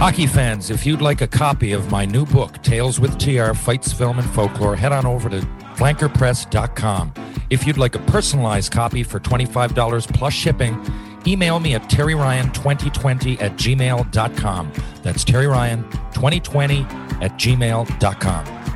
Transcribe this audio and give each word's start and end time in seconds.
Hockey 0.00 0.26
fans, 0.26 0.70
if 0.70 0.86
you'd 0.86 1.02
like 1.02 1.20
a 1.20 1.26
copy 1.26 1.72
of 1.72 1.90
my 1.90 2.06
new 2.06 2.24
book, 2.24 2.62
Tales 2.62 2.98
with 2.98 3.18
TR 3.18 3.52
Fights, 3.52 3.92
Film, 3.92 4.18
and 4.18 4.26
Folklore, 4.30 4.74
head 4.74 4.92
on 4.92 5.04
over 5.04 5.28
to 5.28 5.40
flankerpress.com. 5.76 7.12
If 7.50 7.66
you'd 7.66 7.76
like 7.76 7.94
a 7.94 7.98
personalized 7.98 8.72
copy 8.72 9.02
for 9.02 9.20
$25 9.20 10.10
plus 10.14 10.32
shipping, 10.32 10.82
email 11.26 11.60
me 11.60 11.74
at 11.74 11.82
terryryan2020 11.90 13.42
at 13.42 13.52
gmail.com. 13.58 14.72
That's 15.02 15.22
terryryan2020 15.22 16.92
at 17.20 17.32
gmail.com. 17.32 18.69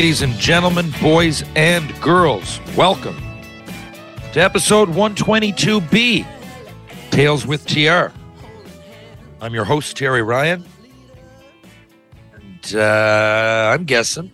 Ladies 0.00 0.22
and 0.22 0.32
gentlemen, 0.38 0.94
boys 1.02 1.44
and 1.54 2.00
girls, 2.00 2.58
welcome 2.74 3.18
to 4.32 4.40
episode 4.40 4.88
122B 4.88 6.26
Tales 7.10 7.46
with 7.46 7.66
TR. 7.66 8.10
I'm 9.42 9.52
your 9.52 9.66
host, 9.66 9.98
Terry 9.98 10.22
Ryan. 10.22 10.64
And 12.32 12.76
uh, 12.76 13.74
I'm 13.74 13.84
guessing. 13.84 14.32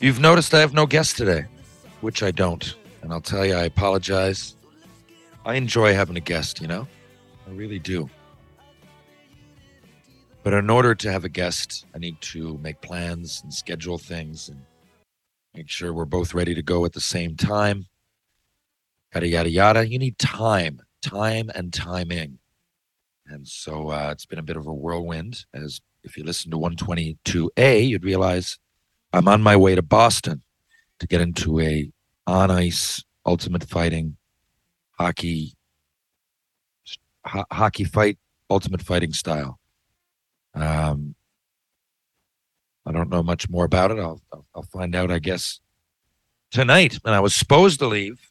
You've 0.00 0.20
noticed 0.20 0.52
I 0.52 0.60
have 0.60 0.74
no 0.74 0.84
guest 0.84 1.16
today, 1.16 1.46
which 2.02 2.22
I 2.22 2.30
don't. 2.30 2.74
And 3.00 3.10
I'll 3.10 3.22
tell 3.22 3.46
you, 3.46 3.54
I 3.54 3.64
apologize. 3.64 4.54
I 5.46 5.54
enjoy 5.54 5.94
having 5.94 6.18
a 6.18 6.20
guest, 6.20 6.60
you 6.60 6.68
know? 6.68 6.86
I 7.48 7.52
really 7.52 7.78
do. 7.78 8.10
But 10.44 10.52
in 10.52 10.68
order 10.68 10.94
to 10.94 11.10
have 11.10 11.24
a 11.24 11.30
guest, 11.30 11.86
I 11.94 11.98
need 11.98 12.20
to 12.20 12.58
make 12.58 12.82
plans 12.82 13.40
and 13.42 13.52
schedule 13.52 13.96
things 13.96 14.50
and 14.50 14.60
make 15.54 15.70
sure 15.70 15.94
we're 15.94 16.04
both 16.04 16.34
ready 16.34 16.54
to 16.54 16.62
go 16.62 16.84
at 16.84 16.92
the 16.92 17.00
same 17.00 17.34
time. 17.34 17.86
Yada, 19.14 19.26
yada, 19.26 19.50
yada. 19.50 19.88
You 19.88 19.98
need 19.98 20.18
time, 20.18 20.82
time 21.00 21.50
and 21.54 21.72
timing. 21.72 22.38
And 23.26 23.48
so 23.48 23.88
uh, 23.88 24.10
it's 24.12 24.26
been 24.26 24.38
a 24.38 24.42
bit 24.42 24.58
of 24.58 24.66
a 24.66 24.74
whirlwind. 24.74 25.46
As 25.54 25.80
if 26.02 26.18
you 26.18 26.24
listen 26.24 26.50
to 26.50 26.58
122A, 26.58 27.88
you'd 27.88 28.04
realize 28.04 28.58
I'm 29.14 29.28
on 29.28 29.42
my 29.42 29.56
way 29.56 29.74
to 29.74 29.82
Boston 29.82 30.42
to 30.98 31.06
get 31.06 31.22
into 31.22 31.58
a 31.60 31.90
on 32.26 32.50
ice 32.50 33.02
ultimate 33.24 33.64
fighting 33.64 34.16
hockey 34.98 35.54
ho- 37.26 37.44
hockey 37.50 37.84
fight 37.84 38.18
ultimate 38.50 38.82
fighting 38.82 39.12
style. 39.14 39.58
Um, 40.54 41.14
I 42.86 42.92
don't 42.92 43.10
know 43.10 43.22
much 43.22 43.48
more 43.48 43.64
about 43.64 43.90
it. 43.90 43.98
I'll, 43.98 44.20
I'll 44.32 44.46
I'll 44.54 44.62
find 44.62 44.94
out, 44.94 45.10
I 45.10 45.18
guess, 45.18 45.60
tonight. 46.50 46.98
And 47.04 47.14
I 47.14 47.20
was 47.20 47.34
supposed 47.34 47.78
to 47.80 47.86
leave 47.86 48.30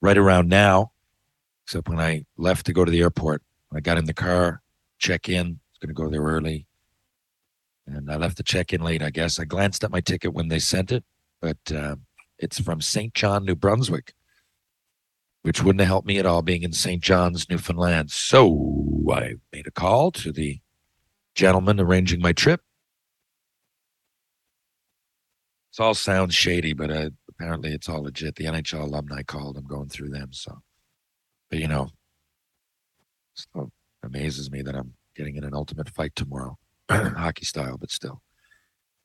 right 0.00 0.16
around 0.16 0.48
now, 0.48 0.92
except 1.64 1.88
when 1.88 2.00
I 2.00 2.24
left 2.36 2.66
to 2.66 2.72
go 2.72 2.84
to 2.84 2.90
the 2.90 3.00
airport. 3.00 3.42
I 3.74 3.80
got 3.80 3.98
in 3.98 4.04
the 4.04 4.14
car, 4.14 4.62
check 4.98 5.28
in. 5.28 5.60
Was 5.70 5.78
going 5.80 5.88
to 5.88 5.94
go 5.94 6.08
there 6.08 6.22
early, 6.22 6.66
and 7.86 8.10
I 8.10 8.16
left 8.16 8.36
the 8.36 8.42
check 8.42 8.72
in 8.72 8.80
late. 8.80 9.02
I 9.02 9.10
guess 9.10 9.40
I 9.40 9.44
glanced 9.44 9.82
at 9.82 9.90
my 9.90 10.00
ticket 10.00 10.32
when 10.32 10.48
they 10.48 10.60
sent 10.60 10.92
it, 10.92 11.04
but 11.40 11.58
uh, 11.74 11.96
it's 12.38 12.60
from 12.60 12.80
St. 12.80 13.12
John, 13.12 13.44
New 13.44 13.56
Brunswick, 13.56 14.14
which 15.44 15.62
wouldn't 15.62 15.80
have 15.80 15.88
helped 15.88 16.08
me 16.08 16.18
at 16.18 16.24
all 16.24 16.40
being 16.40 16.62
in 16.62 16.72
St. 16.72 17.02
John's, 17.02 17.50
Newfoundland. 17.50 18.10
So 18.10 19.04
I 19.12 19.34
made 19.52 19.66
a 19.66 19.70
call 19.70 20.10
to 20.12 20.32
the 20.32 20.58
gentleman 21.34 21.78
arranging 21.78 22.22
my 22.22 22.32
trip. 22.32 22.62
This 25.70 25.80
all 25.80 25.92
sounds 25.92 26.34
shady, 26.34 26.72
but 26.72 26.90
uh, 26.90 27.10
apparently 27.28 27.74
it's 27.74 27.90
all 27.90 28.04
legit. 28.04 28.36
The 28.36 28.46
NHL 28.46 28.84
alumni 28.84 29.22
called. 29.22 29.58
I'm 29.58 29.66
going 29.66 29.90
through 29.90 30.08
them. 30.08 30.32
So, 30.32 30.62
but 31.50 31.58
you 31.58 31.68
know, 31.68 31.90
still 33.34 33.70
amazes 34.02 34.50
me 34.50 34.62
that 34.62 34.74
I'm 34.74 34.94
getting 35.14 35.36
in 35.36 35.44
an 35.44 35.52
ultimate 35.52 35.90
fight 35.90 36.14
tomorrow, 36.16 36.56
hockey 36.90 37.44
style, 37.44 37.76
but 37.76 37.90
still. 37.90 38.22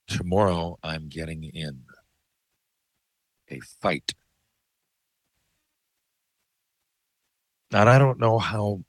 Tomorrow 0.07 0.79
I'm 0.83 1.09
getting 1.09 1.43
in 1.43 1.81
a 3.51 3.59
fight. 3.81 4.13
And 7.71 7.89
I 7.89 7.99
don't 7.99 8.19
know 8.19 8.39
how 8.39 8.83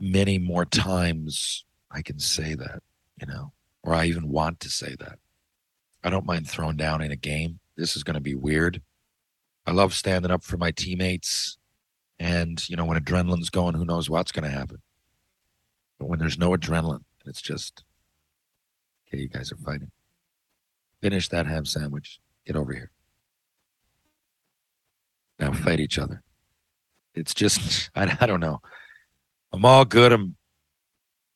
many 0.00 0.38
more 0.38 0.64
times 0.64 1.64
I 1.90 2.02
can 2.02 2.18
say 2.18 2.54
that, 2.54 2.82
you 3.20 3.26
know, 3.26 3.52
or 3.82 3.94
I 3.94 4.06
even 4.06 4.28
want 4.28 4.60
to 4.60 4.70
say 4.70 4.96
that. 4.98 5.18
I 6.02 6.10
don't 6.10 6.26
mind 6.26 6.48
throwing 6.48 6.76
down 6.76 7.02
in 7.02 7.10
a 7.10 7.16
game. 7.16 7.60
This 7.76 7.96
is 7.96 8.04
going 8.04 8.14
to 8.14 8.20
be 8.20 8.34
weird. 8.34 8.82
I 9.66 9.72
love 9.72 9.94
standing 9.94 10.30
up 10.30 10.42
for 10.42 10.56
my 10.56 10.70
teammates. 10.70 11.58
And, 12.18 12.68
you 12.68 12.76
know, 12.76 12.84
when 12.84 12.98
adrenaline's 12.98 13.50
going, 13.50 13.74
who 13.74 13.84
knows 13.84 14.10
what's 14.10 14.32
going 14.32 14.50
to 14.50 14.56
happen. 14.56 14.78
But 15.98 16.08
when 16.08 16.18
there's 16.18 16.38
no 16.38 16.50
adrenaline, 16.50 17.04
it's 17.26 17.42
just, 17.42 17.84
okay, 19.06 19.22
you 19.22 19.28
guys 19.28 19.52
are 19.52 19.56
fighting. 19.56 19.90
Finish 21.00 21.28
that 21.28 21.46
ham 21.46 21.64
sandwich. 21.64 22.18
Get 22.44 22.56
over 22.56 22.72
here. 22.72 22.90
Now 25.38 25.52
fight 25.52 25.78
each 25.78 25.98
other. 25.98 26.22
It's 27.18 27.34
just, 27.34 27.90
I, 27.94 28.16
I 28.20 28.26
don't 28.26 28.40
know. 28.40 28.60
I'm 29.52 29.64
all 29.64 29.84
good. 29.84 30.12
I'm 30.12 30.36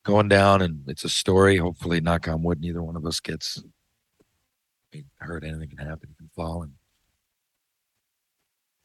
going 0.03 0.27
down, 0.27 0.61
and 0.61 0.83
it's 0.87 1.03
a 1.03 1.09
story. 1.09 1.57
Hopefully, 1.57 2.01
knock 2.01 2.27
on 2.27 2.43
wood, 2.43 2.61
neither 2.61 2.83
one 2.83 2.95
of 2.95 3.05
us 3.05 3.19
gets 3.19 3.63
hurt. 5.17 5.43
Anything 5.43 5.69
can 5.69 5.79
happen. 5.79 6.09
You 6.09 6.15
can 6.15 6.29
fall 6.35 6.61
and 6.61 6.73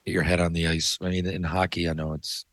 get 0.06 0.12
your 0.12 0.22
head 0.22 0.40
on 0.40 0.52
the 0.52 0.66
ice. 0.66 0.98
I 1.02 1.10
mean, 1.10 1.26
in 1.26 1.44
hockey, 1.44 1.88
I 1.88 1.92
know 1.92 2.14
it's 2.14 2.46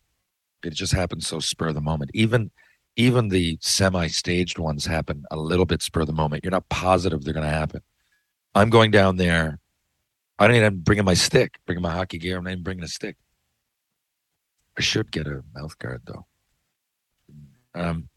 it 0.64 0.74
just 0.74 0.94
happens 0.94 1.28
so 1.28 1.40
spur 1.40 1.68
of 1.68 1.76
the 1.76 1.82
moment. 1.82 2.12
Even 2.14 2.52
even 2.98 3.30
the 3.30 3.58
semi-staged 3.62 4.58
ones 4.58 4.86
happen 4.86 5.26
a 5.30 5.36
little 5.36 5.66
bit 5.66 5.82
spur 5.82 6.02
of 6.02 6.08
the 6.08 6.14
moment. 6.14 6.44
You're 6.44 6.52
not 6.52 6.70
positive 6.70 7.24
they're 7.24 7.34
going 7.34 7.46
to 7.46 7.52
happen. 7.52 7.82
I'm 8.54 8.70
going 8.70 8.92
down 8.92 9.18
there. 9.18 9.60
I 10.40 10.48
don't 10.48 10.56
even 10.56 10.80
bringing 10.80 11.04
my 11.06 11.14
stick, 11.14 11.60
bringing 11.66 11.82
my 11.82 11.92
hockey 11.92 12.18
gear. 12.18 12.38
I'm 12.38 12.46
not 12.46 12.52
even 12.52 12.64
bringing 12.64 12.84
a 12.84 12.90
stick. 12.90 13.18
I 14.78 14.82
should 14.82 15.12
get 15.12 15.28
a 15.28 15.44
mouth 15.54 15.78
guard 15.80 16.02
though. 16.06 16.26
Um, 17.74 18.10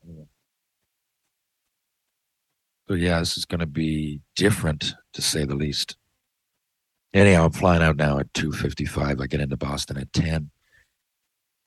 so 2.88 2.94
yeah, 2.94 3.18
this 3.18 3.36
is 3.36 3.44
going 3.44 3.60
to 3.60 3.66
be 3.66 4.20
different 4.34 4.94
to 5.12 5.22
say 5.22 5.44
the 5.44 5.54
least. 5.54 5.96
Anyhow, 7.12 7.46
I'm 7.46 7.52
flying 7.52 7.82
out 7.82 7.96
now 7.96 8.18
at 8.18 8.32
2:55. 8.32 9.20
I 9.20 9.26
get 9.26 9.40
into 9.40 9.56
Boston 9.56 9.98
at 9.98 10.12
10. 10.12 10.50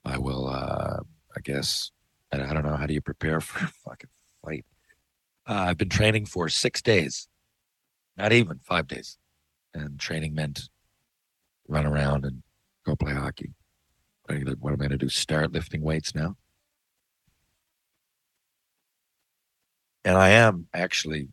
I 0.03 0.17
will, 0.17 0.47
uh, 0.47 0.99
I 1.35 1.39
guess, 1.43 1.91
I, 2.31 2.41
I 2.41 2.53
don't 2.53 2.63
know. 2.63 2.75
How 2.75 2.85
do 2.85 2.93
you 2.93 3.01
prepare 3.01 3.39
for 3.41 3.65
a 3.65 3.67
fucking 3.67 4.09
flight? 4.41 4.65
Uh, 5.47 5.65
I've 5.69 5.77
been 5.77 5.89
training 5.89 6.25
for 6.25 6.49
six 6.49 6.81
days, 6.81 7.27
not 8.17 8.31
even 8.31 8.59
five 8.59 8.87
days, 8.87 9.17
and 9.73 9.99
training 9.99 10.33
meant 10.33 10.69
run 11.67 11.85
around 11.85 12.25
and 12.25 12.43
go 12.85 12.95
play 12.95 13.13
hockey. 13.13 13.53
What 14.39 14.73
am 14.73 14.81
I 14.81 14.87
going 14.87 14.91
to 14.91 14.97
do? 14.97 15.09
Start 15.09 15.53
lifting 15.53 15.81
weights 15.81 16.15
now? 16.15 16.35
And 20.03 20.17
I 20.17 20.29
am 20.29 20.67
actually 20.73 21.29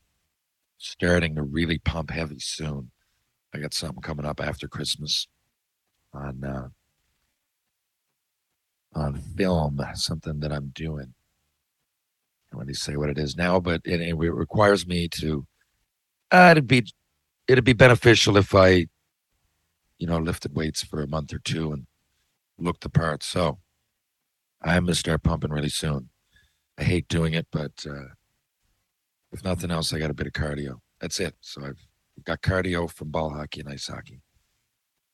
starting 0.76 1.34
to 1.36 1.42
really 1.42 1.78
pump 1.78 2.10
heavy 2.10 2.38
soon. 2.38 2.90
I 3.54 3.58
got 3.58 3.74
something 3.74 4.02
coming 4.02 4.26
up 4.26 4.40
after 4.40 4.68
Christmas 4.68 5.26
on 6.12 6.44
uh, 6.44 6.68
on 8.94 9.16
film, 9.16 9.80
something 9.94 10.40
that 10.40 10.52
I'm 10.52 10.68
doing. 10.74 11.14
I 12.52 12.56
want 12.56 12.68
to 12.68 12.74
say 12.74 12.96
what 12.96 13.10
it 13.10 13.18
is 13.18 13.36
now, 13.36 13.60
but 13.60 13.82
it, 13.84 14.00
it 14.00 14.14
requires 14.14 14.86
me 14.86 15.08
to. 15.08 15.46
Uh, 16.30 16.48
it'd 16.52 16.66
be 16.66 16.84
it'd 17.46 17.64
be 17.64 17.72
beneficial 17.72 18.36
if 18.36 18.54
I, 18.54 18.86
you 19.98 20.06
know, 20.06 20.18
lifted 20.18 20.54
weights 20.54 20.82
for 20.82 21.02
a 21.02 21.08
month 21.08 21.32
or 21.32 21.38
two 21.38 21.72
and 21.72 21.86
looked 22.58 22.82
the 22.82 22.90
part. 22.90 23.22
So 23.22 23.58
I'm 24.62 24.84
gonna 24.84 24.94
start 24.94 25.22
pumping 25.22 25.50
really 25.50 25.68
soon. 25.68 26.10
I 26.78 26.84
hate 26.84 27.08
doing 27.08 27.34
it, 27.34 27.46
but 27.50 27.72
uh, 27.88 28.14
if 29.32 29.44
nothing 29.44 29.70
else, 29.70 29.92
I 29.92 29.98
got 29.98 30.10
a 30.10 30.14
bit 30.14 30.26
of 30.26 30.32
cardio. 30.32 30.76
That's 31.00 31.20
it. 31.20 31.34
So 31.40 31.64
I've 31.64 31.78
got 32.24 32.42
cardio 32.42 32.90
from 32.90 33.10
ball 33.10 33.30
hockey 33.30 33.60
and 33.60 33.68
ice 33.68 33.88
hockey, 33.88 34.20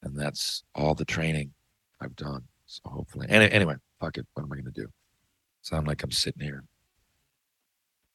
and 0.02 0.18
that's 0.18 0.64
all 0.74 0.94
the 0.94 1.04
training 1.04 1.52
I've 2.00 2.16
done. 2.16 2.44
So 2.66 2.82
hopefully, 2.86 3.26
and 3.28 3.42
anyway, 3.42 3.76
fuck 4.00 4.18
it. 4.18 4.26
What 4.34 4.44
am 4.44 4.52
I 4.52 4.56
going 4.56 4.72
to 4.72 4.82
do? 4.82 4.88
Sound 5.62 5.86
like 5.86 6.02
I'm 6.02 6.10
sitting 6.10 6.42
here 6.42 6.64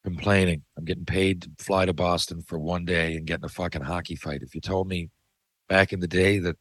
complaining. 0.04 0.62
I'm 0.76 0.84
getting 0.84 1.04
paid 1.04 1.42
to 1.42 1.50
fly 1.58 1.84
to 1.84 1.92
Boston 1.92 2.42
for 2.42 2.58
one 2.58 2.84
day 2.84 3.16
and 3.16 3.26
getting 3.26 3.44
a 3.44 3.48
fucking 3.48 3.82
hockey 3.82 4.16
fight. 4.16 4.42
If 4.42 4.54
you 4.54 4.60
told 4.60 4.88
me 4.88 5.10
back 5.68 5.92
in 5.92 6.00
the 6.00 6.08
day 6.08 6.38
that 6.38 6.56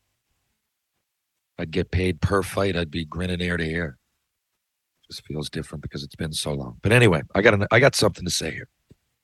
I'd 1.59 1.71
get 1.71 1.91
paid 1.91 2.21
per 2.21 2.41
fight, 2.41 2.77
I'd 2.77 2.89
be 2.89 3.05
grinning 3.05 3.41
ear 3.41 3.57
to 3.57 3.63
ear. 3.63 3.97
Just 5.07 5.25
feels 5.25 5.49
different 5.49 5.81
because 5.81 6.03
it's 6.03 6.15
been 6.15 6.31
so 6.31 6.53
long. 6.53 6.77
But 6.81 6.93
anyway, 6.93 7.21
I 7.35 7.41
got 7.41 7.53
an, 7.53 7.67
I 7.69 7.79
got 7.79 7.95
something 7.95 8.23
to 8.23 8.31
say 8.31 8.51
here. 8.51 8.69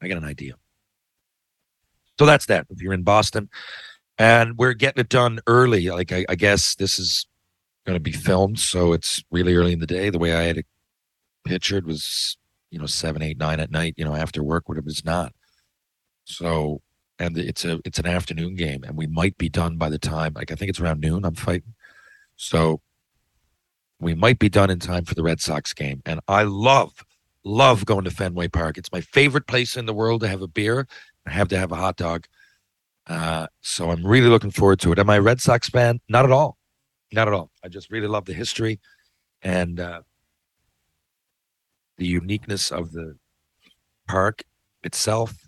I 0.02 0.10
got 0.10 0.18
an 0.18 0.26
idea. 0.26 0.56
So 2.20 2.26
that's 2.26 2.48
that. 2.48 2.68
If 2.70 2.82
you're 2.82 2.94
in 2.94 3.04
Boston, 3.04 3.50
and 4.18 4.58
we're 4.58 4.74
getting 4.74 5.02
it 5.02 5.10
done 5.10 5.40
early, 5.48 5.90
like 5.90 6.12
I, 6.12 6.26
I 6.28 6.36
guess 6.36 6.76
this 6.76 7.00
is 7.00 7.26
going 7.86 7.96
to 7.96 8.02
be 8.02 8.12
filmed, 8.12 8.60
so 8.60 8.94
it's 8.94 9.24
really 9.32 9.56
early 9.56 9.74
in 9.74 9.80
the 9.80 9.88
day. 9.88 10.10
The 10.10 10.20
way 10.20 10.34
I 10.34 10.44
had 10.44 10.58
it 10.58 10.66
pictured 11.46 11.86
was, 11.86 12.38
you 12.72 12.80
know, 12.80 12.86
seven, 12.86 13.22
eight, 13.22 13.38
nine 13.38 13.60
at 13.60 13.72
night, 13.72 13.94
you 13.98 14.06
know, 14.06 14.16
after 14.16 14.44
work, 14.44 14.68
whatever 14.68 14.90
it's 14.90 15.06
not. 15.06 15.34
So, 16.26 16.82
and 17.20 17.38
it's 17.38 17.64
a 17.64 17.80
it's 17.86 18.00
an 18.00 18.08
afternoon 18.08 18.56
game, 18.56 18.84
and 18.84 18.98
we 18.98 19.08
might 19.08 19.38
be 19.38 19.50
done 19.50 19.78
by 19.78 19.90
the 19.90 20.00
time, 20.00 20.34
like 20.34 20.52
I 20.52 20.56
think 20.56 20.70
it's 20.70 20.80
around 20.80 21.00
noon. 21.00 21.24
I'm 21.24 21.36
fighting, 21.36 21.75
so 22.36 22.82
we 24.00 24.14
might 24.14 24.40
be 24.40 24.50
done 24.50 24.70
in 24.70 24.80
time 24.80 25.06
for 25.06 25.16
the 25.16 25.24
Red 25.24 25.40
Sox 25.40 25.74
game. 25.74 26.02
And 26.06 26.20
I 26.28 26.44
love, 26.44 27.06
love 27.44 27.86
going 27.86 28.04
to 28.04 28.12
Fenway 28.12 28.50
Park. 28.50 28.78
It's 28.78 28.92
my 28.92 29.02
favorite 29.02 29.48
place 29.48 29.78
in 29.78 29.86
the 29.86 29.94
world 29.94 30.22
to 30.22 30.28
have 30.28 30.42
a 30.42 30.48
beer. 30.48 30.88
I 31.26 31.32
have 31.32 31.48
to 31.50 31.58
have 31.58 31.72
a 31.72 31.76
hot 31.76 31.98
dog. 31.98 32.26
Uh, 33.08 33.48
so 33.62 33.92
I'm 33.92 34.06
really 34.06 34.30
looking 34.30 34.52
forward 34.52 34.80
to 34.82 34.92
it. 34.92 35.00
Am 35.00 35.10
I 35.10 35.18
a 35.18 35.22
Red 35.22 35.42
Sox 35.42 35.70
fan? 35.70 36.00
Not 36.10 36.26
at 36.26 36.32
all. 36.32 36.58
Not 37.12 37.28
at 37.28 37.34
all. 37.34 37.52
I 37.64 37.68
just 37.68 37.92
really 37.92 38.08
love 38.08 38.26
the 38.26 38.34
history 38.34 38.80
and 39.42 39.80
uh, 39.80 40.02
the 41.98 42.08
uniqueness 42.08 42.72
of 42.72 42.92
the 42.92 43.16
park 44.08 44.44
itself. 44.84 45.48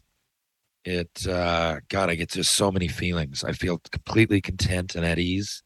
It, 0.85 1.27
uh, 1.27 1.81
God, 1.89 2.09
I 2.09 2.15
get 2.15 2.29
just 2.29 2.55
so 2.55 2.71
many 2.71 2.87
feelings. 2.87 3.43
I 3.43 3.51
feel 3.51 3.79
completely 3.91 4.39
content 4.39 4.95
and 4.95 5.05
at 5.05 5.19
ease. 5.19 5.63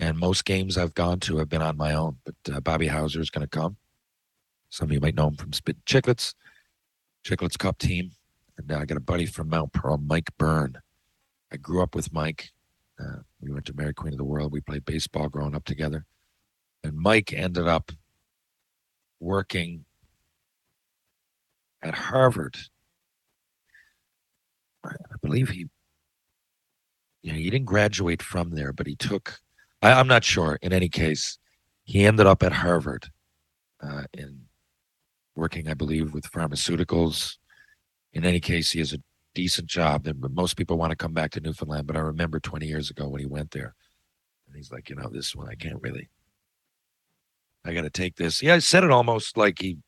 And 0.00 0.18
most 0.18 0.46
games 0.46 0.78
I've 0.78 0.94
gone 0.94 1.20
to 1.20 1.36
have 1.36 1.50
been 1.50 1.60
on 1.60 1.76
my 1.76 1.92
own. 1.92 2.16
But 2.24 2.54
uh, 2.54 2.60
Bobby 2.60 2.86
Hauser 2.86 3.20
is 3.20 3.28
going 3.28 3.46
to 3.46 3.58
come. 3.58 3.76
Some 4.70 4.88
of 4.88 4.92
you 4.92 5.00
might 5.00 5.14
know 5.14 5.28
him 5.28 5.36
from 5.36 5.52
Spit 5.52 5.84
Chiclets, 5.84 6.34
Chiclets 7.22 7.58
Cup 7.58 7.76
team. 7.76 8.12
And 8.56 8.72
uh, 8.72 8.78
I 8.78 8.86
got 8.86 8.96
a 8.96 9.00
buddy 9.00 9.26
from 9.26 9.50
Mount 9.50 9.74
Pearl, 9.74 9.98
Mike 9.98 10.30
Byrne. 10.38 10.78
I 11.52 11.58
grew 11.58 11.82
up 11.82 11.94
with 11.94 12.14
Mike. 12.14 12.50
Uh, 12.98 13.18
we 13.42 13.52
went 13.52 13.66
to 13.66 13.76
Mary 13.76 13.92
Queen 13.92 14.14
of 14.14 14.18
the 14.18 14.24
World. 14.24 14.52
We 14.52 14.62
played 14.62 14.86
baseball 14.86 15.28
growing 15.28 15.54
up 15.54 15.64
together. 15.64 16.06
And 16.82 16.96
Mike 16.96 17.34
ended 17.34 17.68
up 17.68 17.92
working 19.18 19.84
at 21.82 21.94
Harvard. 21.94 22.56
I 24.82 25.16
believe 25.20 25.50
he, 25.50 25.68
you 27.20 27.32
know, 27.32 27.38
he 27.38 27.50
didn't 27.50 27.66
graduate 27.66 28.22
from 28.22 28.52
there, 28.52 28.72
but 28.72 28.86
he 28.86 28.96
took, 28.96 29.40
I, 29.82 29.92
I'm 29.92 30.08
not 30.08 30.24
sure. 30.24 30.58
In 30.62 30.72
any 30.72 30.88
case, 30.88 31.38
he 31.84 32.04
ended 32.04 32.26
up 32.26 32.42
at 32.42 32.52
Harvard 32.52 33.10
uh, 33.82 34.04
in 34.12 34.42
working, 35.34 35.68
I 35.68 35.74
believe, 35.74 36.12
with 36.12 36.30
pharmaceuticals. 36.30 37.36
In 38.12 38.24
any 38.24 38.40
case, 38.40 38.72
he 38.72 38.80
has 38.80 38.92
a 38.92 39.02
decent 39.34 39.68
job. 39.68 40.06
And 40.06 40.20
most 40.34 40.56
people 40.56 40.76
want 40.76 40.90
to 40.90 40.96
come 40.96 41.12
back 41.12 41.30
to 41.32 41.40
Newfoundland, 41.40 41.86
but 41.86 41.96
I 41.96 42.00
remember 42.00 42.40
20 42.40 42.66
years 42.66 42.90
ago 42.90 43.08
when 43.08 43.20
he 43.20 43.26
went 43.26 43.50
there, 43.52 43.74
and 44.46 44.56
he's 44.56 44.72
like, 44.72 44.90
you 44.90 44.96
know, 44.96 45.08
this 45.08 45.34
one 45.34 45.48
I 45.48 45.54
can't 45.54 45.80
really. 45.80 46.08
I 47.64 47.74
got 47.74 47.82
to 47.82 47.90
take 47.90 48.16
this. 48.16 48.42
Yeah, 48.42 48.54
I 48.54 48.58
said 48.58 48.84
it 48.84 48.90
almost 48.90 49.36
like 49.36 49.60
he 49.60 49.78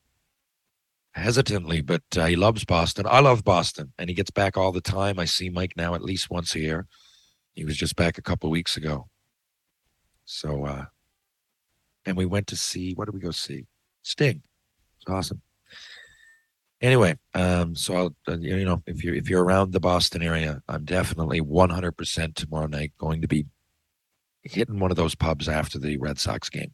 hesitantly, 1.13 1.81
but 1.81 2.03
uh, 2.17 2.27
he 2.27 2.37
loves 2.37 2.65
Boston. 2.65 3.07
I 3.09 3.21
love 3.21 3.45
Boston, 3.45 3.93
and 3.99 4.09
he 4.09 4.15
gets 4.15 4.31
back 4.31 4.57
all 4.57 4.73
the 4.73 4.81
time. 4.81 5.19
I 5.19 5.25
see 5.25 5.49
Mike 5.49 5.73
now 5.77 5.95
at 5.95 6.03
least 6.03 6.31
once 6.31 6.55
a 6.55 6.61
year. 6.61 6.87
He 7.55 7.65
was 7.65 7.77
just 7.77 7.97
back 7.97 8.19
a 8.19 8.23
couple 8.23 8.51
weeks 8.51 8.77
ago. 8.77 9.09
So, 10.25 10.65
uh, 10.65 10.85
and 12.07 12.17
we 12.17 12.27
went 12.27 12.47
to 12.49 12.57
see. 12.57 12.95
What 12.95 13.07
did 13.07 13.15
we 13.15 13.21
go 13.21 13.31
see? 13.31 13.67
Sting. 14.03 14.43
It's 15.01 15.11
awesome. 15.11 15.43
Anyway, 16.81 17.17
um, 17.35 17.77
so 17.77 17.95
I'll, 17.95 18.17
uh, 18.27 18.39
you 18.39 18.65
know, 18.65 18.83
if 18.87 19.05
you're 19.05 19.15
if 19.15 19.31
you're 19.31 19.45
around 19.45 19.73
the 19.73 19.81
Boston 19.81 20.21
area, 20.21 20.63
I'm 20.69 20.85
definitely 20.85 21.41
100% 21.41 22.35
tomorrow 22.35 22.67
night 22.67 22.93
going 22.99 23.21
to 23.21 23.29
be 23.29 23.47
hitting 24.43 24.81
one 24.81 24.91
of 24.91 24.97
those 24.97 25.15
pubs 25.15 25.49
after 25.49 25.79
the 25.79 25.97
Red 25.99 26.19
Sox 26.19 26.51
game. 26.51 26.73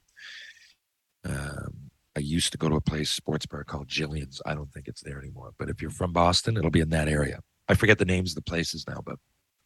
Um, 1.24 1.90
I 2.16 2.20
used 2.20 2.52
to 2.52 2.58
go 2.58 2.70
to 2.70 2.76
a 2.76 2.80
place, 2.80 3.10
sports 3.10 3.44
bar 3.44 3.64
called 3.64 3.88
Jillian's. 3.88 4.40
I 4.46 4.54
don't 4.54 4.72
think 4.72 4.88
it's 4.88 5.02
there 5.02 5.18
anymore. 5.18 5.52
But 5.58 5.68
if 5.68 5.82
you're 5.82 5.90
from 5.90 6.12
Boston, 6.12 6.56
it'll 6.56 6.70
be 6.70 6.80
in 6.80 6.88
that 6.90 7.08
area. 7.08 7.40
I 7.68 7.74
forget 7.74 7.98
the 7.98 8.06
names 8.06 8.30
of 8.30 8.36
the 8.36 8.50
places 8.50 8.86
now, 8.88 9.02
but 9.04 9.16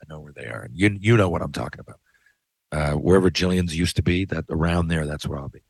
I 0.03 0.13
know 0.13 0.21
where 0.21 0.33
they 0.35 0.47
are. 0.47 0.63
And 0.63 0.77
you 0.77 0.97
you 1.01 1.17
know 1.17 1.29
what 1.29 1.41
I'm 1.41 1.53
talking 1.53 1.81
about. 1.81 2.01
Uh, 2.73 2.93
wherever 2.93 3.31
Jillian's 3.31 3.77
used 3.77 3.97
to 3.97 4.03
be, 4.03 4.25
that 4.25 4.47
around 4.49 4.89
there, 4.89 5.07
that's 5.07 5.27
where 5.29 5.39
I'll 5.39 5.49
be. 5.49 5.63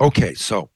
Okay, 0.00 0.32
so 0.34 0.70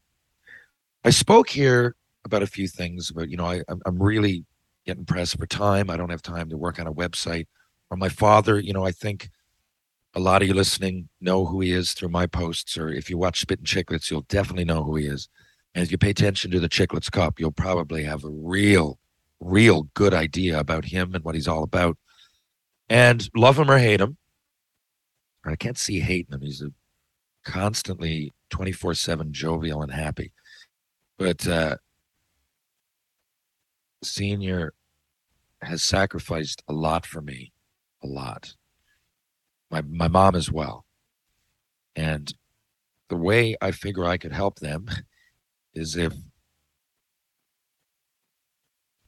I 1.04 1.10
spoke 1.10 1.48
here 1.48 1.96
about 2.24 2.42
a 2.42 2.46
few 2.46 2.68
things, 2.68 3.10
but 3.10 3.30
you 3.30 3.36
know, 3.36 3.46
I, 3.46 3.62
I'm 3.68 4.02
really 4.02 4.44
getting 4.84 5.04
pressed 5.04 5.38
for 5.38 5.46
time. 5.46 5.90
I 5.90 5.96
don't 5.96 6.10
have 6.10 6.22
time 6.22 6.50
to 6.50 6.56
work 6.56 6.78
on 6.78 6.86
a 6.86 6.92
website. 6.92 7.46
Or 7.90 7.96
my 7.96 8.08
father, 8.08 8.58
you 8.58 8.72
know, 8.72 8.84
I 8.84 8.92
think 8.92 9.30
a 10.14 10.20
lot 10.20 10.42
of 10.42 10.48
you 10.48 10.54
listening 10.54 11.08
know 11.20 11.46
who 11.46 11.60
he 11.60 11.72
is 11.72 11.92
through 11.92 12.10
my 12.10 12.26
posts, 12.26 12.76
or 12.76 12.90
if 12.90 13.08
you 13.08 13.16
watch 13.16 13.40
Spittin' 13.40 13.64
Chiclets, 13.64 14.10
you'll 14.10 14.22
definitely 14.22 14.64
know 14.64 14.82
who 14.82 14.96
he 14.96 15.06
is. 15.06 15.28
And 15.74 15.82
if 15.82 15.90
you 15.90 15.98
pay 15.98 16.10
attention 16.10 16.50
to 16.50 16.60
the 16.60 16.68
Chicklets 16.68 17.10
Cup, 17.10 17.40
you'll 17.40 17.52
probably 17.52 18.04
have 18.04 18.24
a 18.24 18.28
real, 18.28 18.98
real 19.40 19.84
good 19.94 20.12
idea 20.12 20.58
about 20.58 20.84
him 20.84 21.14
and 21.14 21.24
what 21.24 21.34
he's 21.34 21.48
all 21.48 21.62
about. 21.62 21.96
And 22.92 23.26
love 23.34 23.58
him 23.58 23.70
or 23.70 23.78
hate 23.78 24.02
him, 24.02 24.18
I 25.46 25.56
can't 25.56 25.78
see 25.78 26.00
hating 26.00 26.34
him. 26.34 26.42
He's 26.42 26.62
constantly 27.42 28.32
24 28.50 28.92
7 28.92 29.32
jovial 29.32 29.80
and 29.82 29.90
happy. 29.90 30.30
But 31.16 31.48
uh, 31.48 31.76
senior 34.04 34.74
has 35.62 35.82
sacrificed 35.82 36.62
a 36.68 36.74
lot 36.74 37.06
for 37.06 37.22
me, 37.22 37.54
a 38.02 38.06
lot. 38.06 38.56
My 39.70 39.80
my 39.80 40.08
mom 40.08 40.34
as 40.34 40.52
well, 40.52 40.84
and 41.96 42.30
the 43.08 43.16
way 43.16 43.56
I 43.62 43.70
figure 43.70 44.04
I 44.04 44.18
could 44.18 44.32
help 44.32 44.58
them 44.58 44.90
is 45.72 45.96
if 45.96 46.12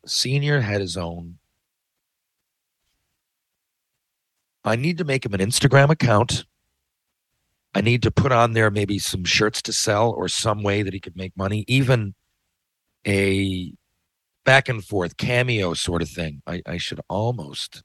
senior 0.07 0.61
had 0.61 0.81
his 0.81 0.97
own. 0.97 1.37
I 4.65 4.77
need 4.77 4.99
to 4.99 5.05
make 5.05 5.25
him 5.25 5.35
an 5.35 5.41
Instagram 5.41 5.91
account. 5.91 6.45
I 7.75 7.81
need 7.81 8.03
to 8.03 8.11
put 8.11 8.33
on 8.33 8.53
there 8.53 8.71
maybe 8.71 8.99
some 8.99 9.25
shirts 9.25 9.61
to 9.63 9.73
sell 9.73 10.11
or 10.11 10.29
some 10.29 10.63
way 10.63 10.83
that 10.83 10.95
he 10.95 11.01
could 11.01 11.17
make 11.17 11.37
money, 11.37 11.65
even 11.67 12.15
a 13.07 13.73
back 14.45 14.69
and 14.69 14.85
forth 14.85 15.17
cameo 15.17 15.75
sort 15.75 16.03
of 16.03 16.09
thing. 16.09 16.43
I, 16.47 16.63
I 16.67 16.77
should 16.79 17.01
almost 17.09 17.83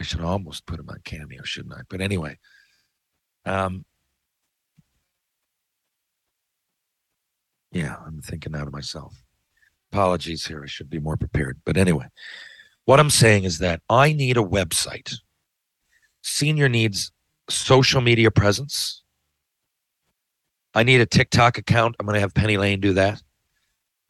I 0.00 0.04
should 0.04 0.20
almost 0.20 0.66
put 0.66 0.78
him 0.78 0.88
on 0.88 1.00
cameo, 1.04 1.42
shouldn't 1.42 1.74
I? 1.74 1.80
But 1.88 2.00
anyway. 2.00 2.38
Um 3.44 3.84
Yeah, 7.72 7.96
I'm 8.06 8.22
thinking 8.22 8.54
out 8.54 8.66
of 8.66 8.72
myself. 8.72 9.22
Apologies 9.92 10.46
here. 10.46 10.62
I 10.62 10.66
should 10.66 10.88
be 10.88 11.00
more 11.00 11.16
prepared. 11.16 11.60
But 11.64 11.76
anyway, 11.76 12.06
what 12.88 12.98
I'm 12.98 13.10
saying 13.10 13.44
is 13.44 13.58
that 13.58 13.82
I 13.90 14.14
need 14.14 14.38
a 14.38 14.42
website. 14.42 15.14
Senior 16.22 16.70
needs 16.70 17.12
social 17.50 18.00
media 18.00 18.30
presence. 18.30 19.02
I 20.72 20.84
need 20.84 21.02
a 21.02 21.04
TikTok 21.04 21.58
account. 21.58 21.96
I'm 22.00 22.06
going 22.06 22.14
to 22.14 22.20
have 22.20 22.32
Penny 22.32 22.56
Lane 22.56 22.80
do 22.80 22.94
that. 22.94 23.22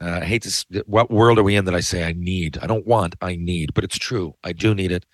Uh, 0.00 0.20
I 0.22 0.24
hate 0.24 0.44
this. 0.44 0.64
What 0.86 1.10
world 1.10 1.40
are 1.40 1.42
we 1.42 1.56
in 1.56 1.64
that 1.64 1.74
I 1.74 1.80
say 1.80 2.04
I 2.04 2.12
need? 2.12 2.56
I 2.62 2.68
don't 2.68 2.86
want. 2.86 3.16
I 3.20 3.34
need, 3.34 3.74
but 3.74 3.82
it's 3.82 3.98
true. 3.98 4.36
I 4.44 4.52
do 4.52 4.76
need 4.76 4.92
it. 4.92 5.04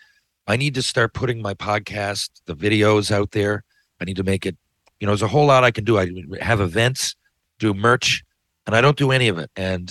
I 0.47 0.59
need 0.59 0.75
to 0.75 0.83
start 0.83 1.14
putting 1.14 1.40
my 1.40 1.54
podcast, 1.54 2.42
the 2.44 2.54
videos 2.54 3.11
out 3.11 3.30
there. 3.30 3.64
I 3.99 4.04
need 4.04 4.16
to 4.16 4.25
make 4.25 4.44
it. 4.44 4.59
You 5.00 5.06
know, 5.06 5.12
there's 5.12 5.23
a 5.23 5.28
whole 5.28 5.47
lot 5.47 5.64
I 5.64 5.71
can 5.71 5.85
do. 5.85 5.99
I 5.99 6.11
have 6.42 6.61
events, 6.61 7.16
do 7.59 7.73
merch, 7.73 8.25
and 8.66 8.76
I 8.76 8.83
don't 8.83 8.99
do 8.99 9.11
any 9.11 9.28
of 9.28 9.38
it. 9.38 9.50
And 9.56 9.90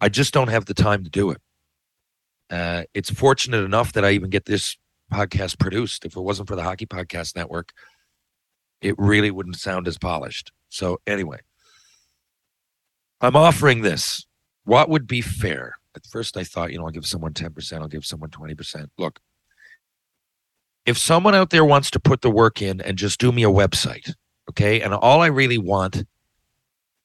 I 0.00 0.08
just 0.08 0.34
don't 0.34 0.48
have 0.48 0.64
the 0.64 0.74
time 0.74 1.04
to 1.04 1.10
do 1.10 1.30
it. 1.30 1.40
Uh, 2.50 2.84
it's 2.94 3.10
fortunate 3.10 3.64
enough 3.64 3.92
that 3.92 4.04
I 4.04 4.12
even 4.12 4.30
get 4.30 4.46
this 4.46 4.76
podcast 5.12 5.58
produced. 5.58 6.04
If 6.04 6.16
it 6.16 6.20
wasn't 6.20 6.48
for 6.48 6.56
the 6.56 6.62
Hockey 6.62 6.86
Podcast 6.86 7.36
Network, 7.36 7.72
it 8.80 8.94
really 8.98 9.30
wouldn't 9.30 9.56
sound 9.56 9.88
as 9.88 9.98
polished. 9.98 10.52
So, 10.68 11.00
anyway, 11.06 11.38
I'm 13.20 13.36
offering 13.36 13.82
this. 13.82 14.26
What 14.64 14.88
would 14.88 15.06
be 15.06 15.20
fair? 15.20 15.76
At 15.96 16.06
first, 16.06 16.36
I 16.36 16.44
thought, 16.44 16.72
you 16.72 16.78
know, 16.78 16.84
I'll 16.84 16.90
give 16.90 17.06
someone 17.06 17.32
10%, 17.32 17.80
I'll 17.80 17.88
give 17.88 18.04
someone 18.04 18.30
20%. 18.30 18.88
Look, 18.98 19.18
if 20.86 20.96
someone 20.96 21.34
out 21.34 21.50
there 21.50 21.64
wants 21.64 21.90
to 21.92 22.00
put 22.00 22.22
the 22.22 22.30
work 22.30 22.62
in 22.62 22.80
and 22.80 22.96
just 22.96 23.18
do 23.18 23.32
me 23.32 23.42
a 23.44 23.48
website, 23.48 24.14
okay, 24.48 24.80
and 24.80 24.94
all 24.94 25.20
I 25.20 25.26
really 25.26 25.58
want 25.58 26.04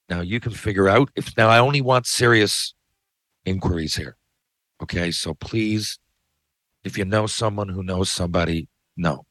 now 0.09 0.21
you 0.21 0.39
can 0.39 0.51
figure 0.51 0.87
out 0.87 1.09
if 1.15 1.35
now 1.37 1.49
I 1.49 1.59
only 1.59 1.81
want 1.81 2.05
serious 2.05 2.73
inquiries 3.45 3.95
here. 3.95 4.17
Okay, 4.81 5.11
so 5.11 5.33
please, 5.33 5.99
if 6.83 6.97
you 6.97 7.05
know 7.05 7.27
someone 7.27 7.69
who 7.69 7.83
knows 7.83 8.09
somebody, 8.09 8.67
no. 8.97 9.25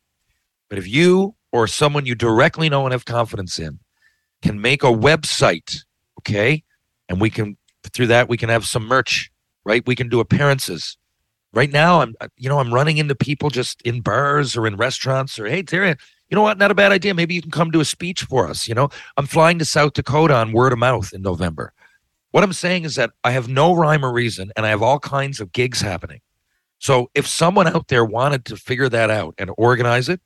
But 0.68 0.78
if 0.78 0.88
you 0.88 1.34
or 1.52 1.66
someone 1.66 2.06
you 2.06 2.14
directly 2.14 2.68
know 2.68 2.86
and 2.86 2.92
have 2.92 3.04
confidence 3.04 3.58
in 3.58 3.78
can 4.40 4.60
make 4.60 4.82
a 4.82 4.86
website, 4.86 5.84
okay, 6.20 6.64
and 7.08 7.20
we 7.20 7.30
can 7.30 7.56
through 7.92 8.06
that 8.06 8.28
we 8.28 8.36
can 8.36 8.48
have 8.48 8.64
some 8.64 8.86
merch, 8.86 9.30
right? 9.64 9.86
We 9.86 9.94
can 9.94 10.08
do 10.08 10.20
appearances. 10.20 10.96
Right 11.52 11.70
now, 11.70 12.00
I'm 12.00 12.14
uh, 12.20 12.28
you 12.36 12.48
know 12.48 12.58
I'm 12.58 12.72
running 12.72 12.96
into 12.96 13.14
people 13.14 13.50
just 13.50 13.82
in 13.82 14.00
bars 14.00 14.56
or 14.56 14.66
in 14.66 14.76
restaurants 14.76 15.38
or 15.38 15.46
hey 15.46 15.62
Terry, 15.62 15.94
you 16.32 16.36
know 16.36 16.42
what? 16.42 16.56
Not 16.56 16.70
a 16.70 16.74
bad 16.74 16.92
idea. 16.92 17.12
Maybe 17.12 17.34
you 17.34 17.42
can 17.42 17.50
come 17.50 17.70
do 17.70 17.80
a 17.80 17.84
speech 17.84 18.22
for 18.22 18.48
us. 18.48 18.66
You 18.66 18.74
know, 18.74 18.88
I'm 19.18 19.26
flying 19.26 19.58
to 19.58 19.66
South 19.66 19.92
Dakota 19.92 20.34
on 20.34 20.52
word 20.52 20.72
of 20.72 20.78
mouth 20.78 21.12
in 21.12 21.20
November. 21.20 21.74
What 22.32 22.42
I'm 22.42 22.52
saying 22.52 22.84
is 22.84 22.96
that 22.96 23.10
I 23.24 23.30
have 23.30 23.48
no 23.48 23.74
rhyme 23.74 24.04
or 24.04 24.12
reason 24.12 24.52
and 24.56 24.66
I 24.66 24.70
have 24.70 24.82
all 24.82 24.98
kinds 24.98 25.38
of 25.38 25.52
gigs 25.52 25.80
happening. 25.80 26.20
So 26.78 27.10
if 27.14 27.26
someone 27.26 27.68
out 27.68 27.88
there 27.88 28.04
wanted 28.04 28.44
to 28.46 28.56
figure 28.56 28.88
that 28.88 29.10
out 29.10 29.34
and 29.38 29.50
organize 29.56 30.08
it 30.08 30.20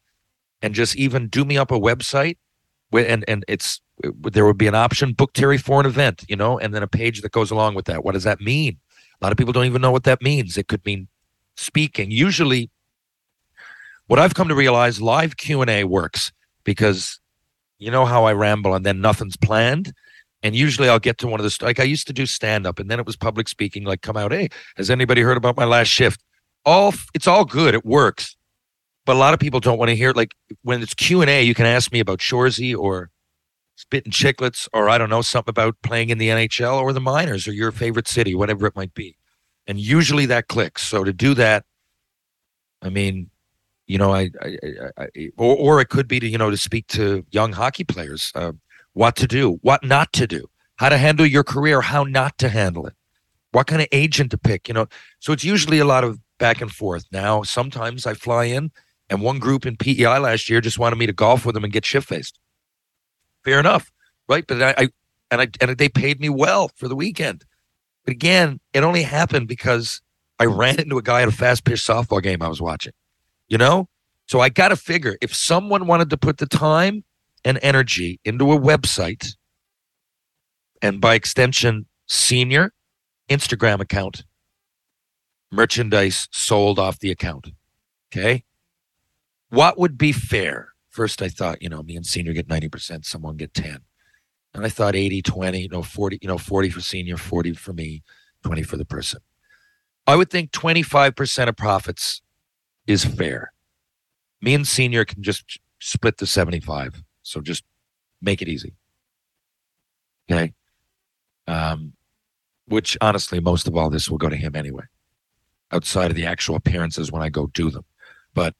and 0.62 0.74
just 0.74 0.96
even 0.96 1.28
do 1.28 1.44
me 1.44 1.58
up 1.58 1.70
a 1.70 1.78
website 1.78 2.38
and 2.92 3.24
and 3.28 3.44
it's 3.48 3.80
there 4.22 4.46
would 4.46 4.58
be 4.58 4.68
an 4.68 4.74
option 4.74 5.12
book 5.12 5.32
Terry 5.32 5.58
for 5.58 5.80
an 5.80 5.86
event, 5.86 6.24
you 6.28 6.36
know, 6.36 6.58
and 6.58 6.72
then 6.74 6.82
a 6.82 6.88
page 6.88 7.22
that 7.22 7.32
goes 7.32 7.50
along 7.50 7.74
with 7.74 7.86
that. 7.86 8.04
What 8.04 8.12
does 8.12 8.24
that 8.24 8.40
mean? 8.40 8.78
A 9.20 9.24
lot 9.24 9.32
of 9.32 9.38
people 9.38 9.52
don't 9.52 9.66
even 9.66 9.82
know 9.82 9.90
what 9.90 10.04
that 10.04 10.22
means. 10.22 10.56
It 10.56 10.68
could 10.68 10.84
mean 10.86 11.08
speaking. 11.56 12.10
Usually 12.10 12.70
what 14.06 14.20
I've 14.20 14.34
come 14.34 14.48
to 14.48 14.54
realize 14.54 15.00
live 15.00 15.36
Q&A 15.36 15.84
works 15.84 16.32
because 16.62 17.18
you 17.78 17.90
know 17.90 18.04
how 18.04 18.24
I 18.24 18.32
ramble 18.32 18.74
and 18.74 18.86
then 18.86 19.00
nothing's 19.00 19.36
planned 19.36 19.92
and 20.42 20.54
usually 20.54 20.88
I'll 20.88 20.98
get 20.98 21.18
to 21.18 21.26
one 21.26 21.40
of 21.40 21.44
the 21.44 21.64
like 21.64 21.80
I 21.80 21.84
used 21.84 22.06
to 22.08 22.12
do 22.12 22.26
stand 22.26 22.66
up 22.66 22.78
and 22.78 22.90
then 22.90 23.00
it 23.00 23.06
was 23.06 23.16
public 23.16 23.48
speaking 23.48 23.84
like 23.84 24.02
come 24.02 24.16
out 24.16 24.32
hey 24.32 24.48
has 24.76 24.90
anybody 24.90 25.22
heard 25.22 25.36
about 25.36 25.56
my 25.56 25.64
last 25.64 25.88
shift? 25.88 26.22
All 26.64 26.94
it's 27.14 27.26
all 27.26 27.44
good 27.44 27.74
it 27.74 27.84
works. 27.84 28.36
But 29.04 29.14
a 29.14 29.18
lot 29.18 29.34
of 29.34 29.40
people 29.40 29.60
don't 29.60 29.78
want 29.78 29.90
to 29.90 29.96
hear 29.96 30.12
like 30.12 30.32
when 30.62 30.82
it's 30.82 30.94
Q&A 30.94 31.42
you 31.42 31.54
can 31.54 31.66
ask 31.66 31.92
me 31.92 32.00
about 32.00 32.18
Shoresy 32.18 32.76
or 32.76 33.10
Spittin' 33.76 34.12
Chiclets 34.12 34.68
or 34.72 34.88
I 34.88 34.98
don't 34.98 35.10
know 35.10 35.22
something 35.22 35.50
about 35.50 35.76
playing 35.82 36.10
in 36.10 36.18
the 36.18 36.28
NHL 36.28 36.80
or 36.80 36.92
the 36.92 37.00
minors 37.00 37.46
or 37.46 37.52
your 37.52 37.72
favorite 37.72 38.08
city 38.08 38.34
whatever 38.34 38.66
it 38.66 38.76
might 38.76 38.94
be. 38.94 39.16
And 39.66 39.80
usually 39.80 40.26
that 40.26 40.48
clicks. 40.48 40.82
So 40.82 41.04
to 41.04 41.12
do 41.12 41.34
that 41.34 41.64
I 42.82 42.90
mean 42.90 43.30
you 43.86 43.98
know, 43.98 44.12
I, 44.12 44.30
I, 44.42 44.56
I, 44.98 45.04
I 45.04 45.30
or, 45.36 45.56
or 45.56 45.80
it 45.80 45.88
could 45.88 46.08
be 46.08 46.20
to, 46.20 46.26
you 46.28 46.38
know, 46.38 46.50
to 46.50 46.56
speak 46.56 46.86
to 46.88 47.24
young 47.30 47.52
hockey 47.52 47.84
players, 47.84 48.32
uh, 48.34 48.52
what 48.96 49.14
to 49.16 49.26
do, 49.26 49.58
what 49.60 49.84
not 49.84 50.12
to 50.14 50.26
do, 50.26 50.46
how 50.76 50.88
to 50.88 50.96
handle 50.96 51.26
your 51.26 51.44
career, 51.44 51.82
how 51.82 52.04
not 52.04 52.38
to 52.38 52.48
handle 52.48 52.86
it, 52.86 52.94
what 53.52 53.66
kind 53.66 53.82
of 53.82 53.88
agent 53.92 54.30
to 54.30 54.38
pick, 54.38 54.68
you 54.68 54.74
know. 54.74 54.86
So 55.18 55.32
it's 55.32 55.44
usually 55.44 55.78
a 55.78 55.84
lot 55.84 56.02
of 56.02 56.18
back 56.38 56.60
and 56.62 56.70
forth. 56.70 57.04
Now, 57.12 57.42
sometimes 57.42 58.06
I 58.06 58.14
fly 58.14 58.44
in, 58.44 58.70
and 59.10 59.20
one 59.20 59.38
group 59.38 59.66
in 59.66 59.76
PEI 59.76 60.18
last 60.18 60.48
year 60.48 60.60
just 60.60 60.78
wanted 60.78 60.96
me 60.96 61.06
to 61.06 61.12
golf 61.12 61.44
with 61.44 61.54
them 61.54 61.64
and 61.64 61.72
get 61.72 61.84
shit 61.84 62.04
faced. 62.04 62.38
Fair 63.44 63.60
enough, 63.60 63.92
right? 64.28 64.46
But 64.46 64.62
I, 64.62 64.74
I 64.78 64.88
and 65.30 65.40
I 65.42 65.48
and 65.60 65.76
they 65.76 65.88
paid 65.88 66.18
me 66.18 66.28
well 66.28 66.70
for 66.76 66.88
the 66.88 66.96
weekend. 66.96 67.44
But 68.04 68.12
again, 68.12 68.60
it 68.72 68.82
only 68.82 69.02
happened 69.02 69.46
because 69.46 70.00
I 70.38 70.46
ran 70.46 70.80
into 70.80 70.96
a 70.96 71.02
guy 71.02 71.22
at 71.22 71.28
a 71.28 71.32
fast 71.32 71.64
pitch 71.64 71.80
softball 71.80 72.22
game 72.22 72.40
I 72.40 72.48
was 72.48 72.62
watching 72.62 72.92
you 73.48 73.58
know 73.58 73.88
so 74.26 74.40
i 74.40 74.48
got 74.48 74.68
to 74.68 74.76
figure 74.76 75.16
if 75.20 75.34
someone 75.34 75.86
wanted 75.86 76.10
to 76.10 76.16
put 76.16 76.38
the 76.38 76.46
time 76.46 77.04
and 77.46 77.58
energy 77.62 78.20
into 78.24 78.52
a 78.52 78.58
website 78.58 79.36
and 80.82 81.00
by 81.00 81.14
extension 81.14 81.86
senior 82.06 82.72
instagram 83.30 83.80
account 83.80 84.24
merchandise 85.50 86.28
sold 86.30 86.78
off 86.78 86.98
the 86.98 87.10
account 87.10 87.52
okay 88.12 88.44
what 89.48 89.78
would 89.78 89.96
be 89.96 90.12
fair 90.12 90.74
first 90.90 91.22
i 91.22 91.28
thought 91.28 91.62
you 91.62 91.68
know 91.68 91.82
me 91.82 91.96
and 91.96 92.04
senior 92.04 92.32
get 92.32 92.48
90% 92.48 93.04
someone 93.04 93.36
get 93.36 93.54
10 93.54 93.78
and 94.52 94.66
i 94.66 94.68
thought 94.68 94.94
80 94.94 95.22
20 95.22 95.62
you 95.62 95.68
know 95.68 95.82
40 95.82 96.18
you 96.20 96.28
know 96.28 96.38
40 96.38 96.70
for 96.70 96.80
senior 96.80 97.16
40 97.16 97.54
for 97.54 97.72
me 97.72 98.02
20 98.44 98.62
for 98.62 98.76
the 98.76 98.84
person 98.84 99.20
i 100.06 100.14
would 100.14 100.30
think 100.30 100.50
25% 100.50 101.48
of 101.48 101.56
profits 101.56 102.20
is 102.86 103.04
fair. 103.04 103.52
Me 104.40 104.54
and 104.54 104.66
senior 104.66 105.04
can 105.04 105.22
just 105.22 105.58
split 105.80 106.18
the 106.18 106.26
75. 106.26 107.02
So 107.26 107.40
just 107.40 107.64
make 108.22 108.40
it 108.40 108.48
easy. 108.48 108.74
Okay. 110.30 110.54
Um, 111.48 111.94
which 112.66 112.96
honestly, 113.00 113.40
most 113.40 113.66
of 113.66 113.76
all 113.76 113.90
this 113.90 114.08
will 114.08 114.18
go 114.18 114.28
to 114.28 114.36
him 114.36 114.54
anyway, 114.54 114.84
outside 115.72 116.10
of 116.10 116.16
the 116.16 116.24
actual 116.24 116.54
appearances 116.54 117.10
when 117.10 117.22
I 117.22 117.28
go 117.28 117.48
do 117.48 117.70
them. 117.70 117.84
But 118.32 118.54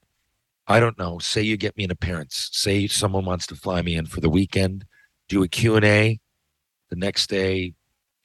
I 0.67 0.81
don't 0.81 0.99
know. 0.99 1.19
Say 1.21 1.43
you 1.43 1.57
get 1.57 1.77
me 1.77 1.85
an 1.85 1.93
appearance. 1.93 2.49
Say 2.53 2.89
someone 2.89 3.25
wants 3.25 3.47
to 3.49 3.55
fly 3.55 3.83
me 3.83 3.95
in 3.95 4.07
for 4.07 4.21
the 4.21 4.29
weekend, 4.29 4.85
do 5.29 5.45
a 5.45 5.49
Q&A 5.49 6.19
the 6.91 6.97
next 6.97 7.29
day, 7.29 7.75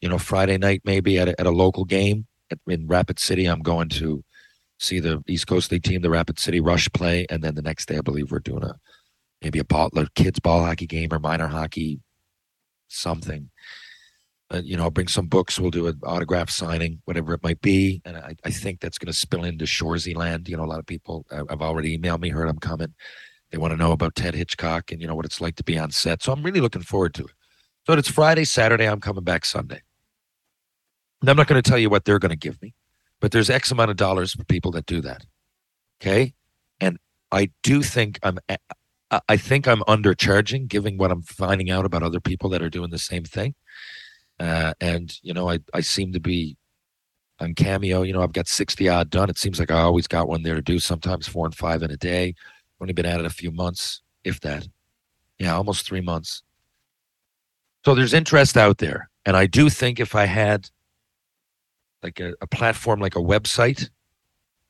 you 0.02 0.10
know, 0.10 0.18
Friday 0.18 0.58
night 0.58 0.82
maybe 0.84 1.20
at 1.20 1.30
a, 1.30 1.40
at 1.40 1.46
a 1.46 1.52
local 1.52 1.86
game 1.86 2.26
at, 2.52 2.58
in 2.68 2.88
Rapid 2.88 3.20
City. 3.20 3.46
I'm 3.46 3.62
going 3.62 3.90
to 3.90 4.24
see 4.80 5.00
the 5.00 5.24
East 5.28 5.46
Coast 5.46 5.72
League 5.72 5.84
team, 5.84 6.02
the 6.02 6.10
Rapid 6.10 6.40
City 6.40 6.60
Rush 6.60 6.90
play, 6.94 7.28
and 7.30 7.44
then 7.44 7.54
the 7.54 7.62
next 7.62 7.88
day, 7.88 7.98
I 7.98 8.02
believe 8.02 8.32
we're 8.32 8.40
doing 8.40 8.64
a 8.64 8.76
maybe 9.42 9.60
a 9.60 9.64
ball, 9.64 9.90
kids 10.16 10.40
ball 10.40 10.64
hockey 10.64 10.88
game 10.88 11.12
or 11.12 11.20
minor 11.20 11.48
hockey, 11.48 12.02
something. 12.88 13.50
You 14.54 14.76
know, 14.76 14.84
I'll 14.84 14.92
bring 14.92 15.08
some 15.08 15.28
books. 15.28 15.58
We'll 15.58 15.72
do 15.72 15.88
an 15.88 16.02
autograph 16.04 16.50
signing, 16.50 17.02
whatever 17.06 17.34
it 17.34 17.42
might 17.42 17.62
be, 17.62 18.02
and 18.04 18.18
I, 18.18 18.36
I 18.44 18.52
think 18.52 18.82
that's 18.82 18.98
going 18.98 19.08
to 19.08 19.18
spill 19.18 19.46
into 19.46 19.64
Shoresy 19.64 20.14
land. 20.14 20.50
You 20.50 20.58
know, 20.58 20.66
a 20.66 20.66
lot 20.66 20.80
of 20.80 20.86
people 20.86 21.26
have 21.32 21.62
already 21.62 21.98
emailed 21.98 22.20
me, 22.20 22.30
heard 22.30 22.50
I'm 22.50 22.60
coming. 22.60 22.94
They 23.50 23.58
want 23.58 23.72
to 23.72 23.78
know 23.78 23.94
about 23.94 24.16
Ted 24.16 24.36
Hitchcock 24.36 24.92
and 24.92 25.02
you 25.02 25.08
know 25.08 25.16
what 25.16 25.26
it's 25.26 25.40
like 25.40 25.56
to 25.56 25.64
be 25.64 25.78
on 25.78 25.92
set. 25.92 26.22
So 26.22 26.34
I'm 26.34 26.44
really 26.44 26.60
looking 26.60 26.82
forward 26.82 27.14
to 27.14 27.24
it. 27.24 27.32
So 27.88 27.94
it's 27.94 28.10
Friday, 28.10 28.44
Saturday. 28.44 28.88
I'm 28.88 29.00
coming 29.00 29.24
back 29.24 29.46
Sunday. 29.46 29.82
And 31.22 31.30
I'm 31.30 31.38
not 31.38 31.48
going 31.48 31.62
to 31.62 31.70
tell 31.70 31.80
you 31.80 31.90
what 31.90 32.06
they're 32.06 32.20
going 32.20 32.32
to 32.32 32.36
give 32.36 32.62
me, 32.62 32.74
but 33.20 33.32
there's 33.32 33.50
X 33.50 33.72
amount 33.72 33.92
of 33.92 33.98
dollars 33.98 34.34
for 34.34 34.44
people 34.46 34.72
that 34.72 34.86
do 34.86 35.02
that. 35.02 35.26
Okay. 36.02 36.34
And 36.80 36.98
I 37.32 37.52
do 37.64 37.82
think 37.84 38.20
I'm, 38.24 38.40
I- 39.30 39.38
think 39.38 39.68
I'm 39.68 39.82
undercharging, 39.82 40.68
given 40.68 40.98
what 40.98 41.12
I'm 41.12 41.22
finding 41.22 41.70
out 41.70 41.86
about 41.86 42.04
other 42.04 42.20
people 42.22 42.50
that 42.50 42.62
are 42.62 42.70
doing 42.70 42.90
the 42.92 42.98
same 42.98 43.24
thing. 43.24 43.56
Uh, 44.40 44.74
and 44.82 45.14
you 45.22 45.34
know, 45.34 45.50
I 45.50 45.60
I 45.74 45.82
seem 45.82 46.14
to 46.14 46.20
be 46.20 46.58
on 47.40 47.54
Cameo. 47.54 48.04
You 48.04 48.14
know, 48.14 48.24
I've 48.24 48.34
got 48.34 48.48
sixty 48.48 48.90
odd 48.90 49.10
done. 49.10 49.30
It 49.30 49.38
seems 49.38 49.60
like 49.60 49.72
I 49.72 49.82
always 49.82 50.08
got 50.08 50.28
one 50.28 50.44
there 50.44 50.56
to 50.56 50.62
do. 50.62 50.80
Sometimes 50.80 51.28
four 51.28 51.46
and 51.46 51.56
five 51.56 51.84
in 51.84 51.92
a 51.92 51.98
day. 51.98 52.36
Only 52.80 52.94
been 52.94 53.06
at 53.06 53.20
it 53.20 53.26
a 53.26 53.30
few 53.30 53.52
months, 53.52 54.02
if 54.24 54.40
that. 54.42 54.68
Yeah, 55.38 55.56
almost 55.56 55.86
three 55.86 56.02
months. 56.02 56.44
So 57.86 57.96
there's 57.96 58.14
interest 58.14 58.58
out 58.58 58.78
there, 58.78 59.10
and 59.26 59.36
I 59.36 59.46
do 59.48 59.70
think 59.70 60.00
if 60.00 60.16
I 60.16 60.26
had 60.26 60.70
like 62.04 62.20
a, 62.20 62.34
a 62.42 62.48
platform 62.48 63.00
like 63.00 63.16
a 63.16 63.20
website, 63.20 63.90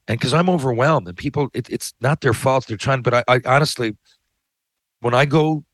and 0.08 0.20
because 0.20 0.34
I'm 0.34 0.50
overwhelmed, 0.50 1.08
and 1.08 1.18
people, 1.18 1.50
it, 1.54 1.70
it's 1.70 1.94
not 2.02 2.22
their 2.22 2.34
fault. 2.34 2.68
They're 2.68 2.78
trying, 2.78 3.02
but 3.02 3.14
I, 3.14 3.24
I 3.28 3.42
honestly, 3.46 3.96
when 5.02 5.14
I 5.14 5.26
go, 5.26 5.66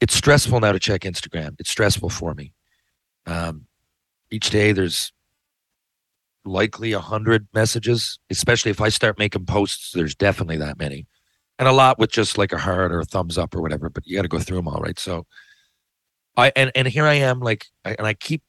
it's 0.00 0.14
stressful 0.14 0.58
now 0.60 0.72
to 0.72 0.78
check 0.78 1.02
Instagram. 1.02 1.56
It's 1.58 1.70
stressful 1.70 2.08
for 2.08 2.34
me. 2.34 2.52
Um, 3.26 3.66
each 4.30 4.50
day 4.50 4.72
there's 4.72 5.12
likely 6.44 6.92
a 6.92 7.00
hundred 7.00 7.46
messages, 7.52 8.18
especially 8.30 8.70
if 8.70 8.80
I 8.80 8.88
start 8.88 9.18
making 9.18 9.44
posts. 9.44 9.92
There's 9.92 10.14
definitely 10.14 10.56
that 10.58 10.78
many, 10.78 11.06
and 11.58 11.68
a 11.68 11.72
lot 11.72 11.98
with 11.98 12.10
just 12.10 12.38
like 12.38 12.52
a 12.52 12.58
heart 12.58 12.92
or 12.92 13.00
a 13.00 13.04
thumbs 13.04 13.36
up 13.36 13.54
or 13.54 13.60
whatever. 13.60 13.90
But 13.90 14.06
you 14.06 14.16
got 14.16 14.22
to 14.22 14.28
go 14.28 14.38
through 14.38 14.56
them 14.56 14.68
all, 14.68 14.80
right? 14.80 14.98
So, 14.98 15.26
I 16.36 16.52
and 16.56 16.72
and 16.74 16.88
here 16.88 17.04
I 17.04 17.14
am, 17.14 17.40
like, 17.40 17.66
I, 17.84 17.94
and 17.98 18.06
I 18.06 18.14
keep 18.14 18.42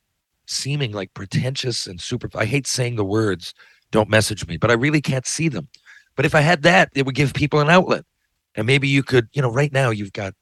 seeming 0.47 0.91
like 0.93 1.13
pretentious 1.13 1.87
and 1.87 1.99
super. 1.99 2.29
I 2.35 2.45
hate 2.45 2.67
saying 2.67 2.95
the 2.95 3.03
words 3.03 3.53
"don't 3.91 4.09
message 4.09 4.47
me," 4.47 4.57
but 4.57 4.71
I 4.71 4.75
really 4.75 5.01
can't 5.01 5.27
see 5.27 5.49
them. 5.49 5.67
But 6.15 6.25
if 6.25 6.35
I 6.35 6.41
had 6.41 6.61
that, 6.63 6.89
it 6.95 7.05
would 7.05 7.15
give 7.15 7.33
people 7.33 7.59
an 7.59 7.69
outlet, 7.69 8.05
and 8.55 8.67
maybe 8.67 8.87
you 8.87 9.03
could, 9.03 9.27
you 9.33 9.41
know, 9.41 9.51
right 9.51 9.71
now 9.71 9.89
you've 9.89 10.13
got 10.13 10.33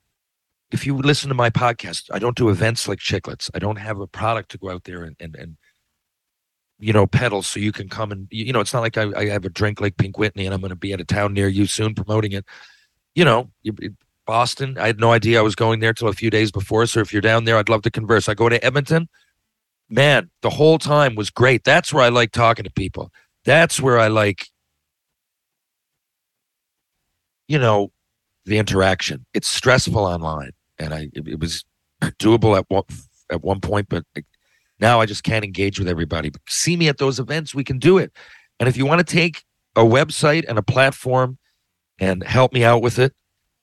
if 0.71 0.85
you 0.85 0.95
listen 0.97 1.29
to 1.29 1.35
my 1.35 1.49
podcast, 1.49 2.09
I 2.11 2.19
don't 2.19 2.37
do 2.37 2.49
events 2.49 2.87
like 2.87 2.99
Chiclets. 2.99 3.49
I 3.55 3.59
don't 3.59 3.77
have 3.77 3.99
a 3.99 4.07
product 4.07 4.51
to 4.51 4.57
go 4.57 4.69
out 4.69 4.83
there 4.83 5.03
and 5.03 5.15
and, 5.19 5.35
and 5.35 5.57
you 6.79 6.93
know 6.93 7.05
pedal 7.05 7.41
so 7.41 7.59
you 7.59 7.71
can 7.71 7.89
come 7.89 8.11
and 8.11 8.27
you 8.31 8.53
know 8.53 8.61
it's 8.61 8.73
not 8.73 8.81
like 8.81 8.97
I, 8.97 9.11
I 9.15 9.27
have 9.29 9.45
a 9.45 9.49
drink 9.49 9.81
like 9.81 9.97
Pink 9.97 10.17
Whitney 10.17 10.45
and 10.45 10.53
I'm 10.53 10.61
going 10.61 10.69
to 10.69 10.75
be 10.75 10.93
at 10.93 11.01
a 11.01 11.05
town 11.05 11.33
near 11.33 11.47
you 11.47 11.65
soon 11.65 11.95
promoting 11.95 12.31
it. 12.33 12.45
You 13.15 13.25
know, 13.25 13.49
Boston. 14.29 14.77
I 14.77 14.85
had 14.85 14.99
no 14.99 15.11
idea 15.11 15.39
I 15.39 15.41
was 15.41 15.55
going 15.55 15.79
there 15.79 15.91
till 15.91 16.07
a 16.07 16.13
few 16.13 16.29
days 16.29 16.51
before. 16.51 16.85
So 16.85 16.99
if 16.99 17.11
you're 17.11 17.19
down 17.19 17.45
there, 17.45 17.57
I'd 17.57 17.67
love 17.67 17.81
to 17.81 17.89
converse. 17.89 18.29
I 18.29 18.35
go 18.35 18.47
to 18.47 18.63
Edmonton. 18.63 19.09
Man, 19.89 20.29
the 20.43 20.51
whole 20.51 20.77
time 20.77 21.15
was 21.15 21.31
great. 21.31 21.63
That's 21.63 21.91
where 21.91 22.03
I 22.03 22.09
like 22.09 22.31
talking 22.31 22.63
to 22.63 22.71
people. 22.71 23.11
That's 23.43 23.81
where 23.81 23.97
I 23.97 24.07
like, 24.07 24.47
you 27.47 27.57
know, 27.57 27.91
the 28.49 28.57
interaction. 28.57 29.25
It's 29.33 29.47
stressful 29.47 30.03
online, 30.03 30.51
and 30.77 30.93
I 30.93 31.09
it, 31.13 31.27
it 31.27 31.39
was 31.39 31.63
doable 32.01 32.57
at 32.57 32.65
one 32.67 32.83
at 33.31 33.43
one 33.43 33.61
point, 33.61 33.87
but 33.89 34.03
now 34.79 34.99
I 34.99 35.05
just 35.05 35.23
can't 35.23 35.45
engage 35.45 35.79
with 35.79 35.87
everybody. 35.87 36.29
But 36.29 36.41
see 36.47 36.75
me 36.75 36.87
at 36.87 36.97
those 36.97 37.19
events, 37.19 37.53
we 37.53 37.63
can 37.63 37.79
do 37.79 37.97
it. 37.97 38.11
And 38.59 38.67
if 38.67 38.75
you 38.75 38.85
want 38.85 38.99
to 38.99 39.13
take 39.13 39.43
a 39.75 39.81
website 39.83 40.45
and 40.47 40.57
a 40.57 40.63
platform 40.63 41.37
and 41.99 42.23
help 42.23 42.53
me 42.53 42.63
out 42.63 42.81
with 42.81 42.97
it, 42.97 43.13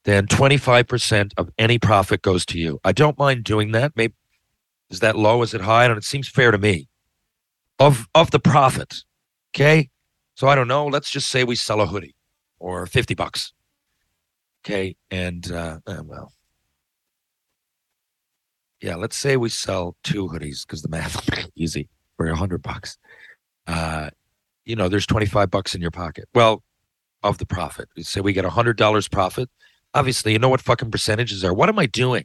then 0.04 0.26
25% 0.26 1.32
of 1.36 1.50
any 1.58 1.78
profit 1.78 2.22
goes 2.22 2.46
to 2.46 2.58
you. 2.58 2.78
I 2.84 2.92
don't 2.92 3.18
mind 3.18 3.44
doing 3.44 3.72
that. 3.72 3.92
Maybe 3.96 4.14
is 4.88 5.00
that 5.00 5.16
low? 5.16 5.42
Is 5.42 5.52
it 5.52 5.62
high? 5.62 5.84
And 5.84 5.96
it 5.96 6.04
seems 6.04 6.28
fair 6.28 6.52
to 6.52 6.58
me. 6.58 6.88
Of 7.78 8.06
of 8.14 8.30
the 8.30 8.38
profit. 8.38 9.02
Okay. 9.54 9.90
So 10.34 10.48
I 10.48 10.54
don't 10.54 10.68
know. 10.68 10.86
Let's 10.86 11.10
just 11.10 11.28
say 11.28 11.44
we 11.44 11.56
sell 11.56 11.80
a 11.80 11.86
hoodie 11.86 12.14
or 12.58 12.86
50 12.86 13.14
bucks. 13.14 13.52
Okay. 14.66 14.96
And 15.12 15.52
uh, 15.52 15.78
uh, 15.86 16.02
well, 16.04 16.32
yeah, 18.82 18.96
let's 18.96 19.16
say 19.16 19.36
we 19.36 19.48
sell 19.48 19.96
two 20.02 20.26
hoodies 20.26 20.66
because 20.66 20.82
the 20.82 20.88
math 20.88 21.28
is 21.38 21.48
easy 21.54 21.88
for 22.16 22.26
a 22.26 22.34
hundred 22.34 22.62
bucks. 22.62 22.98
Uh, 23.68 24.10
you 24.64 24.74
know, 24.74 24.88
there's 24.88 25.06
25 25.06 25.52
bucks 25.52 25.76
in 25.76 25.80
your 25.80 25.92
pocket. 25.92 26.28
Well, 26.34 26.64
of 27.22 27.38
the 27.38 27.46
profit, 27.46 27.88
say 28.00 28.20
we 28.20 28.32
get 28.32 28.44
a 28.44 28.50
hundred 28.50 28.76
dollars 28.76 29.06
profit. 29.06 29.48
Obviously, 29.94 30.32
you 30.32 30.38
know 30.40 30.48
what 30.48 30.60
fucking 30.60 30.90
percentages 30.90 31.44
are. 31.44 31.54
What 31.54 31.68
am 31.68 31.78
I 31.78 31.86
doing? 31.86 32.24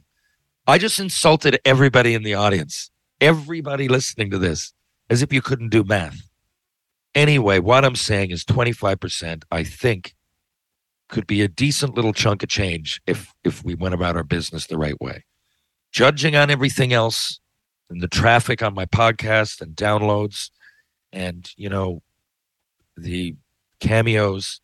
I 0.66 0.78
just 0.78 0.98
insulted 0.98 1.60
everybody 1.64 2.12
in 2.12 2.24
the 2.24 2.34
audience, 2.34 2.90
everybody 3.20 3.86
listening 3.86 4.32
to 4.32 4.38
this, 4.38 4.72
as 5.08 5.22
if 5.22 5.32
you 5.32 5.42
couldn't 5.42 5.68
do 5.68 5.84
math. 5.84 6.28
Anyway, 7.14 7.60
what 7.60 7.84
I'm 7.84 7.96
saying 7.96 8.32
is 8.32 8.44
25%, 8.44 9.44
I 9.52 9.62
think, 9.64 10.14
could 11.12 11.26
be 11.26 11.42
a 11.42 11.48
decent 11.48 11.94
little 11.94 12.14
chunk 12.14 12.42
of 12.42 12.48
change 12.48 13.00
if 13.06 13.32
if 13.44 13.62
we 13.64 13.74
went 13.74 13.94
about 13.94 14.16
our 14.16 14.24
business 14.24 14.66
the 14.66 14.78
right 14.78 15.00
way. 15.00 15.24
Judging 15.92 16.34
on 16.34 16.50
everything 16.50 16.92
else 16.92 17.38
and 17.90 18.00
the 18.00 18.08
traffic 18.08 18.62
on 18.62 18.74
my 18.74 18.86
podcast 18.86 19.60
and 19.60 19.76
downloads 19.76 20.50
and 21.12 21.50
you 21.56 21.68
know 21.68 22.02
the 22.96 23.36
cameos 23.78 24.60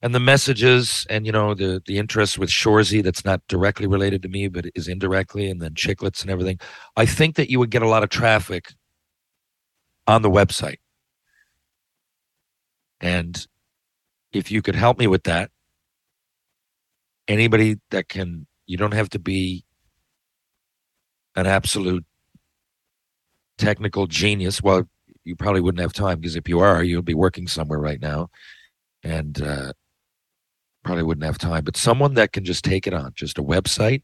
and 0.00 0.14
the 0.14 0.20
messages 0.20 1.06
and 1.10 1.26
you 1.26 1.32
know 1.32 1.52
the 1.52 1.82
the 1.86 1.98
interest 1.98 2.38
with 2.38 2.48
Shoresy 2.48 3.02
that's 3.02 3.24
not 3.24 3.42
directly 3.46 3.86
related 3.86 4.22
to 4.22 4.28
me 4.28 4.48
but 4.48 4.64
is 4.74 4.88
indirectly 4.88 5.50
and 5.50 5.60
then 5.60 5.74
chiclets 5.74 6.22
and 6.22 6.30
everything. 6.30 6.58
I 6.96 7.04
think 7.04 7.36
that 7.36 7.50
you 7.50 7.58
would 7.58 7.70
get 7.70 7.82
a 7.82 7.88
lot 7.88 8.02
of 8.02 8.08
traffic 8.08 8.72
on 10.06 10.22
the 10.22 10.30
website. 10.30 10.78
And 13.00 13.46
if 14.34 14.50
you 14.50 14.60
could 14.60 14.74
help 14.74 14.98
me 14.98 15.06
with 15.06 15.22
that, 15.24 15.50
anybody 17.28 17.76
that 17.90 18.08
can, 18.08 18.46
you 18.66 18.76
don't 18.76 18.92
have 18.94 19.08
to 19.10 19.18
be 19.18 19.64
an 21.36 21.46
absolute 21.46 22.04
technical 23.58 24.06
genius. 24.06 24.62
Well, 24.62 24.88
you 25.24 25.36
probably 25.36 25.60
wouldn't 25.60 25.80
have 25.80 25.92
time 25.92 26.20
because 26.20 26.36
if 26.36 26.48
you 26.48 26.60
are, 26.60 26.82
you'll 26.82 27.02
be 27.02 27.14
working 27.14 27.46
somewhere 27.46 27.78
right 27.78 28.00
now 28.00 28.28
and 29.02 29.40
uh, 29.40 29.72
probably 30.82 31.04
wouldn't 31.04 31.24
have 31.24 31.38
time. 31.38 31.64
But 31.64 31.76
someone 31.76 32.14
that 32.14 32.32
can 32.32 32.44
just 32.44 32.64
take 32.64 32.86
it 32.86 32.92
on, 32.92 33.12
just 33.14 33.38
a 33.38 33.42
website 33.42 34.02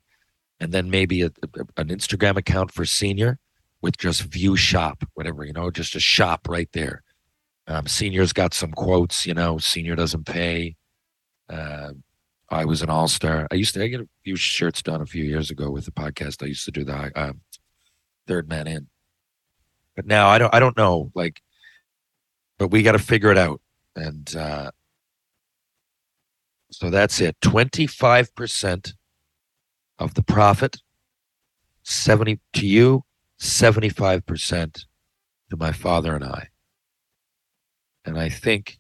and 0.61 0.73
then 0.73 0.91
maybe 0.91 1.23
a, 1.23 1.27
a- 1.27 1.81
an 1.81 1.89
Instagram 1.89 2.37
account 2.37 2.73
for 2.73 2.85
senior 2.85 3.39
with 3.83 3.97
just 3.99 4.23
view 4.23 4.57
shop, 4.57 5.05
whatever, 5.15 5.45
you 5.45 5.53
know, 5.53 5.71
just 5.71 5.95
a 5.97 6.01
shop 6.01 6.49
right 6.49 6.69
there. 6.73 7.03
Um, 7.71 7.87
senior's 7.87 8.33
got 8.33 8.53
some 8.53 8.73
quotes, 8.73 9.25
you 9.25 9.33
know, 9.33 9.59
senior 9.59 9.95
doesn't 9.95 10.27
pay. 10.27 10.75
Uh, 11.49 11.93
I 12.51 12.65
was 12.65 12.83
an 12.83 12.91
all 12.91 13.07
star. 13.07 13.47
I 13.53 13.55
used 13.55 13.75
to 13.75 13.85
I 13.85 13.87
get 13.87 14.01
a 14.01 14.09
few 14.25 14.35
shirts 14.35 14.83
done 14.83 15.01
a 15.01 15.07
few 15.07 15.23
years 15.23 15.53
ago 15.53 15.71
with 15.71 15.85
the 15.85 15.93
podcast. 15.93 16.43
I 16.43 16.47
used 16.47 16.65
to 16.65 16.73
do 16.73 16.83
the 16.85 17.13
um, 17.15 17.43
third 18.27 18.49
man 18.49 18.67
in, 18.67 18.89
but 19.95 20.05
now 20.05 20.27
I 20.27 20.39
don't. 20.39 20.53
I 20.53 20.59
don't 20.59 20.77
know. 20.77 21.13
Like, 21.15 21.41
but 22.59 22.73
we 22.73 22.83
got 22.83 22.93
to 22.93 22.99
figure 22.99 23.31
it 23.31 23.39
out. 23.39 23.61
And 23.95 24.35
uh, 24.35 24.73
so 26.73 26.91
that's 26.91 27.21
it. 27.21 27.37
Twenty 27.41 27.87
five 27.87 28.35
percent 28.35 28.95
of 30.01 30.15
the 30.15 30.25
profit, 30.25 30.79
seventy 31.85 32.41
to 32.55 32.67
you, 32.67 33.05
seventy 33.39 33.91
five 33.91 34.27
percent 34.27 34.87
to 35.51 35.57
my 35.57 35.71
father 35.71 36.17
and 36.17 36.25
I. 36.25 36.49
And 38.05 38.19
I 38.19 38.29
think 38.29 38.79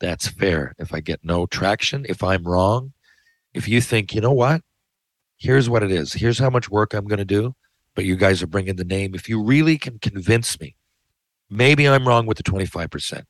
that's 0.00 0.28
fair. 0.28 0.74
If 0.78 0.92
I 0.92 1.00
get 1.00 1.20
no 1.22 1.46
traction, 1.46 2.06
if 2.08 2.22
I'm 2.22 2.44
wrong, 2.44 2.92
if 3.54 3.68
you 3.68 3.80
think, 3.80 4.14
you 4.14 4.20
know 4.20 4.32
what, 4.32 4.62
here's 5.36 5.68
what 5.68 5.82
it 5.82 5.90
is, 5.90 6.12
here's 6.12 6.38
how 6.38 6.50
much 6.50 6.70
work 6.70 6.94
I'm 6.94 7.06
going 7.06 7.18
to 7.18 7.24
do, 7.24 7.54
but 7.94 8.04
you 8.04 8.16
guys 8.16 8.42
are 8.42 8.46
bringing 8.46 8.76
the 8.76 8.84
name. 8.84 9.14
If 9.14 9.28
you 9.28 9.42
really 9.42 9.78
can 9.78 9.98
convince 9.98 10.58
me, 10.60 10.76
maybe 11.50 11.88
I'm 11.88 12.06
wrong 12.06 12.26
with 12.26 12.36
the 12.36 12.44
25%. 12.44 13.24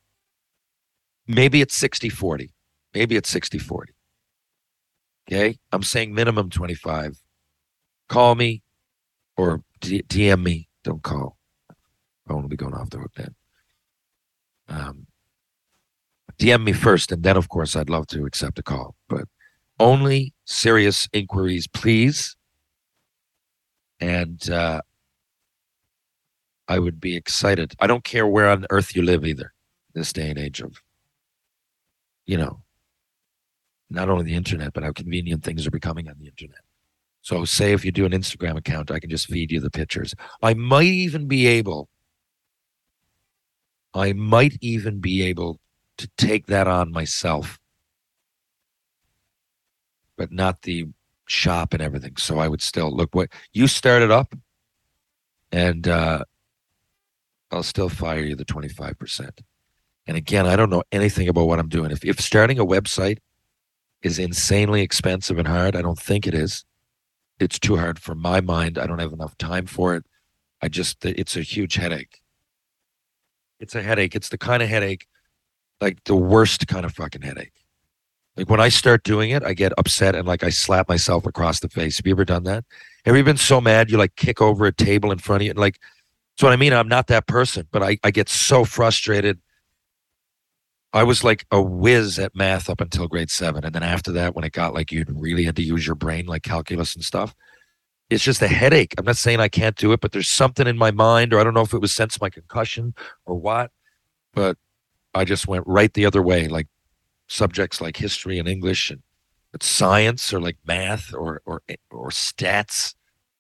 Maybe 1.27 1.61
it's 1.61 1.75
60 1.75 2.09
40. 2.09 2.53
Maybe 2.95 3.17
it's 3.17 3.31
60 3.31 3.59
40. 3.59 3.93
Okay. 5.29 5.59
I'm 5.71 5.83
saying 5.83 6.15
minimum 6.15 6.51
25. 6.51 7.23
Call 8.09 8.35
me 8.35 8.63
or 9.37 9.63
DM 9.81 10.43
me. 10.43 10.69
Don't 10.85 11.03
call. 11.03 11.37
I 12.29 12.33
won't 12.33 12.49
be 12.49 12.57
going 12.57 12.75
off 12.75 12.91
the 12.91 12.99
hook 12.99 13.13
then. 13.17 13.35
Um, 14.69 15.07
DM 16.39 16.65
me 16.65 16.73
first, 16.73 17.13
and 17.13 17.23
then, 17.23 17.37
of 17.37 17.49
course, 17.49 17.77
I'd 17.77 17.91
love 17.91 18.07
to 18.09 18.27
accept 18.27 18.59
a 18.59 18.63
call. 18.63 18.95
But 19.09 19.25
only 19.79 20.35
serious 20.45 21.09
inquiries, 21.13 21.67
please. 21.67 22.37
And 24.01 24.51
uh, 24.51 24.81
I 26.69 26.79
would 26.79 27.01
be 27.01 27.17
excited. 27.17 27.75
I 27.81 27.87
don't 27.87 28.05
care 28.05 28.27
where 28.27 28.49
on 28.49 28.67
earth 28.71 28.97
you 28.97 29.03
live 29.03 29.25
either, 29.25 29.53
this 29.95 30.13
day 30.13 30.31
and 30.31 30.39
age 30.39 30.61
of, 30.61 30.81
you 32.27 32.37
know, 32.37 32.63
not 33.91 34.09
only 34.09 34.25
the 34.25 34.35
internet, 34.35 34.73
but 34.73 34.83
how 34.83 34.93
convenient 34.93 35.45
things 35.45 35.67
are 35.67 35.71
becoming 35.71 36.09
on 36.09 36.17
the 36.19 36.27
internet. 36.27 36.61
So, 37.21 37.45
say 37.45 37.73
if 37.73 37.85
you 37.85 37.93
do 37.93 38.05
an 38.05 38.13
Instagram 38.13 38.57
account, 38.57 38.91
I 38.91 38.99
can 38.99 39.11
just 39.11 39.29
feed 39.29 39.53
you 39.53 39.61
the 39.61 39.71
pictures. 39.71 40.15
I 40.43 40.55
might 40.55 40.87
even 40.87 41.29
be 41.29 41.47
able, 41.47 41.89
I 43.95 44.13
might 44.13 44.57
even 44.61 44.99
be 44.99 45.23
able 45.23 45.61
to 46.03 46.11
take 46.17 46.47
that 46.47 46.67
on 46.67 46.93
myself, 46.93 47.59
but 50.17 50.31
not 50.31 50.63
the 50.63 50.87
shop 51.27 51.73
and 51.73 51.83
everything. 51.83 52.17
So, 52.17 52.39
I 52.39 52.49
would 52.49 52.63
still 52.63 52.95
look 52.95 53.15
what 53.15 53.31
you 53.53 53.67
started 53.67 54.11
up, 54.11 54.35
and 55.51 55.89
uh, 55.89 56.25
I'll 57.51 57.63
still 57.63 57.89
fire 57.89 58.21
you 58.21 58.37
the 58.37 58.45
25%. 58.45 59.41
And 60.07 60.17
again, 60.17 60.47
I 60.47 60.57
don't 60.57 60.71
know 60.71 60.83
anything 60.91 61.29
about 61.29 61.47
what 61.47 61.59
I'm 61.59 61.69
doing. 61.69 61.91
If, 61.91 62.05
if 62.05 62.21
starting 62.21 62.59
a 62.59 62.67
website 62.67 63.19
is 64.03 64.19
insanely 64.19 64.83
expensive 64.83 65.39
and 65.39 65.47
hard, 65.47 65.77
I 65.77 65.83
don't 65.83 65.99
think 65.99 66.27
it 66.27 66.35
is 66.35 66.65
it's 67.43 67.59
too 67.59 67.77
hard 67.77 67.99
for 67.99 68.15
my 68.15 68.41
mind. 68.41 68.79
I 68.79 68.87
don't 68.87 68.99
have 68.99 69.13
enough 69.13 69.37
time 69.37 69.67
for 69.67 69.95
it. 69.95 70.05
I 70.61 70.69
just, 70.69 71.05
it's 71.05 71.37
a 71.37 71.43
huge 71.43 71.75
headache. 71.75 72.21
It's 73.59 73.75
a 73.75 73.83
headache. 73.83 74.15
It's 74.15 74.29
the 74.29 74.39
kind 74.39 74.63
of 74.63 74.69
headache, 74.69 75.07
like 75.83 76.05
the 76.05 76.17
worst 76.17 76.69
kind 76.69 76.87
of 76.87 76.95
fucking 76.95 77.23
headache. 77.23 77.53
Like 78.37 78.49
when 78.49 78.61
I 78.61 78.71
start 78.71 79.03
doing 79.03 79.31
it, 79.31 79.43
I 79.43 79.53
get 79.53 79.73
upset 79.77 80.15
and 80.15 80.27
like 80.27 80.43
I 80.43 80.49
slap 80.49 80.89
myself 80.89 81.27
across 81.27 81.61
the 81.61 81.69
face. 81.69 81.99
Have 81.99 82.07
you 82.07 82.13
ever 82.13 82.25
done 82.25 82.45
that? 82.45 82.65
Have 83.05 83.17
you 83.17 83.25
been 83.25 83.37
so 83.37 83.61
mad 83.61 83.91
you 83.91 83.99
like 83.99 84.17
kick 84.17 84.41
over 84.41 84.65
a 84.65 84.73
table 84.73 85.11
in 85.11 85.19
front 85.19 85.43
of 85.43 85.45
you? 85.45 85.51
And 85.51 85.59
like, 85.59 85.79
that's 86.33 86.45
what 86.45 86.53
I 86.53 86.57
mean. 86.57 86.73
I'm 86.73 86.89
not 86.89 87.09
that 87.09 87.27
person, 87.27 87.67
but 87.71 87.83
I, 87.83 87.99
I 88.05 88.11
get 88.11 88.29
so 88.31 88.65
frustrated. 88.65 89.41
I 90.95 91.03
was 91.03 91.25
like 91.25 91.45
a 91.51 91.61
whiz 91.61 92.19
at 92.19 92.35
math 92.35 92.71
up 92.71 92.81
until 92.81 93.09
grade 93.09 93.31
seven. 93.31 93.65
And 93.65 93.75
then 93.75 93.83
after 93.83 94.13
that, 94.13 94.35
when 94.35 94.45
it 94.45 94.53
got 94.53 94.73
like 94.73 94.93
you 94.93 95.05
really 95.09 95.45
had 95.45 95.57
to 95.57 95.63
use 95.63 95.87
your 95.87 95.97
brain, 95.97 96.27
like 96.27 96.43
calculus 96.43 96.95
and 96.95 97.05
stuff, 97.05 97.35
it's 98.09 98.25
just 98.25 98.41
a 98.41 98.49
headache. 98.49 98.95
I'm 98.97 99.05
not 99.05 99.17
saying 99.17 99.41
I 99.41 99.49
can't 99.49 99.77
do 99.77 99.93
it, 99.93 100.01
but 100.01 100.13
there's 100.13 100.29
something 100.29 100.67
in 100.67 100.79
my 100.79 100.91
mind, 100.91 101.35
or 101.35 101.41
I 101.41 101.45
don't 101.45 101.55
know 101.55 101.63
if 101.63 101.75
it 101.75 101.81
was 101.81 101.93
since 101.93 102.21
my 102.21 102.31
concussion 102.31 102.95
or 103.27 103.35
what, 103.35 103.73
but 104.33 104.57
I 105.15 105.25
just 105.25 105.47
went 105.47 105.65
right 105.67 105.93
the 105.93 106.07
other 106.07 106.23
way. 106.23 106.49
Like 106.49 106.69
subjects 107.29 107.81
like 107.81 107.97
history 107.97 108.39
and 108.39 108.49
English 108.49 108.91
and 108.91 109.03
science 109.61 110.33
or 110.33 110.41
like 110.41 110.57
math 110.67 111.13
or 111.15 111.43
or 111.45 111.63
eh, 111.69 111.77
or 111.91 112.09
stats, 112.09 112.95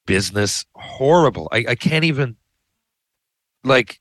business, 0.07 0.65
horrible. 0.75 1.49
I, 1.53 1.65
I 1.69 1.75
can't 1.75 2.05
even 2.05 2.37
like 3.65 4.01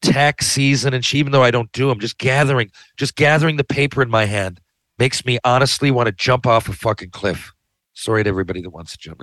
tax 0.00 0.46
season 0.46 0.94
and 0.94 1.04
she, 1.04 1.18
even 1.18 1.32
though 1.32 1.42
I 1.42 1.50
don't 1.50 1.72
do 1.72 1.88
them, 1.88 2.00
just 2.00 2.18
gathering, 2.18 2.70
just 2.96 3.14
gathering 3.14 3.56
the 3.56 3.64
paper 3.64 4.02
in 4.02 4.10
my 4.10 4.24
hand 4.24 4.60
makes 4.98 5.24
me 5.24 5.38
honestly 5.44 5.90
want 5.90 6.06
to 6.06 6.12
jump 6.12 6.46
off 6.46 6.68
a 6.68 6.72
fucking 6.72 7.10
cliff. 7.10 7.52
Sorry 7.94 8.24
to 8.24 8.28
everybody 8.28 8.60
that 8.62 8.70
wants 8.70 8.92
to 8.92 8.98
jump. 8.98 9.22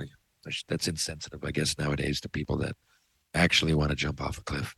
That's 0.68 0.88
insensitive, 0.88 1.44
I 1.44 1.50
guess, 1.50 1.78
nowadays 1.78 2.20
to 2.22 2.28
people 2.28 2.56
that 2.58 2.76
actually 3.34 3.74
want 3.74 3.90
to 3.90 3.96
jump 3.96 4.20
off 4.20 4.38
a 4.38 4.42
cliff. 4.42 4.74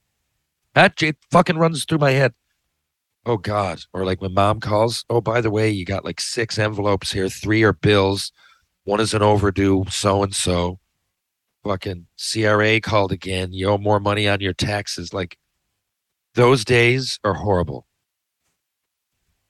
That 0.75 1.03
it 1.03 1.17
fucking 1.31 1.59
runs 1.59 1.85
through 1.85 1.99
my 1.99 2.13
head. 2.13 2.35
Oh 3.25 3.37
God. 3.37 3.83
Or 3.93 4.05
like 4.05 4.21
when 4.21 4.35
mom 4.35 4.61
calls, 4.61 5.05
oh, 5.09 5.21
by 5.21 5.41
the 5.41 5.51
way, 5.51 5.71
you 5.71 5.85
got 5.85 6.05
like 6.05 6.21
six 6.21 6.59
envelopes 6.59 7.13
here. 7.13 7.29
Three 7.29 7.63
are 7.63 7.73
bills. 7.73 8.33
One 8.85 9.01
is 9.01 9.15
an 9.15 9.23
overdue, 9.23 9.85
so 9.89 10.23
and 10.23 10.35
so. 10.35 10.79
Fucking 11.65 12.07
CRA 12.19 12.81
called 12.81 13.13
again. 13.13 13.53
You 13.53 13.69
owe 13.69 13.79
more 13.79 14.01
money 14.01 14.29
on 14.29 14.41
your 14.41 14.53
taxes. 14.53 15.15
Like 15.15 15.39
those 16.35 16.65
days 16.65 17.21
are 17.23 17.35
horrible. 17.35 17.87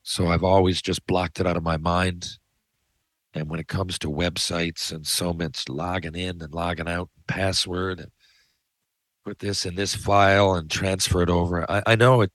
So 0.02 0.26
I've 0.28 0.44
always 0.44 0.82
just 0.82 1.06
blocked 1.06 1.40
it 1.40 1.46
out 1.46 1.56
of 1.56 1.62
my 1.62 1.76
mind. 1.76 2.38
And 3.35 3.48
when 3.48 3.61
it 3.61 3.68
comes 3.68 3.98
to 4.00 4.08
websites 4.08 4.92
and 4.92 5.06
so 5.06 5.32
much 5.32 5.68
logging 5.68 6.14
in 6.14 6.42
and 6.42 6.52
logging 6.52 6.88
out, 6.88 7.08
and 7.16 7.26
password 7.26 8.00
and 8.00 8.11
put 9.24 9.38
this 9.38 9.64
in 9.64 9.74
this 9.76 9.94
file 9.94 10.54
and 10.54 10.70
transfer 10.70 11.22
it 11.22 11.30
over, 11.30 11.70
I, 11.70 11.82
I 11.87 11.96
know 11.96 12.20
it. 12.20 12.32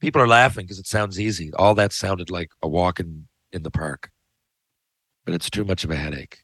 People 0.00 0.20
are 0.20 0.28
laughing 0.28 0.64
because 0.64 0.78
it 0.78 0.86
sounds 0.86 1.18
easy. 1.18 1.52
All 1.54 1.74
that 1.74 1.92
sounded 1.92 2.30
like 2.30 2.50
a 2.62 2.68
walk 2.68 3.00
in, 3.00 3.28
in 3.52 3.62
the 3.62 3.70
park, 3.70 4.10
but 5.24 5.34
it's 5.34 5.50
too 5.50 5.64
much 5.64 5.84
of 5.84 5.90
a 5.90 5.96
headache. 5.96 6.38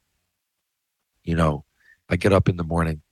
You 1.24 1.36
know, 1.36 1.64
I 2.08 2.16
get 2.16 2.32
up 2.32 2.48
in 2.48 2.56
the 2.56 2.64
morning 2.64 3.02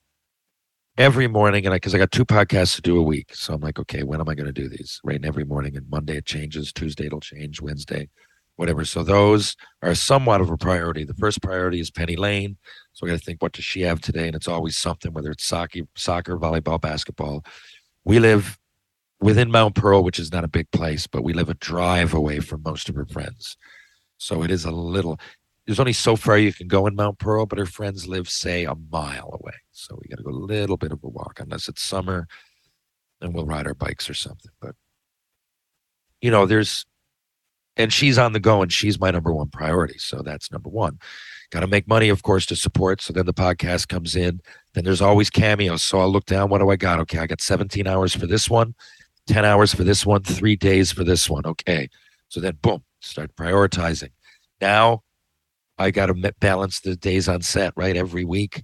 every 1.01 1.29
morning 1.29 1.65
and 1.65 1.73
I 1.73 1.77
because 1.77 1.95
I 1.95 1.99
got 1.99 2.11
two 2.11 2.27
podcasts 2.27 2.75
to 2.77 2.83
do 2.83 2.99
a 2.99 3.03
week. 3.03 3.35
So 3.35 3.55
I'm 3.55 3.61
like, 3.61 3.79
okay, 3.79 4.03
when 4.03 4.21
am 4.21 4.29
I 4.29 4.35
going 4.35 4.53
to 4.53 4.53
do 4.53 4.69
these? 4.69 5.01
Right. 5.03 5.17
And 5.17 5.25
every 5.25 5.45
morning 5.45 5.77
and 5.77 5.89
Monday 5.89 6.19
it 6.19 6.27
changes, 6.27 6.73
Tuesday 6.73 7.07
it'll 7.07 7.21
change, 7.21 7.61
Wednesday, 7.63 8.11
whatever. 8.57 8.85
So 8.85 9.03
those 9.03 9.57
are 9.83 9.95
somewhat 9.95 10.43
of 10.43 10.51
a 10.51 10.59
priority. 10.59 11.05
The 11.05 11.15
first 11.15 11.41
priority 11.41 11.81
is 11.81 11.91
Penny 11.91 12.17
Lane. 12.17 12.59
So 12.93 13.07
I 13.07 13.11
got 13.11 13.19
to 13.19 13.25
think, 13.25 13.41
what 13.41 13.53
does 13.53 13.65
she 13.65 13.81
have 13.81 14.03
today? 14.03 14.27
And 14.27 14.37
it's 14.37 14.49
always 14.49 14.77
something, 14.77 15.15
whether 15.15 15.31
it's 15.31 15.45
soccer, 15.45 15.81
soccer, 15.97 16.37
volleyball, 16.37 16.79
basketball. 16.79 17.47
We 18.05 18.19
live 18.19 18.59
within 19.21 19.51
Mount 19.51 19.75
Pearl, 19.75 20.03
which 20.03 20.19
is 20.19 20.33
not 20.33 20.45
a 20.45 20.49
big 20.49 20.71
place, 20.71 21.07
but 21.07 21.23
we 21.23 21.33
live 21.33 21.49
a 21.49 21.55
drive 21.55 22.15
away 22.15 22.41
from 22.41 22.63
most 22.63 22.89
of 22.89 22.95
her 22.95 23.07
friends. 23.07 23.57
So 24.19 24.43
it 24.43 24.51
is 24.51 24.65
a 24.65 24.71
little, 24.71 25.19
there's 25.67 25.81
only 25.81 25.93
so 25.93 26.17
far 26.17 26.39
you 26.39 26.53
can 26.53 26.69
go 26.69 26.87
in 26.87 26.95
Mount 26.95 27.19
Pearl, 27.19 27.47
but 27.47 27.59
her 27.59 27.67
friends 27.67 28.07
live, 28.07 28.29
say, 28.29 28.65
a 28.65 28.75
mile 28.91 29.39
away. 29.41 29.55
So 29.73 29.99
we 30.01 30.09
got 30.09 30.17
to 30.17 30.23
go 30.23 30.31
a 30.31 30.33
little 30.33 30.77
bit 30.77 30.93
of 30.93 31.01
a 31.03 31.09
walk, 31.09 31.39
unless 31.41 31.69
it's 31.69 31.83
summer, 31.83 32.27
and 33.21 33.35
we'll 33.35 33.47
ride 33.47 33.67
our 33.67 33.75
bikes 33.75 34.09
or 34.09 34.15
something. 34.15 34.51
But, 34.61 34.75
you 36.21 36.31
know, 36.31 36.47
there's, 36.47 36.87
and 37.77 37.93
she's 37.93 38.19
on 38.19 38.33
the 38.33 38.41
go, 38.41 38.63
and 38.63 38.73
she's 38.73 39.01
my 39.01 39.11
number 39.11 39.33
one 39.33 39.49
priority. 39.49 39.99
So 39.99 40.23
that's 40.23 40.51
number 40.51 40.69
one. 40.69 40.99
Got 41.51 41.61
to 41.61 41.67
make 41.67 41.89
money, 41.89 42.09
of 42.09 42.23
course, 42.23 42.47
to 42.47 42.57
support. 42.57 43.01
So 43.01 43.13
then 43.13 43.27
the 43.27 43.35
podcast 43.35 43.89
comes 43.89 44.17
in. 44.17 44.41
Then 44.75 44.85
there's 44.85 45.01
always 45.01 45.31
cameos. 45.31 45.83
So 45.83 46.01
I'll 46.01 46.11
look 46.11 46.27
down. 46.27 46.49
What 46.49 46.59
do 46.59 46.71
I 46.71 46.77
got? 46.77 47.01
Okay, 47.01 47.19
I 47.19 47.27
got 47.27 47.41
17 47.41 47.87
hours 47.87 48.15
for 48.15 48.27
this 48.27 48.49
one, 48.51 48.75
10 49.27 49.45
hours 49.45 49.75
for 49.75 49.85
this 49.85 50.05
one, 50.05 50.23
three 50.23 50.57
days 50.57 50.93
for 50.93 51.05
this 51.05 51.29
one. 51.29 51.47
Okay. 51.47 51.89
So 52.29 52.41
then, 52.41 52.59
boom, 52.63 52.83
start 53.01 53.35
prioritizing. 53.37 54.11
Now 54.61 55.03
I 55.79 55.91
got 55.91 56.07
to 56.07 56.33
balance 56.41 56.81
the 56.81 56.97
days 56.97 57.29
on 57.29 57.43
set, 57.43 57.73
right? 57.77 57.97
Every 57.97 58.25
week 58.25 58.63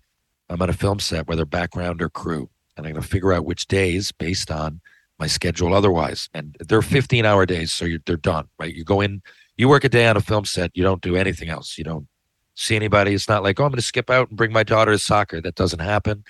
I'm 0.49 0.61
on 0.61 0.71
a 0.71 0.75
film 0.75 1.01
set, 1.01 1.27
whether 1.27 1.45
background 1.45 2.03
or 2.03 2.09
crew. 2.09 2.51
And 2.77 2.87
I'm 2.87 2.93
going 2.93 3.03
to 3.03 3.09
figure 3.09 3.33
out 3.33 3.47
which 3.47 3.67
days 3.67 4.13
based 4.13 4.51
on 4.51 4.81
my 5.19 5.27
schedule 5.27 5.75
otherwise. 5.75 6.29
And 6.35 6.57
they're 6.61 6.83
15 6.83 7.25
hour 7.25 7.47
days, 7.47 7.73
so 7.73 7.87
they're 8.05 8.17
done, 8.17 8.49
right? 8.59 8.75
You 8.75 8.85
go 8.85 9.01
in, 9.01 9.23
you 9.57 9.69
work 9.69 9.85
a 9.85 9.89
day 9.89 10.07
on 10.07 10.17
a 10.17 10.21
film 10.21 10.45
set, 10.45 10.73
you 10.75 10.83
don't 10.83 11.01
do 11.01 11.17
anything 11.17 11.49
else. 11.49 11.79
You 11.79 11.85
don't 11.85 12.07
see 12.55 12.77
anybody. 12.77 13.15
It's 13.15 13.29
not 13.29 13.43
like, 13.43 13.59
oh, 13.61 13.65
I'm 13.65 13.71
going 13.71 13.79
to 13.79 13.83
skip 13.83 14.11
out 14.11 14.29
and 14.29 14.37
bring 14.37 14.53
my 14.53 14.63
daughter 14.63 14.93
to 14.93 14.99
soccer. 14.99 15.41
That 15.41 15.55
doesn't 15.55 15.79
happen. 15.79 16.25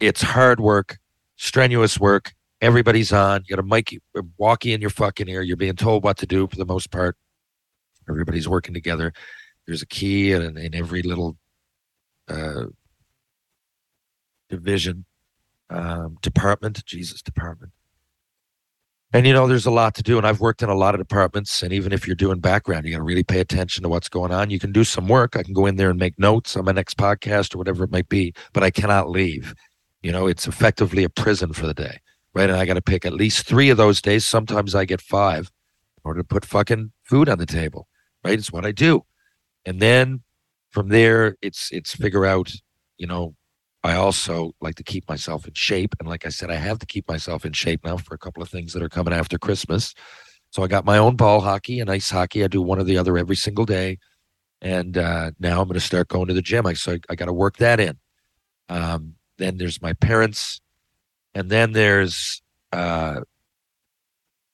It's 0.00 0.22
hard 0.22 0.60
work, 0.60 0.98
strenuous 1.36 1.98
work. 1.98 2.34
Everybody's 2.64 3.12
on. 3.12 3.42
You 3.46 3.56
got 3.56 3.64
a 3.64 3.66
mic, 3.66 4.00
walkie 4.38 4.72
in 4.72 4.80
your 4.80 4.90
fucking 4.90 5.28
ear. 5.28 5.42
You're 5.42 5.56
being 5.56 5.76
told 5.76 6.02
what 6.02 6.16
to 6.18 6.26
do 6.26 6.46
for 6.46 6.56
the 6.56 6.64
most 6.64 6.90
part. 6.90 7.16
Everybody's 8.08 8.48
working 8.48 8.74
together 8.74 9.12
there's 9.66 9.82
a 9.82 9.86
key 9.86 10.32
in, 10.32 10.56
in 10.58 10.74
every 10.74 11.02
little 11.02 11.36
uh, 12.28 12.64
division, 14.48 15.04
um, 15.70 16.16
department, 16.22 16.84
Jesus 16.84 17.22
department. 17.22 17.72
And 19.12 19.26
you 19.26 19.32
know, 19.32 19.46
there's 19.46 19.66
a 19.66 19.70
lot 19.70 19.94
to 19.94 20.02
do, 20.02 20.18
and 20.18 20.26
I've 20.26 20.40
worked 20.40 20.62
in 20.62 20.68
a 20.68 20.74
lot 20.74 20.94
of 20.94 21.00
departments. 21.00 21.62
And 21.62 21.72
even 21.72 21.92
if 21.92 22.04
you're 22.06 22.16
doing 22.16 22.40
background, 22.40 22.84
you 22.84 22.90
got 22.90 22.98
to 22.98 23.04
really 23.04 23.22
pay 23.22 23.38
attention 23.38 23.84
to 23.84 23.88
what's 23.88 24.08
going 24.08 24.32
on. 24.32 24.50
You 24.50 24.58
can 24.58 24.72
do 24.72 24.82
some 24.82 25.06
work. 25.06 25.36
I 25.36 25.44
can 25.44 25.54
go 25.54 25.66
in 25.66 25.76
there 25.76 25.90
and 25.90 25.98
make 25.98 26.18
notes 26.18 26.56
on 26.56 26.64
my 26.64 26.72
next 26.72 26.96
podcast 26.96 27.54
or 27.54 27.58
whatever 27.58 27.84
it 27.84 27.92
might 27.92 28.08
be, 28.08 28.34
but 28.52 28.64
I 28.64 28.70
cannot 28.70 29.08
leave. 29.08 29.54
You 30.02 30.10
know, 30.10 30.26
it's 30.26 30.48
effectively 30.48 31.04
a 31.04 31.08
prison 31.08 31.52
for 31.52 31.66
the 31.66 31.74
day, 31.74 32.00
right? 32.34 32.50
And 32.50 32.58
I 32.58 32.66
got 32.66 32.74
to 32.74 32.82
pick 32.82 33.04
at 33.04 33.12
least 33.12 33.46
three 33.46 33.70
of 33.70 33.76
those 33.76 34.02
days. 34.02 34.26
Sometimes 34.26 34.74
I 34.74 34.84
get 34.84 35.00
five 35.00 35.50
in 35.98 36.02
order 36.08 36.20
to 36.20 36.26
put 36.26 36.44
fucking 36.44 36.92
food 37.04 37.28
on 37.28 37.38
the 37.38 37.46
table, 37.46 37.88
right? 38.24 38.38
It's 38.38 38.52
what 38.52 38.66
I 38.66 38.72
do. 38.72 39.04
And 39.64 39.80
then 39.80 40.22
from 40.74 40.88
there 40.88 41.36
it's 41.40 41.70
it's 41.70 41.94
figure 41.94 42.26
out 42.26 42.52
you 42.98 43.06
know 43.06 43.32
i 43.84 43.94
also 43.94 44.50
like 44.60 44.74
to 44.74 44.82
keep 44.82 45.08
myself 45.08 45.46
in 45.46 45.54
shape. 45.54 45.94
And 46.00 46.08
like 46.08 46.26
i 46.26 46.28
said 46.28 46.50
i 46.50 46.56
have 46.56 46.80
to 46.80 46.86
keep 46.86 47.08
myself 47.08 47.46
in 47.46 47.52
shape 47.52 47.84
now 47.84 47.96
for 47.96 48.14
a 48.14 48.18
couple 48.18 48.42
of 48.42 48.48
things 48.48 48.72
that 48.72 48.82
are 48.82 48.88
coming 48.88 49.14
after 49.14 49.38
christmas. 49.38 49.94
So 50.50 50.62
i 50.62 50.66
got 50.66 50.84
my 50.84 50.98
own 50.98 51.14
ball 51.14 51.40
hockey 51.40 51.78
and 51.80 51.88
ice 51.88 52.10
hockey. 52.10 52.42
I 52.42 52.48
do 52.48 52.60
one 52.60 52.80
or 52.80 52.84
the 52.84 52.98
other 52.98 53.16
every 53.16 53.36
single 53.36 53.64
day. 53.64 53.98
And 54.60 54.98
uh, 54.98 55.30
now 55.38 55.60
i'm 55.60 55.68
going 55.68 55.74
to 55.74 55.80
start 55.80 56.08
going 56.08 56.26
to 56.26 56.34
the 56.34 56.42
gym. 56.42 56.66
I 56.66 56.72
so 56.72 56.92
i, 56.94 57.00
I 57.08 57.14
got 57.14 57.26
to 57.26 57.32
work 57.32 57.58
that 57.58 57.78
in. 57.78 57.96
Um, 58.68 59.14
then 59.38 59.58
there's 59.58 59.80
my 59.80 59.92
parents 59.92 60.60
and 61.34 61.50
then 61.50 61.72
there's 61.72 62.42
uh, 62.72 63.20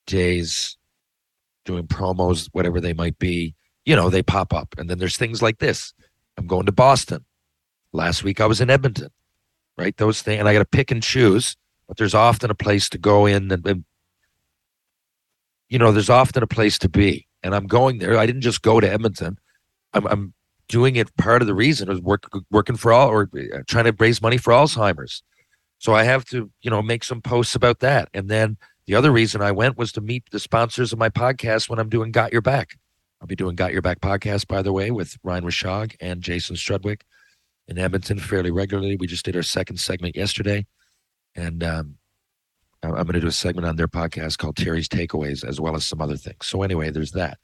days 0.06 0.76
doing 1.64 1.86
promos 1.86 2.48
whatever 2.52 2.80
they 2.80 2.92
might 2.92 3.18
be 3.18 3.54
you 3.84 3.96
know, 3.96 4.10
they 4.10 4.22
pop 4.22 4.52
up. 4.52 4.74
And 4.78 4.88
then 4.88 4.98
there's 4.98 5.16
things 5.16 5.42
like 5.42 5.58
this. 5.58 5.92
I'm 6.36 6.46
going 6.46 6.66
to 6.66 6.72
Boston. 6.72 7.24
Last 7.92 8.22
week 8.22 8.40
I 8.40 8.46
was 8.46 8.60
in 8.60 8.70
Edmonton, 8.70 9.10
right? 9.76 9.96
Those 9.96 10.22
things, 10.22 10.38
and 10.38 10.48
I 10.48 10.52
got 10.52 10.60
to 10.60 10.64
pick 10.64 10.90
and 10.90 11.02
choose. 11.02 11.56
But 11.88 11.96
there's 11.96 12.14
often 12.14 12.50
a 12.50 12.54
place 12.54 12.88
to 12.90 12.98
go 12.98 13.26
in, 13.26 13.50
and, 13.50 13.66
and 13.66 13.84
you 15.68 15.78
know, 15.78 15.90
there's 15.90 16.08
often 16.08 16.44
a 16.44 16.46
place 16.46 16.78
to 16.78 16.88
be. 16.88 17.26
And 17.42 17.52
I'm 17.52 17.66
going 17.66 17.98
there. 17.98 18.16
I 18.16 18.26
didn't 18.26 18.42
just 18.42 18.62
go 18.62 18.78
to 18.78 18.88
Edmonton. 18.88 19.38
I'm, 19.92 20.06
I'm 20.06 20.34
doing 20.68 20.94
it 20.94 21.16
part 21.16 21.42
of 21.42 21.48
the 21.48 21.54
reason 21.54 21.90
is 21.90 22.00
work, 22.00 22.28
working 22.52 22.76
for 22.76 22.92
all 22.92 23.08
or 23.08 23.28
uh, 23.36 23.62
trying 23.66 23.86
to 23.86 23.96
raise 23.98 24.22
money 24.22 24.36
for 24.36 24.52
Alzheimer's. 24.52 25.24
So 25.80 25.94
I 25.94 26.04
have 26.04 26.26
to, 26.26 26.50
you 26.60 26.70
know, 26.70 26.82
make 26.82 27.02
some 27.02 27.22
posts 27.22 27.54
about 27.54 27.80
that. 27.80 28.10
And 28.12 28.28
then 28.28 28.58
the 28.86 28.94
other 28.94 29.10
reason 29.10 29.40
I 29.40 29.50
went 29.50 29.78
was 29.78 29.92
to 29.92 30.02
meet 30.02 30.24
the 30.30 30.38
sponsors 30.38 30.92
of 30.92 30.98
my 30.98 31.08
podcast 31.08 31.70
when 31.70 31.78
I'm 31.78 31.88
doing 31.88 32.12
Got 32.12 32.32
Your 32.32 32.42
Back. 32.42 32.78
I'll 33.20 33.26
be 33.26 33.34
doing 33.34 33.56
Got 33.56 33.72
Your 33.72 33.80
Back 33.80 34.00
podcast, 34.00 34.46
by 34.46 34.60
the 34.60 34.74
way, 34.74 34.90
with 34.90 35.16
Ryan 35.22 35.44
Rishaug 35.44 35.96
and 35.98 36.20
Jason 36.20 36.56
Strudwick 36.56 37.00
in 37.66 37.78
Edmonton 37.78 38.18
fairly 38.18 38.50
regularly. 38.50 38.96
We 38.96 39.06
just 39.06 39.24
did 39.24 39.34
our 39.36 39.42
second 39.42 39.78
segment 39.78 40.16
yesterday. 40.16 40.66
And 41.34 41.64
um, 41.64 41.96
I'm 42.82 42.92
going 42.92 43.14
to 43.14 43.20
do 43.20 43.26
a 43.26 43.32
segment 43.32 43.66
on 43.66 43.76
their 43.76 43.88
podcast 43.88 44.36
called 44.36 44.56
Terry's 44.56 44.88
Takeaways, 44.88 45.48
as 45.48 45.62
well 45.62 45.76
as 45.76 45.86
some 45.86 46.02
other 46.02 46.16
things. 46.16 46.44
So 46.46 46.62
anyway, 46.62 46.90
there's 46.90 47.12
that. 47.12 47.38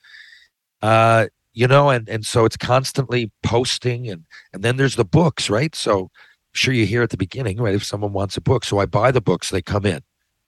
Uh, 0.82 1.26
you 1.54 1.66
know, 1.66 1.88
and 1.88 2.06
and 2.06 2.26
so 2.26 2.44
it's 2.44 2.58
constantly 2.58 3.32
posting, 3.42 4.10
and 4.10 4.26
and 4.52 4.62
then 4.62 4.76
there's 4.76 4.96
the 4.96 5.06
books, 5.06 5.48
right? 5.48 5.74
So 5.74 6.10
sure 6.56 6.74
you 6.74 6.86
hear 6.86 7.02
at 7.02 7.10
the 7.10 7.16
beginning, 7.16 7.58
right? 7.58 7.74
If 7.74 7.84
someone 7.84 8.12
wants 8.12 8.36
a 8.36 8.40
book, 8.40 8.64
so 8.64 8.78
I 8.78 8.86
buy 8.86 9.10
the 9.12 9.20
books, 9.20 9.50
they 9.50 9.62
come 9.62 9.86
in, 9.86 10.00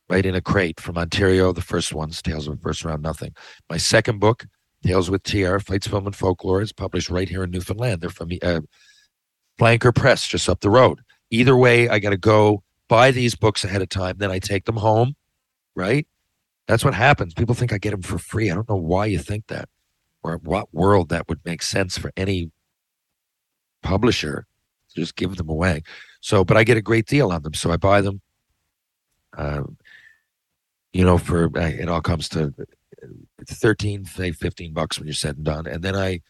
right 0.08 0.26
in 0.26 0.34
a 0.34 0.40
crate 0.40 0.80
from 0.80 0.98
Ontario. 0.98 1.52
The 1.52 1.62
first 1.62 1.94
one's 1.94 2.20
Tales 2.20 2.48
of 2.48 2.60
First 2.60 2.84
Round 2.84 3.02
Nothing. 3.02 3.34
My 3.70 3.76
second 3.76 4.18
book, 4.18 4.46
Tales 4.84 5.10
with 5.10 5.22
TR, 5.22 5.58
Fights, 5.58 5.86
Film, 5.86 6.06
and 6.06 6.16
Folklore, 6.16 6.62
is 6.62 6.72
published 6.72 7.10
right 7.10 7.28
here 7.28 7.44
in 7.44 7.50
Newfoundland. 7.50 8.00
They're 8.00 8.10
from 8.10 8.30
uh, 8.42 8.60
Flanker 9.60 9.94
Press, 9.94 10.26
just 10.26 10.48
up 10.48 10.60
the 10.60 10.70
road. 10.70 11.00
Either 11.30 11.56
way, 11.56 11.88
I 11.88 11.98
got 11.98 12.10
to 12.10 12.16
go 12.16 12.62
buy 12.88 13.10
these 13.10 13.34
books 13.34 13.64
ahead 13.64 13.82
of 13.82 13.88
time. 13.88 14.16
Then 14.18 14.30
I 14.30 14.38
take 14.38 14.64
them 14.64 14.76
home, 14.76 15.14
right? 15.76 16.06
That's 16.66 16.84
what 16.84 16.94
happens. 16.94 17.34
People 17.34 17.54
think 17.54 17.72
I 17.72 17.78
get 17.78 17.90
them 17.90 18.02
for 18.02 18.18
free. 18.18 18.50
I 18.50 18.54
don't 18.54 18.68
know 18.68 18.76
why 18.76 19.06
you 19.06 19.18
think 19.18 19.46
that, 19.48 19.68
or 20.22 20.38
what 20.42 20.72
world 20.72 21.08
that 21.10 21.28
would 21.28 21.40
make 21.44 21.62
sense 21.62 21.96
for 21.96 22.12
any 22.16 22.50
publisher 23.82 24.46
just 24.98 25.16
give 25.16 25.37
them 25.37 25.48
away. 25.48 25.82
So, 26.20 26.44
but 26.44 26.56
I 26.56 26.64
get 26.64 26.76
a 26.76 26.82
great 26.82 27.06
deal 27.06 27.32
on 27.32 27.42
them, 27.42 27.54
so 27.54 27.70
I 27.70 27.76
buy 27.76 28.00
them. 28.00 28.20
Um, 29.37 29.76
you 30.92 31.04
know, 31.04 31.18
for 31.18 31.46
uh, 31.56 31.61
it 31.61 31.88
all 31.88 32.00
comes 32.00 32.28
to 32.30 32.52
13, 33.46 34.04
say 34.04 34.32
15 34.32 34.72
bucks 34.72 34.98
when 34.98 35.06
you're 35.06 35.14
said 35.14 35.37
and 35.37 35.44
done. 35.44 35.66
And 35.66 35.82
then 35.82 35.94
I 35.94 36.20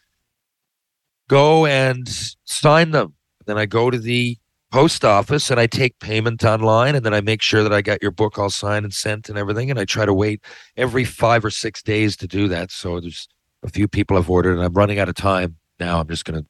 go 1.28 1.66
and 1.66 2.08
sign 2.44 2.90
them. 2.90 3.14
Then 3.46 3.58
I 3.58 3.66
go 3.66 3.90
to 3.90 3.98
the 3.98 4.36
post 4.70 5.04
office 5.04 5.50
and 5.50 5.58
I 5.58 5.66
take 5.66 5.98
payment 5.98 6.44
online 6.44 6.94
and 6.94 7.04
then 7.04 7.14
I 7.14 7.20
make 7.20 7.40
sure 7.40 7.62
that 7.62 7.72
I 7.72 7.80
got 7.80 8.02
your 8.02 8.10
book 8.10 8.38
all 8.38 8.50
signed 8.50 8.84
and 8.84 8.92
sent 8.92 9.28
and 9.28 9.38
everything. 9.38 9.70
And 9.70 9.78
I 9.78 9.84
try 9.84 10.04
to 10.04 10.12
wait 10.12 10.44
every 10.76 11.04
five 11.04 11.44
or 11.44 11.50
six 11.50 11.82
days 11.82 12.16
to 12.18 12.26
do 12.26 12.48
that. 12.48 12.70
So 12.70 13.00
there's 13.00 13.28
a 13.62 13.70
few 13.70 13.88
people 13.88 14.16
have 14.16 14.28
ordered 14.28 14.56
and 14.56 14.62
I'm 14.62 14.74
running 14.74 14.98
out 14.98 15.08
of 15.08 15.14
time 15.14 15.56
now. 15.80 16.00
I'm 16.00 16.08
just 16.08 16.24
going 16.24 16.42
to, 16.42 16.46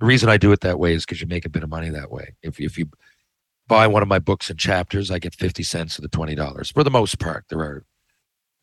the 0.00 0.06
reason 0.06 0.28
I 0.28 0.36
do 0.36 0.52
it 0.52 0.60
that 0.60 0.78
way 0.78 0.94
is 0.94 1.04
because 1.04 1.20
you 1.20 1.26
make 1.26 1.46
a 1.46 1.50
bit 1.50 1.62
of 1.62 1.70
money 1.70 1.90
that 1.90 2.10
way. 2.10 2.34
If, 2.42 2.60
if 2.60 2.78
you 2.78 2.88
buy 3.66 3.86
one 3.86 4.02
of 4.02 4.08
my 4.08 4.18
books 4.18 4.50
and 4.50 4.58
chapters, 4.58 5.10
I 5.10 5.18
get 5.18 5.34
50 5.34 5.62
cents 5.62 5.98
of 5.98 6.02
the 6.02 6.08
$20 6.08 6.72
for 6.72 6.84
the 6.84 6.90
most 6.90 7.18
part. 7.18 7.44
There 7.48 7.60
are, 7.60 7.84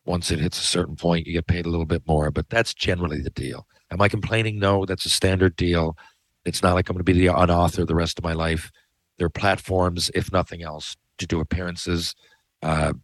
once 0.04 0.30
it 0.30 0.38
hits 0.38 0.58
a 0.58 0.64
certain 0.64 0.96
point, 0.96 1.26
you 1.26 1.32
get 1.32 1.46
paid 1.46 1.66
a 1.66 1.70
little 1.70 1.86
bit 1.86 2.02
more, 2.06 2.30
but 2.30 2.48
that's 2.48 2.74
generally 2.74 3.20
the 3.20 3.30
deal. 3.30 3.66
Am 3.90 4.00
I 4.00 4.08
complaining? 4.08 4.58
No, 4.58 4.84
that's 4.84 5.06
a 5.06 5.10
standard 5.10 5.56
deal. 5.56 5.96
It's 6.44 6.62
not 6.62 6.74
like 6.74 6.88
I'm 6.88 6.94
going 6.94 7.04
to 7.04 7.12
be 7.12 7.18
the 7.18 7.34
an 7.34 7.50
author 7.50 7.84
the 7.84 7.94
rest 7.94 8.18
of 8.18 8.24
my 8.24 8.32
life 8.32 8.70
There 9.18 9.26
are 9.26 9.30
platforms, 9.30 10.10
if 10.14 10.32
nothing 10.32 10.62
else, 10.62 10.96
to 11.18 11.26
do 11.26 11.40
appearances. 11.40 12.14
Uh, 12.62 12.94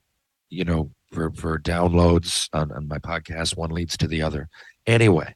you 0.50 0.64
know, 0.64 0.90
for 1.12 1.30
for 1.32 1.58
downloads 1.58 2.48
on, 2.52 2.72
on 2.72 2.88
my 2.88 2.98
podcast, 2.98 3.56
one 3.56 3.70
leads 3.70 3.96
to 3.98 4.08
the 4.08 4.22
other. 4.22 4.48
Anyway, 4.86 5.34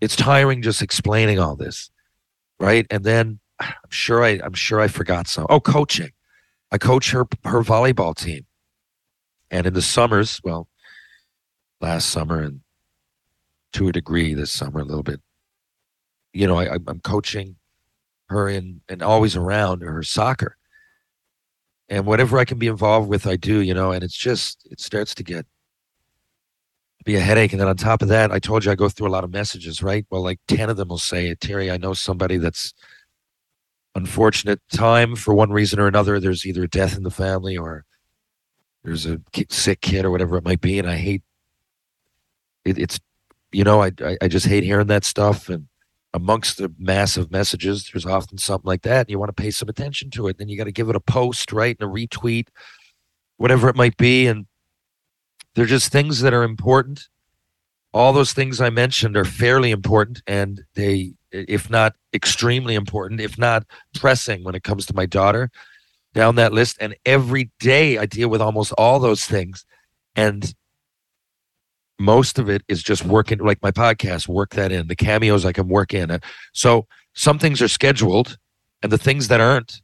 it's 0.00 0.16
tiring 0.16 0.62
just 0.62 0.82
explaining 0.82 1.38
all 1.38 1.56
this, 1.56 1.90
right? 2.64 2.86
And 2.90 3.04
then 3.04 3.40
I'm 3.60 3.74
sure 3.90 4.24
I 4.24 4.40
I'm 4.42 4.54
sure 4.54 4.80
I 4.80 4.88
forgot 4.88 5.28
some. 5.28 5.46
Oh, 5.48 5.60
coaching. 5.60 6.10
I 6.72 6.78
coach 6.78 7.10
her 7.12 7.26
her 7.44 7.62
volleyball 7.62 8.16
team, 8.16 8.46
and 9.50 9.66
in 9.66 9.74
the 9.74 9.82
summers, 9.82 10.40
well, 10.42 10.68
last 11.80 12.08
summer 12.08 12.40
and 12.40 12.60
to 13.74 13.88
a 13.88 13.92
degree 13.92 14.34
this 14.34 14.52
summer 14.52 14.80
a 14.80 14.84
little 14.84 15.02
bit. 15.02 15.20
You 16.32 16.46
know, 16.46 16.58
I, 16.58 16.74
I'm 16.74 17.00
coaching 17.00 17.56
her 18.28 18.48
in 18.48 18.80
and 18.88 19.02
always 19.02 19.36
around 19.36 19.82
her 19.82 20.02
soccer. 20.02 20.56
And 21.88 22.06
whatever 22.06 22.38
I 22.38 22.44
can 22.44 22.58
be 22.58 22.68
involved 22.68 23.08
with, 23.08 23.26
I 23.26 23.36
do, 23.36 23.60
you 23.60 23.74
know, 23.74 23.92
and 23.92 24.02
it's 24.02 24.16
just, 24.16 24.66
it 24.70 24.80
starts 24.80 25.14
to 25.16 25.22
get, 25.22 25.46
be 27.04 27.16
a 27.16 27.20
headache. 27.20 27.52
And 27.52 27.60
then 27.60 27.68
on 27.68 27.76
top 27.76 28.02
of 28.02 28.08
that, 28.08 28.32
I 28.32 28.38
told 28.38 28.64
you 28.64 28.72
I 28.72 28.74
go 28.74 28.88
through 28.88 29.08
a 29.08 29.10
lot 29.10 29.24
of 29.24 29.30
messages, 29.30 29.82
right? 29.82 30.06
Well, 30.10 30.22
like 30.22 30.40
10 30.48 30.70
of 30.70 30.76
them 30.76 30.88
will 30.88 30.98
say, 30.98 31.34
Terry, 31.34 31.70
I 31.70 31.76
know 31.76 31.94
somebody 31.94 32.36
that's 32.36 32.72
unfortunate 33.94 34.60
time 34.72 35.14
for 35.14 35.34
one 35.34 35.50
reason 35.50 35.78
or 35.78 35.86
another. 35.86 36.18
There's 36.18 36.46
either 36.46 36.64
a 36.64 36.68
death 36.68 36.96
in 36.96 37.02
the 37.02 37.10
family 37.10 37.56
or 37.56 37.84
there's 38.82 39.06
a 39.06 39.20
sick 39.50 39.80
kid 39.80 40.04
or 40.04 40.10
whatever 40.10 40.36
it 40.36 40.44
might 40.44 40.60
be. 40.60 40.78
And 40.78 40.88
I 40.88 40.96
hate 40.96 41.22
it, 42.64 42.78
it's, 42.78 42.98
you 43.52 43.64
know, 43.64 43.82
I, 43.82 43.92
I, 44.04 44.16
I 44.22 44.28
just 44.28 44.46
hate 44.46 44.64
hearing 44.64 44.88
that 44.88 45.04
stuff. 45.04 45.48
And, 45.48 45.68
amongst 46.14 46.58
the 46.58 46.72
massive 46.78 47.30
messages, 47.32 47.90
there's 47.92 48.06
often 48.06 48.38
something 48.38 48.68
like 48.68 48.82
that. 48.82 49.00
And 49.00 49.10
you 49.10 49.18
want 49.18 49.36
to 49.36 49.42
pay 49.42 49.50
some 49.50 49.68
attention 49.68 50.10
to 50.10 50.28
it. 50.28 50.38
Then 50.38 50.48
you 50.48 50.56
got 50.56 50.64
to 50.64 50.72
give 50.72 50.88
it 50.88 50.96
a 50.96 51.00
post, 51.00 51.52
right? 51.52 51.76
And 51.78 51.90
a 51.90 51.92
retweet, 51.92 52.46
whatever 53.36 53.68
it 53.68 53.74
might 53.74 53.96
be. 53.96 54.28
And 54.28 54.46
they're 55.54 55.66
just 55.66 55.92
things 55.92 56.20
that 56.20 56.34
are 56.34 56.42
important. 56.42 57.08
All 57.92 58.12
those 58.12 58.32
things 58.32 58.60
I 58.60 58.70
mentioned 58.70 59.16
are 59.16 59.24
fairly 59.24 59.70
important. 59.70 60.22
And 60.26 60.62
they, 60.74 61.14
if 61.30 61.70
not 61.70 61.94
extremely 62.12 62.74
important, 62.74 63.20
if 63.20 63.38
not 63.38 63.64
pressing 63.94 64.42
when 64.42 64.54
it 64.54 64.64
comes 64.64 64.86
to 64.86 64.94
my 64.94 65.06
daughter 65.06 65.50
down 66.12 66.34
that 66.36 66.52
list. 66.52 66.76
And 66.80 66.96
every 67.06 67.50
day 67.60 67.98
I 67.98 68.06
deal 68.06 68.28
with 68.28 68.40
almost 68.40 68.72
all 68.72 68.98
those 68.98 69.24
things. 69.24 69.64
And 70.16 70.54
most 71.98 72.38
of 72.38 72.48
it 72.48 72.62
is 72.68 72.82
just 72.82 73.04
working 73.04 73.38
like 73.38 73.62
my 73.62 73.70
podcast 73.70 74.28
work 74.28 74.50
that 74.50 74.72
in 74.72 74.88
the 74.88 74.96
cameos 74.96 75.44
i 75.44 75.52
can 75.52 75.68
work 75.68 75.94
in 75.94 76.18
so 76.52 76.86
some 77.14 77.38
things 77.38 77.62
are 77.62 77.68
scheduled 77.68 78.36
and 78.82 78.90
the 78.90 78.98
things 78.98 79.28
that 79.28 79.40
aren't 79.40 79.80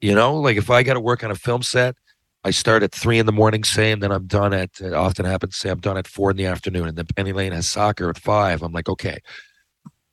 you 0.00 0.14
know 0.14 0.34
like 0.34 0.56
if 0.56 0.70
i 0.70 0.82
got 0.82 0.94
to 0.94 1.00
work 1.00 1.24
on 1.24 1.30
a 1.30 1.34
film 1.34 1.62
set 1.62 1.94
i 2.44 2.50
start 2.50 2.82
at 2.82 2.92
three 2.92 3.18
in 3.18 3.26
the 3.26 3.32
morning 3.32 3.64
say 3.64 3.92
and 3.92 4.02
then 4.02 4.12
i'm 4.12 4.26
done 4.26 4.52
at 4.52 4.70
it 4.80 4.92
often 4.92 5.24
happens 5.24 5.56
say 5.56 5.68
i'm 5.68 5.80
done 5.80 5.96
at 5.96 6.06
four 6.06 6.30
in 6.30 6.36
the 6.36 6.46
afternoon 6.46 6.88
and 6.88 6.96
then 6.96 7.06
penny 7.16 7.32
lane 7.32 7.52
has 7.52 7.68
soccer 7.68 8.08
at 8.08 8.18
five. 8.18 8.62
I'm 8.62 8.72
like 8.72 8.88
okay. 8.88 9.18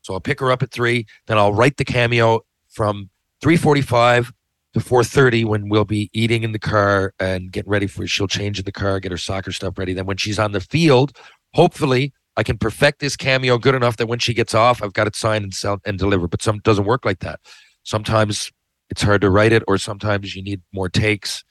So 0.02 0.14
i'll 0.14 0.22
pick 0.22 0.40
her 0.40 0.52
up 0.52 0.64
at 0.64 0.72
three 0.72 1.06
then 1.28 1.38
i'll 1.38 1.54
write 1.54 1.78
the 1.78 1.86
cameo 1.86 2.42
from 2.70 3.10
345 3.42 4.32
to 4.74 4.80
4.30 4.80 5.46
when 5.46 5.70
we'll 5.70 5.86
be 5.86 6.10
eating 6.14 6.44
in 6.44 6.52
the 6.52 6.60
car 6.60 7.14
and 7.20 7.52
getting 7.52 7.70
ready 7.70 7.88
for 7.88 8.06
she'll 8.08 8.28
change 8.28 8.60
in 8.60 8.66
the 8.66 8.72
car 8.72 9.00
get 9.00 9.12
her 9.12 9.18
soccer 9.18 9.52
stuff 9.52 9.78
ready. 9.78 9.94
Then 9.94 10.06
when 10.06 10.18
she's 10.18 10.40
on 10.40 10.52
the 10.52 10.62
field 10.62 11.18
hopefully 11.54 12.14
i 12.36 12.44
can 12.44 12.58
perfect 12.58 13.00
this 13.00 13.16
cameo 13.16 13.58
good 13.58 13.76
enough 13.76 13.98
that 13.98 14.08
when 14.08 14.20
she 14.20 14.34
gets 14.34 14.54
off 14.54 14.84
i've 14.84 14.94
got 14.94 15.08
it 15.08 15.16
signed 15.16 15.44
and 15.44 15.54
sell 15.54 15.80
and 15.86 15.98
deliver 15.98 16.28
but 16.28 16.42
some 16.42 16.60
doesn't 16.60 16.86
work 16.86 17.06
like 17.06 17.20
that. 17.20 17.40
Sometimes 17.84 18.52
it's 18.90 19.02
hard 19.02 19.22
to 19.22 19.30
write 19.30 19.54
it 19.54 19.64
or 19.68 19.78
sometimes 19.78 20.36
you 20.36 20.44
need 20.44 20.62
more 20.74 20.90
takes 20.90 21.44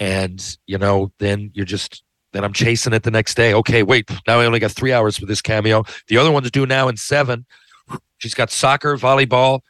and 0.00 0.58
you 0.66 0.76
know 0.76 1.12
then 1.18 1.50
you're 1.54 1.64
just 1.64 2.02
then 2.32 2.42
i'm 2.42 2.52
chasing 2.52 2.92
it 2.92 3.04
the 3.04 3.10
next 3.10 3.34
day 3.34 3.54
okay 3.54 3.82
wait 3.82 4.10
now 4.26 4.40
i 4.40 4.44
only 4.44 4.58
got 4.58 4.72
three 4.72 4.92
hours 4.92 5.16
for 5.16 5.26
this 5.26 5.40
cameo 5.40 5.84
the 6.08 6.16
other 6.16 6.32
one's 6.32 6.50
due 6.50 6.66
now 6.66 6.88
in 6.88 6.96
seven 6.96 7.46
she's 8.18 8.34
got 8.34 8.50
soccer 8.50 8.96
volleyball 8.96 9.60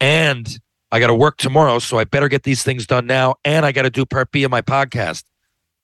and 0.00 0.58
I 0.92 0.98
got 0.98 1.06
to 1.06 1.14
work 1.14 1.36
tomorrow, 1.36 1.78
so 1.78 1.98
I 1.98 2.04
better 2.04 2.28
get 2.28 2.42
these 2.42 2.62
things 2.62 2.86
done 2.86 3.06
now. 3.06 3.36
And 3.44 3.64
I 3.64 3.72
got 3.72 3.82
to 3.82 3.90
do 3.90 4.04
part 4.04 4.32
B 4.32 4.42
of 4.42 4.50
my 4.50 4.62
podcast. 4.62 5.24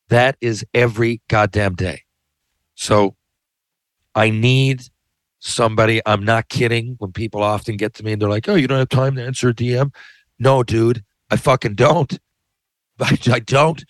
That 0.09 0.37
is 0.41 0.65
every 0.75 1.21
goddamn 1.29 1.75
day. 1.75 2.03
So 2.75 3.17
I 4.15 4.31
need 4.31 4.83
somebody. 5.39 6.01
I'm 6.07 6.25
not 6.25 6.49
kidding. 6.49 6.97
When 6.99 7.13
people 7.13 7.43
often 7.43 7.77
get 7.77 7.95
to 7.95 8.05
me 8.05 8.13
and 8.13 8.23
they're 8.23 8.29
like, 8.29 8.49
oh, 8.49 8.57
you 8.57 8.67
don't 8.67 8.79
have 8.79 8.89
time 8.89 9.15
to 9.17 9.25
answer 9.25 9.51
a 9.51 9.55
DM. 9.55 9.95
No, 10.39 10.63
dude, 10.63 11.05
I 11.31 11.37
fucking 11.37 11.75
don't. 11.75 12.19
I, 13.01 13.19
I 13.31 13.39
don't. 13.41 13.85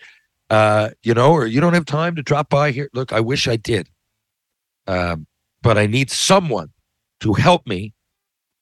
Uh, 0.49 0.91
you 1.03 1.13
know, 1.13 1.33
or 1.33 1.45
you 1.45 1.59
don't 1.59 1.73
have 1.73 1.85
time 1.85 2.15
to 2.15 2.23
drop 2.23 2.49
by 2.49 2.71
here. 2.71 2.89
Look, 2.93 3.11
I 3.11 3.19
wish 3.19 3.47
I 3.47 3.57
did. 3.57 3.89
Um, 4.87 5.27
but 5.61 5.77
I 5.77 5.87
need 5.87 6.09
someone 6.09 6.69
to 7.19 7.33
help 7.33 7.67
me 7.67 7.93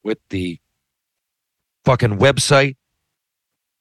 with 0.03 0.17
the 0.29 0.59
fucking 1.83 2.17
website 2.17 2.75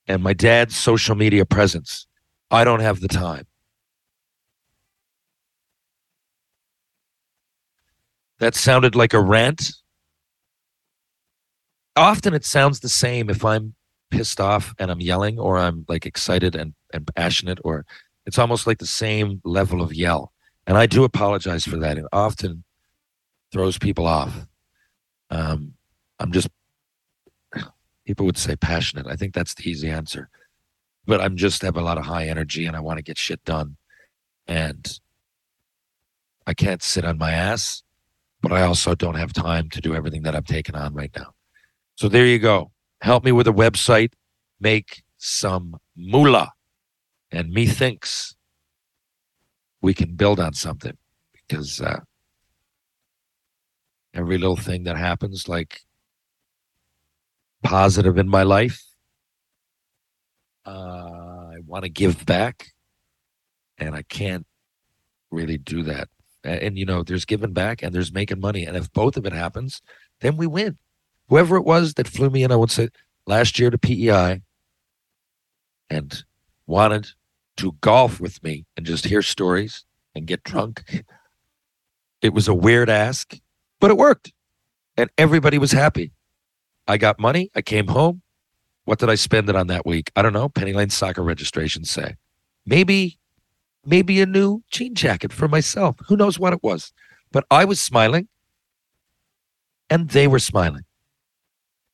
and 0.07 0.23
my 0.23 0.35
dad's 0.35 0.77
social 0.77 1.15
media 1.15 1.47
presence. 1.47 2.07
I 2.51 2.65
don't 2.65 2.81
have 2.81 3.01
the 3.01 3.09
time. 3.09 3.47
That 8.39 8.55
sounded 8.55 8.95
like 8.95 9.15
a 9.15 9.21
rant. 9.21 9.73
Often 11.97 12.35
it 12.35 12.45
sounds 12.45 12.81
the 12.81 12.89
same 12.89 13.31
if 13.31 13.45
I'm 13.45 13.75
pissed 14.11 14.41
off 14.41 14.75
and 14.79 14.91
I'm 14.91 15.01
yelling 15.01 15.39
or 15.39 15.59
I'm 15.59 15.85
like 15.89 16.07
excited 16.07 16.55
and, 16.55 16.75
and 16.93 17.09
passionate 17.15 17.59
or 17.65 17.85
it's 18.27 18.39
almost 18.39 18.67
like 18.67 18.79
the 18.79 18.87
same 18.87 19.41
level 19.45 19.83
of 19.83 19.93
yell. 19.93 20.33
And 20.67 20.79
I 20.79 20.87
do 20.87 21.05
apologize 21.05 21.65
for 21.65 21.77
that. 21.79 21.99
It 21.99 22.05
often 22.13 22.65
throws 23.53 23.79
people 23.79 24.07
off. 24.07 24.47
Um, 25.31 25.75
I'm 26.19 26.33
just 26.33 26.49
people 28.07 28.27
would 28.27 28.39
say 28.39 28.57
passionate. 28.57 29.07
I 29.07 29.17
think 29.17 29.35
that's 29.35 29.55
the 29.55 29.69
easy 29.69 29.91
answer. 29.91 30.29
But 31.07 31.21
I'm 31.21 31.37
just 31.37 31.63
have 31.63 31.77
a 31.77 31.83
lot 31.83 31.99
of 31.99 32.07
high 32.07 32.29
energy 32.29 32.67
and 32.67 32.77
I 32.77 32.81
want 32.81 32.99
to 32.99 33.03
get 33.03 33.19
shit 33.19 33.45
done. 33.45 33.77
And 34.47 34.99
I 36.47 36.55
can't 36.55 36.83
sit 36.83 37.05
on 37.05 37.19
my 37.19 37.33
ass, 37.33 37.83
but 38.41 38.53
I 38.53 38.63
also 38.63 38.95
don't 38.95 39.15
have 39.15 39.33
time 39.33 39.69
to 39.71 39.81
do 39.81 39.95
everything 39.95 40.23
that 40.23 40.35
I'm 40.35 40.45
taking 40.45 40.75
on 40.75 40.95
right 40.95 41.11
now. 41.17 41.35
So 41.97 42.09
there 42.09 42.27
you 42.27 42.39
go. 42.39 42.71
Help 43.05 43.23
me 43.23 43.33
with 43.33 43.47
a 43.47 43.53
website, 43.53 44.15
make 44.59 45.03
some 45.19 45.77
moolah. 45.95 46.53
And 47.31 47.53
methinks 47.53 48.35
we 49.83 49.93
can 49.93 50.17
build 50.17 50.41
on 50.41 50.55
something 50.55 50.97
because 51.35 51.83
uh, 51.83 52.01
every 54.15 54.39
little 54.39 54.57
thing 54.57 54.85
that 54.85 54.97
happens, 54.97 55.51
like 55.51 55.83
positive 57.63 58.17
in 58.17 58.27
my 58.27 58.43
life, 58.43 58.83
uh, 60.65 61.51
I 61.51 61.57
want 61.67 61.85
to 61.85 61.91
give 61.91 62.25
back, 62.25 62.69
and 63.77 63.95
I 63.95 64.01
can't 64.01 64.47
really 65.31 65.59
do 65.59 65.83
that. 65.83 66.09
And, 66.43 66.59
and, 66.63 66.79
you 66.79 66.87
know, 66.87 67.03
there's 67.03 67.27
giving 67.27 67.53
back 67.53 67.83
and 67.83 67.95
there's 67.95 68.15
making 68.15 68.41
money, 68.41 68.65
and 68.65 68.79
if 68.79 68.91
both 68.95 69.19
of 69.19 69.27
it 69.27 69.35
happens, 69.35 69.83
then 70.21 70.39
we 70.39 70.47
win. 70.47 70.79
Whoever 71.29 71.57
it 71.57 71.65
was 71.65 71.95
that 71.95 72.09
flew 72.09 72.31
me 72.31 72.43
in, 72.43 72.53
I 72.53 72.57
would 72.57 72.71
say 72.71 72.89
last 73.27 73.59
year 73.59 73.71
to 73.71 73.79
PEI, 73.79 74.43
and 75.91 76.25
wanted 76.67 77.09
to 77.57 77.73
golf 77.81 78.21
with 78.21 78.43
me 78.43 78.67
and 78.77 78.85
just 78.85 79.07
hear 79.07 79.23
stories 79.23 79.85
and 80.15 80.27
get 80.27 80.43
drunk. 80.45 81.05
It 82.21 82.33
was 82.33 82.49
a 82.49 82.55
weird 82.55 82.89
ask, 82.89 83.39
but 83.81 83.91
it 83.91 83.97
worked. 83.97 84.33
And 84.97 85.11
everybody 85.19 85.59
was 85.59 85.73
happy. 85.73 86.13
I 86.87 86.97
got 86.97 87.19
money. 87.19 87.51
I 87.55 87.63
came 87.63 87.89
home. 87.89 88.23
What 88.85 88.99
did 88.99 89.11
I 89.11 89.15
spend 89.15 89.49
it 89.49 89.57
on 89.57 89.67
that 89.69 89.87
week? 89.87 90.11
I 90.15 90.23
don't 90.23 90.33
know. 90.33 90.49
Penny 90.49 90.73
Lane 90.73 90.91
soccer 90.91 91.23
registration 91.23 91.85
say. 91.85 92.17
Maybe, 92.67 93.19
maybe 93.85 94.21
a 94.21 94.27
new 94.27 94.63
jean 94.71 94.95
jacket 94.95 95.33
for 95.33 95.49
myself. 95.49 95.97
Who 96.09 96.17
knows 96.17 96.39
what 96.39 96.53
it 96.53 96.63
was? 96.63 96.93
But 97.33 97.45
I 97.51 97.65
was 97.65 97.81
smiling 97.81 98.29
and 99.91 100.11
they 100.11 100.27
were 100.27 100.39
smiling. 100.39 100.85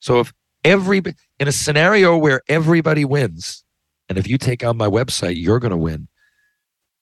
So 0.01 0.21
if 0.21 0.33
every 0.65 1.03
in 1.39 1.49
a 1.49 1.53
scenario 1.53 2.17
where 2.17 2.43
everybody 2.49 3.05
wins, 3.05 3.65
and 4.09 4.19
if 4.19 4.27
you 4.27 4.39
take 4.39 4.65
on 4.65 4.77
my 4.77 4.89
website, 4.89 5.35
you're 5.37 5.61
going 5.61 5.71
to 5.71 5.77
win. 5.77 6.09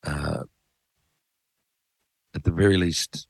Uh, 0.05 0.45
at 2.35 2.45
the 2.45 2.51
very 2.51 2.77
least, 2.77 3.27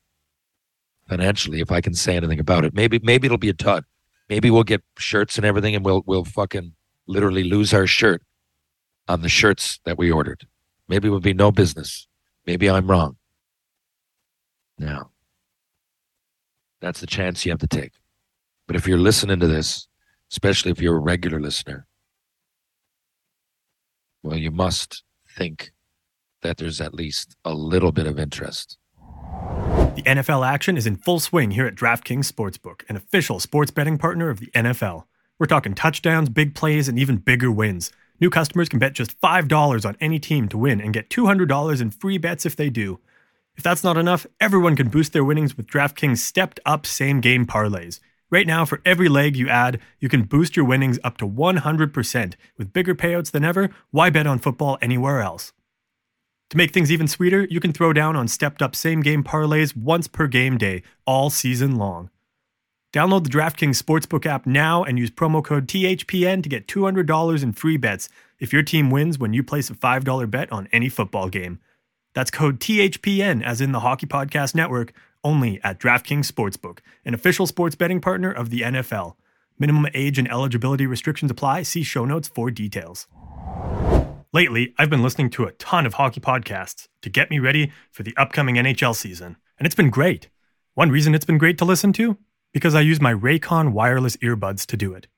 financially, 1.09 1.61
if 1.61 1.73
I 1.73 1.81
can 1.81 1.95
say 1.95 2.17
anything 2.17 2.41
about 2.41 2.65
it. 2.65 2.75
Maybe 2.75 3.01
maybe 3.03 3.27
it'll 3.27 3.39
be 3.39 3.49
a 3.49 3.55
tut. 3.55 3.85
Maybe 4.29 4.51
we'll 4.51 4.65
get 4.65 4.83
shirts 4.99 5.37
and 5.37 5.47
everything, 5.47 5.75
and 5.75 5.85
we'll 5.85 6.03
we'll 6.07 6.25
fucking 6.25 6.73
literally 7.07 7.45
lose 7.45 7.73
our 7.73 7.87
shirt 7.87 8.23
on 9.09 9.23
the 9.23 9.29
shirts 9.29 9.81
that 9.85 9.97
we 9.97 10.11
ordered. 10.11 10.47
Maybe 10.89 11.09
it 11.09 11.11
would 11.11 11.23
be 11.23 11.35
no 11.35 11.51
business. 11.51 12.07
Maybe 12.47 12.69
I'm 12.69 12.91
wrong. 12.91 13.17
Now, 14.79 15.11
that's 16.81 17.01
the 17.01 17.07
chance 17.07 17.45
you 17.45 17.53
have 17.53 17.61
to 17.61 17.67
take. 17.67 17.93
But 18.69 18.77
if 18.77 18.87
you're 18.87 18.99
listening 18.99 19.41
to 19.41 19.47
this, 19.47 19.89
especially 20.31 20.71
if 20.71 20.81
you're 20.81 20.97
a 20.97 21.01
regular 21.01 21.41
listener, 21.41 21.87
well, 24.23 24.37
you 24.37 24.51
must 24.51 25.03
think 25.37 25.73
that 26.43 26.59
there's 26.59 26.81
at 26.81 26.95
least 26.95 27.35
a 27.47 27.55
little 27.55 27.93
bit 27.93 28.07
of 28.07 28.19
interest. 28.19 28.77
The 28.99 30.03
NFL 30.05 30.47
action 30.47 30.77
is 30.77 30.87
in 30.87 30.97
full 30.97 31.19
swing 31.19 31.53
here 31.53 31.67
at 31.67 31.75
DraftKings 31.75 32.31
Sportsbook, 32.31 32.83
an 32.91 32.97
official 32.97 33.41
sports 33.41 33.71
betting 33.71 33.97
partner 33.97 34.29
of 34.29 34.39
the 34.39 34.51
NFL. 34.55 35.05
We're 35.39 35.47
talking 35.47 35.75
touchdowns, 35.75 36.29
big 36.29 36.55
plays, 36.55 36.89
and 36.89 36.99
even 36.99 37.17
bigger 37.17 37.51
wins. 37.51 37.91
New 38.21 38.29
customers 38.29 38.69
can 38.69 38.79
bet 38.79 38.93
just 38.93 39.19
$5 39.21 39.87
on 39.87 39.97
any 39.99 40.19
team 40.19 40.47
to 40.49 40.59
win 40.59 40.81
and 40.81 40.93
get 40.93 41.09
$200 41.09 41.81
in 41.81 41.91
free 41.91 42.19
bets 42.19 42.45
if 42.45 42.55
they 42.55 42.69
do. 42.69 43.01
If 43.57 43.65
that's 43.65 43.83
not 43.83 43.97
enough, 43.97 44.27
everyone 44.41 44.77
can 44.77 44.89
boost 44.89 45.15
their 45.15 45.25
winnings 45.25 45.57
with 45.57 45.67
DraftKings 45.67 46.19
stepped 46.19 46.61
up 46.67 46.85
same 46.85 47.21
game 47.23 47.47
parlays. 47.47 47.99
Right 48.31 48.47
now, 48.47 48.67
for 48.67 48.83
every 48.85 49.09
leg 49.09 49.37
you 49.37 49.49
add, 49.49 49.81
you 50.01 50.11
can 50.11 50.25
boost 50.25 50.55
your 50.55 50.67
winnings 50.67 50.99
up 51.03 51.17
to 51.19 51.27
100%. 51.27 52.35
With 52.59 52.73
bigger 52.75 52.95
payouts 52.95 53.31
than 53.31 53.45
ever, 53.45 53.71
why 53.91 54.11
bet 54.11 54.27
on 54.27 54.39
football 54.39 54.77
anywhere 54.83 55.23
else? 55.23 55.55
To 56.51 56.57
make 56.57 56.73
things 56.73 56.93
even 56.93 57.09
sweeter, 57.09 57.47
you 57.51 57.59
can 57.59 57.73
throw 57.73 57.93
down 57.95 58.17
on 58.17 58.29
stepped 58.29 58.61
up 58.61 58.77
same 58.77 59.01
game 59.01 59.25
parlays 59.25 59.75
once 59.77 60.09
per 60.09 60.27
game 60.27 60.59
day, 60.59 60.83
all 61.07 61.31
season 61.31 61.77
long. 61.77 62.11
Download 62.93 63.23
the 63.23 63.31
DraftKings 63.31 63.83
Sportsbook 63.83 64.25
app 64.27 64.47
now 64.47 64.83
and 64.83 64.99
use 64.99 65.11
promo 65.11 65.45
code 65.45 65.67
THPN 65.67 66.43
to 66.43 66.49
get 66.49 66.67
$200 66.67 67.43
in 67.43 67.53
free 67.53 67.77
bets 67.77 68.09
if 68.39 68.53
your 68.53 68.63
team 68.63 68.91
wins 68.91 69.19
when 69.19 69.33
you 69.35 69.43
place 69.43 69.69
a 69.69 69.75
$5 69.75 70.31
bet 70.31 70.51
on 70.51 70.69
any 70.73 70.89
football 70.89 71.29
game. 71.29 71.61
That's 72.15 72.31
code 72.31 72.61
THPN, 72.61 73.43
as 73.43 73.61
in 73.61 73.73
the 73.73 73.81
Hockey 73.81 74.07
Podcast 74.07 74.55
Network, 74.55 74.93
only 75.29 75.61
at 75.63 75.79
DraftKings 75.79 76.33
Sportsbook, 76.33 76.79
an 77.05 77.13
official 77.13 77.47
sports 77.47 77.77
betting 77.77 78.01
partner 78.01 78.33
of 78.33 78.49
the 78.49 78.63
NFL. 78.63 79.17
Minimum 79.59 79.89
age 79.93 80.19
and 80.19 80.27
eligibility 80.31 80.87
restrictions 80.87 81.31
apply. 81.31 81.65
See 81.65 81.83
show 81.83 82.07
notes 82.07 82.29
for 82.29 82.51
details. 82.51 83.07
Lately, 84.33 84.75
I've 84.79 84.89
been 84.89 85.03
listening 85.03 85.29
to 85.31 85.45
a 85.45 85.53
ton 85.53 85.85
of 85.85 85.95
hockey 85.95 86.21
podcasts 86.21 86.89
to 87.03 87.11
get 87.11 87.29
me 87.29 87.41
ready 87.41 87.71
for 87.91 88.05
the 88.05 88.17
upcoming 88.17 88.55
NHL 88.55 88.97
season, 88.97 89.37
and 89.59 89.67
it's 89.67 89.75
been 89.75 89.91
great. 89.91 90.31
One 90.73 90.91
reason 90.91 91.15
it's 91.15 91.27
been 91.27 91.37
great 91.37 91.59
to 91.59 91.67
listen 91.67 91.93
to? 91.95 92.17
Because 92.55 92.75
I 92.75 92.81
use 92.81 92.99
my 92.99 93.13
Raycon 93.13 93.73
wireless 93.73 94.17
earbuds 94.19 94.65
to 94.65 94.79
do 94.79 94.95
it. 94.95 95.09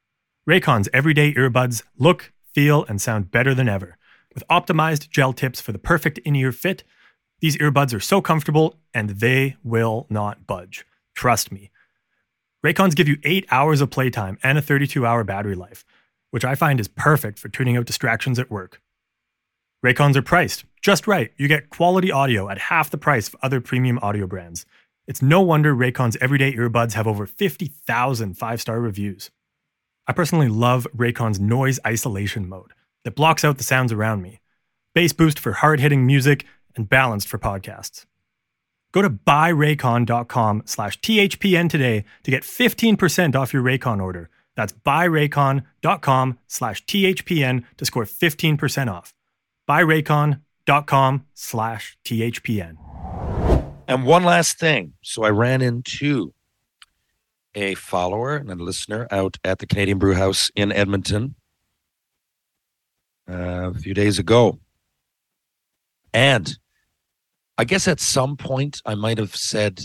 Raycon's 0.48 0.88
everyday 0.92 1.32
earbuds 1.34 1.84
look, 1.96 2.32
feel, 2.52 2.84
and 2.86 3.00
sound 3.00 3.30
better 3.30 3.54
than 3.54 3.68
ever. 3.68 3.96
With 4.34 4.42
optimized 4.50 5.10
gel 5.10 5.32
tips 5.32 5.60
for 5.60 5.70
the 5.70 5.78
perfect 5.78 6.18
in 6.18 6.34
ear 6.34 6.50
fit, 6.50 6.82
these 7.40 7.56
earbuds 7.58 7.94
are 7.94 8.00
so 8.00 8.20
comfortable 8.20 8.76
and 8.94 9.10
they 9.10 9.56
will 9.64 10.06
not 10.08 10.46
budge. 10.46 10.86
Trust 11.14 11.50
me. 11.52 11.70
Raycons 12.64 12.94
give 12.94 13.08
you 13.08 13.18
8 13.24 13.46
hours 13.50 13.80
of 13.80 13.90
playtime 13.90 14.38
and 14.42 14.58
a 14.58 14.62
32 14.62 15.06
hour 15.06 15.24
battery 15.24 15.54
life, 15.54 15.84
which 16.30 16.44
I 16.44 16.54
find 16.54 16.78
is 16.78 16.88
perfect 16.88 17.38
for 17.38 17.48
tuning 17.48 17.76
out 17.76 17.86
distractions 17.86 18.38
at 18.38 18.50
work. 18.50 18.80
Raycons 19.84 20.16
are 20.16 20.22
priced 20.22 20.64
just 20.82 21.06
right. 21.06 21.30
You 21.36 21.48
get 21.48 21.70
quality 21.70 22.10
audio 22.10 22.48
at 22.48 22.58
half 22.58 22.90
the 22.90 22.98
price 22.98 23.28
of 23.28 23.36
other 23.42 23.60
premium 23.60 23.98
audio 24.02 24.26
brands. 24.26 24.64
It's 25.06 25.22
no 25.22 25.40
wonder 25.40 25.74
Raycon's 25.74 26.16
everyday 26.20 26.54
earbuds 26.54 26.94
have 26.94 27.06
over 27.06 27.26
50,000 27.26 28.34
five 28.34 28.60
star 28.60 28.80
reviews. 28.80 29.30
I 30.06 30.12
personally 30.12 30.48
love 30.48 30.86
Raycon's 30.96 31.38
noise 31.38 31.78
isolation 31.86 32.48
mode 32.48 32.72
that 33.04 33.14
blocks 33.14 33.44
out 33.44 33.58
the 33.58 33.64
sounds 33.64 33.92
around 33.92 34.22
me, 34.22 34.40
bass 34.94 35.12
boost 35.12 35.38
for 35.38 35.52
hard 35.52 35.80
hitting 35.80 36.06
music, 36.06 36.46
and 36.76 36.88
balanced 36.88 37.28
for 37.28 37.38
podcasts. 37.38 38.06
Go 38.92 39.02
to 39.02 39.10
buyraycon.com 39.10 40.62
slash 40.66 41.00
THPN 41.00 41.70
today 41.70 42.04
to 42.24 42.30
get 42.30 42.42
15% 42.42 43.36
off 43.36 43.52
your 43.52 43.62
Raycon 43.62 44.02
order. 44.02 44.30
That's 44.56 44.72
buyraycon.com 44.72 46.38
slash 46.48 46.84
THPN 46.84 47.64
to 47.76 47.84
score 47.84 48.04
15% 48.04 48.92
off 48.92 49.14
buyraycon.com 49.70 51.26
slash 51.34 51.96
THPN. 52.04 52.76
And 53.86 54.04
one 54.04 54.24
last 54.24 54.58
thing. 54.58 54.94
So 55.02 55.22
I 55.22 55.30
ran 55.30 55.62
into 55.62 56.34
a 57.54 57.74
follower 57.74 58.36
and 58.36 58.50
a 58.50 58.54
listener 58.54 59.06
out 59.10 59.36
at 59.44 59.60
the 59.60 59.66
Canadian 59.66 59.98
Brew 59.98 60.14
House 60.14 60.50
in 60.56 60.72
Edmonton 60.72 61.36
uh, 63.28 63.70
a 63.70 63.74
few 63.74 63.94
days 63.94 64.18
ago. 64.18 64.58
And 66.12 66.58
I 67.58 67.64
guess 67.64 67.86
at 67.86 68.00
some 68.00 68.36
point 68.36 68.80
I 68.84 68.94
might 68.94 69.18
have 69.18 69.36
said 69.36 69.82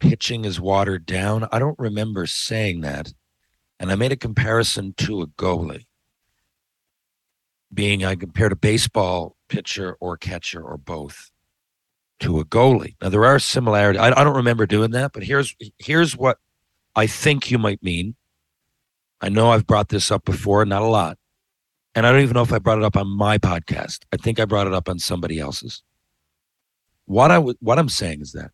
pitching 0.00 0.44
is 0.44 0.60
watered 0.60 1.06
down. 1.06 1.48
I 1.50 1.58
don't 1.58 1.78
remember 1.78 2.26
saying 2.26 2.82
that. 2.82 3.12
And 3.80 3.90
I 3.90 3.94
made 3.96 4.12
a 4.12 4.16
comparison 4.16 4.94
to 4.98 5.22
a 5.22 5.26
goalie 5.26 5.86
being 7.72 8.04
I 8.04 8.14
compared 8.14 8.52
a 8.52 8.56
baseball 8.56 9.36
pitcher 9.48 9.96
or 10.00 10.16
catcher 10.16 10.62
or 10.62 10.76
both 10.76 11.30
to 12.20 12.38
a 12.38 12.44
goalie. 12.44 12.94
Now 13.02 13.08
there 13.08 13.24
are 13.24 13.38
similarities. 13.38 14.00
I, 14.00 14.08
I 14.08 14.24
don't 14.24 14.36
remember 14.36 14.66
doing 14.66 14.92
that, 14.92 15.12
but 15.12 15.24
here's 15.24 15.56
here's 15.78 16.16
what 16.16 16.38
I 16.94 17.06
think 17.06 17.50
you 17.50 17.58
might 17.58 17.82
mean. 17.82 18.14
I 19.20 19.28
know 19.28 19.50
I've 19.50 19.66
brought 19.66 19.88
this 19.88 20.10
up 20.10 20.24
before, 20.24 20.64
not 20.64 20.82
a 20.82 20.86
lot, 20.86 21.18
and 21.94 22.06
I 22.06 22.12
don't 22.12 22.22
even 22.22 22.34
know 22.34 22.42
if 22.42 22.52
I 22.52 22.58
brought 22.58 22.78
it 22.78 22.84
up 22.84 22.96
on 22.96 23.08
my 23.08 23.38
podcast. 23.38 24.00
I 24.12 24.16
think 24.16 24.40
I 24.40 24.44
brought 24.44 24.66
it 24.66 24.74
up 24.74 24.88
on 24.88 24.98
somebody 24.98 25.38
else's. 25.38 25.82
What 27.06 27.30
I 27.30 27.36
w- 27.36 27.56
what 27.60 27.78
I'm 27.78 27.88
saying 27.88 28.20
is 28.20 28.32
that 28.32 28.50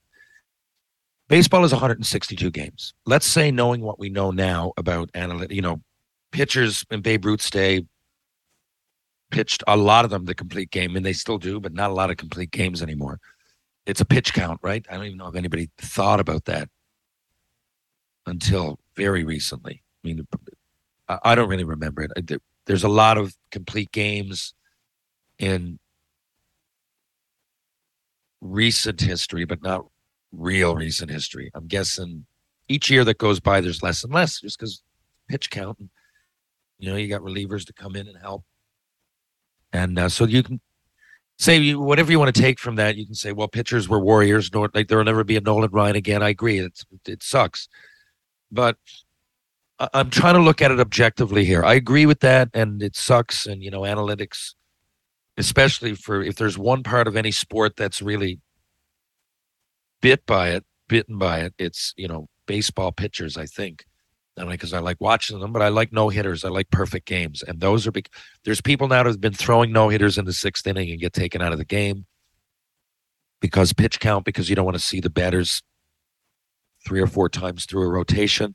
baseball 1.28 1.64
is 1.64 1.72
162 1.72 2.50
games. 2.50 2.94
Let's 3.06 3.26
say 3.26 3.50
knowing 3.50 3.80
what 3.80 3.98
we 3.98 4.10
know 4.10 4.30
now 4.30 4.72
about 4.76 5.12
analytics, 5.12 5.54
you 5.54 5.62
know, 5.62 5.82
pitchers 6.32 6.84
in 6.90 7.00
Babe 7.00 7.24
Ruth's 7.24 7.50
day 7.50 7.86
pitched 9.30 9.62
a 9.66 9.76
lot 9.76 10.04
of 10.04 10.10
them 10.10 10.24
the 10.24 10.34
complete 10.34 10.70
game, 10.70 10.96
and 10.96 11.06
they 11.06 11.12
still 11.12 11.38
do, 11.38 11.60
but 11.60 11.72
not 11.72 11.90
a 11.90 11.94
lot 11.94 12.10
of 12.10 12.16
complete 12.16 12.50
games 12.50 12.82
anymore. 12.82 13.20
It's 13.86 14.00
a 14.00 14.04
pitch 14.04 14.34
count, 14.34 14.60
right? 14.62 14.84
I 14.90 14.94
don't 14.94 15.06
even 15.06 15.18
know 15.18 15.28
if 15.28 15.36
anybody 15.36 15.70
thought 15.78 16.20
about 16.20 16.44
that 16.46 16.68
until 18.26 18.78
very 18.96 19.24
recently. 19.24 19.82
I 20.04 20.08
mean, 20.08 20.26
I, 21.08 21.18
I 21.24 21.34
don't 21.34 21.48
really 21.48 21.64
remember 21.64 22.02
it. 22.02 22.42
There's 22.70 22.84
a 22.84 22.88
lot 22.88 23.18
of 23.18 23.34
complete 23.50 23.90
games 23.90 24.54
in 25.40 25.80
recent 28.40 29.00
history, 29.00 29.44
but 29.44 29.60
not 29.60 29.86
real 30.30 30.76
recent 30.76 31.10
history. 31.10 31.50
I'm 31.52 31.66
guessing 31.66 32.26
each 32.68 32.88
year 32.88 33.04
that 33.06 33.18
goes 33.18 33.40
by, 33.40 33.60
there's 33.60 33.82
less 33.82 34.04
and 34.04 34.14
less 34.14 34.40
just 34.40 34.56
because 34.56 34.84
pitch 35.28 35.50
count. 35.50 35.80
And, 35.80 35.90
you 36.78 36.88
know, 36.88 36.96
you 36.96 37.08
got 37.08 37.22
relievers 37.22 37.66
to 37.66 37.72
come 37.72 37.96
in 37.96 38.06
and 38.06 38.16
help. 38.16 38.44
And 39.72 39.98
uh, 39.98 40.08
so 40.08 40.24
you 40.24 40.44
can 40.44 40.60
say 41.40 41.56
you, 41.56 41.80
whatever 41.80 42.12
you 42.12 42.20
want 42.20 42.32
to 42.32 42.40
take 42.40 42.60
from 42.60 42.76
that. 42.76 42.96
You 42.96 43.04
can 43.04 43.16
say, 43.16 43.32
well, 43.32 43.48
pitchers 43.48 43.88
were 43.88 43.98
warriors. 43.98 44.48
Nor, 44.54 44.70
like 44.72 44.86
there 44.86 44.98
will 44.98 45.04
never 45.04 45.24
be 45.24 45.36
a 45.36 45.40
Nolan 45.40 45.72
Ryan 45.72 45.96
again. 45.96 46.22
I 46.22 46.28
agree. 46.28 46.60
It's, 46.60 46.84
it 47.04 47.24
sucks. 47.24 47.68
But 48.52 48.76
I'm 49.94 50.10
trying 50.10 50.34
to 50.34 50.40
look 50.40 50.60
at 50.60 50.70
it 50.70 50.78
objectively 50.78 51.44
here. 51.44 51.64
I 51.64 51.74
agree 51.74 52.04
with 52.04 52.20
that. 52.20 52.50
And 52.52 52.82
it 52.82 52.96
sucks. 52.96 53.46
And, 53.46 53.62
you 53.62 53.70
know, 53.70 53.80
analytics, 53.80 54.54
especially 55.36 55.94
for 55.94 56.22
if 56.22 56.36
there's 56.36 56.58
one 56.58 56.82
part 56.82 57.08
of 57.08 57.16
any 57.16 57.30
sport 57.30 57.76
that's 57.76 58.02
really 58.02 58.40
bit 60.02 60.26
by 60.26 60.50
it, 60.50 60.64
bitten 60.88 61.18
by 61.18 61.40
it, 61.40 61.54
it's, 61.58 61.94
you 61.96 62.08
know, 62.08 62.28
baseball 62.46 62.92
pitchers, 62.92 63.36
I 63.36 63.46
think. 63.46 63.84
Only 64.38 64.54
because 64.54 64.72
I 64.72 64.78
like 64.78 64.96
watching 65.00 65.38
them, 65.40 65.52
but 65.52 65.60
I 65.60 65.68
like 65.68 65.92
no 65.92 66.08
hitters. 66.08 66.44
I 66.44 66.48
like 66.48 66.70
perfect 66.70 67.06
games. 67.06 67.42
And 67.42 67.60
those 67.60 67.86
are 67.86 67.92
big. 67.92 68.08
There's 68.44 68.60
people 68.60 68.88
now 68.88 69.02
that 69.02 69.06
have 69.06 69.20
been 69.20 69.34
throwing 69.34 69.72
no 69.72 69.88
hitters 69.88 70.16
in 70.16 70.24
the 70.24 70.32
sixth 70.32 70.66
inning 70.66 70.90
and 70.90 71.00
get 71.00 71.12
taken 71.12 71.42
out 71.42 71.52
of 71.52 71.58
the 71.58 71.64
game 71.64 72.06
because 73.40 73.72
pitch 73.72 74.00
count, 74.00 74.24
because 74.24 74.48
you 74.48 74.56
don't 74.56 74.64
want 74.64 74.76
to 74.76 74.82
see 74.82 75.00
the 75.00 75.10
batters 75.10 75.62
three 76.86 77.00
or 77.00 77.06
four 77.06 77.28
times 77.28 77.66
through 77.66 77.82
a 77.82 77.88
rotation. 77.90 78.54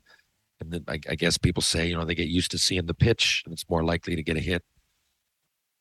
And 0.60 0.70
then 0.72 0.84
I, 0.88 0.98
I 1.08 1.14
guess 1.14 1.38
people 1.38 1.62
say, 1.62 1.86
you 1.86 1.96
know, 1.96 2.04
they 2.04 2.14
get 2.14 2.28
used 2.28 2.50
to 2.52 2.58
seeing 2.58 2.86
the 2.86 2.94
pitch 2.94 3.42
and 3.44 3.52
it's 3.52 3.68
more 3.68 3.84
likely 3.84 4.16
to 4.16 4.22
get 4.22 4.36
a 4.36 4.40
hit. 4.40 4.62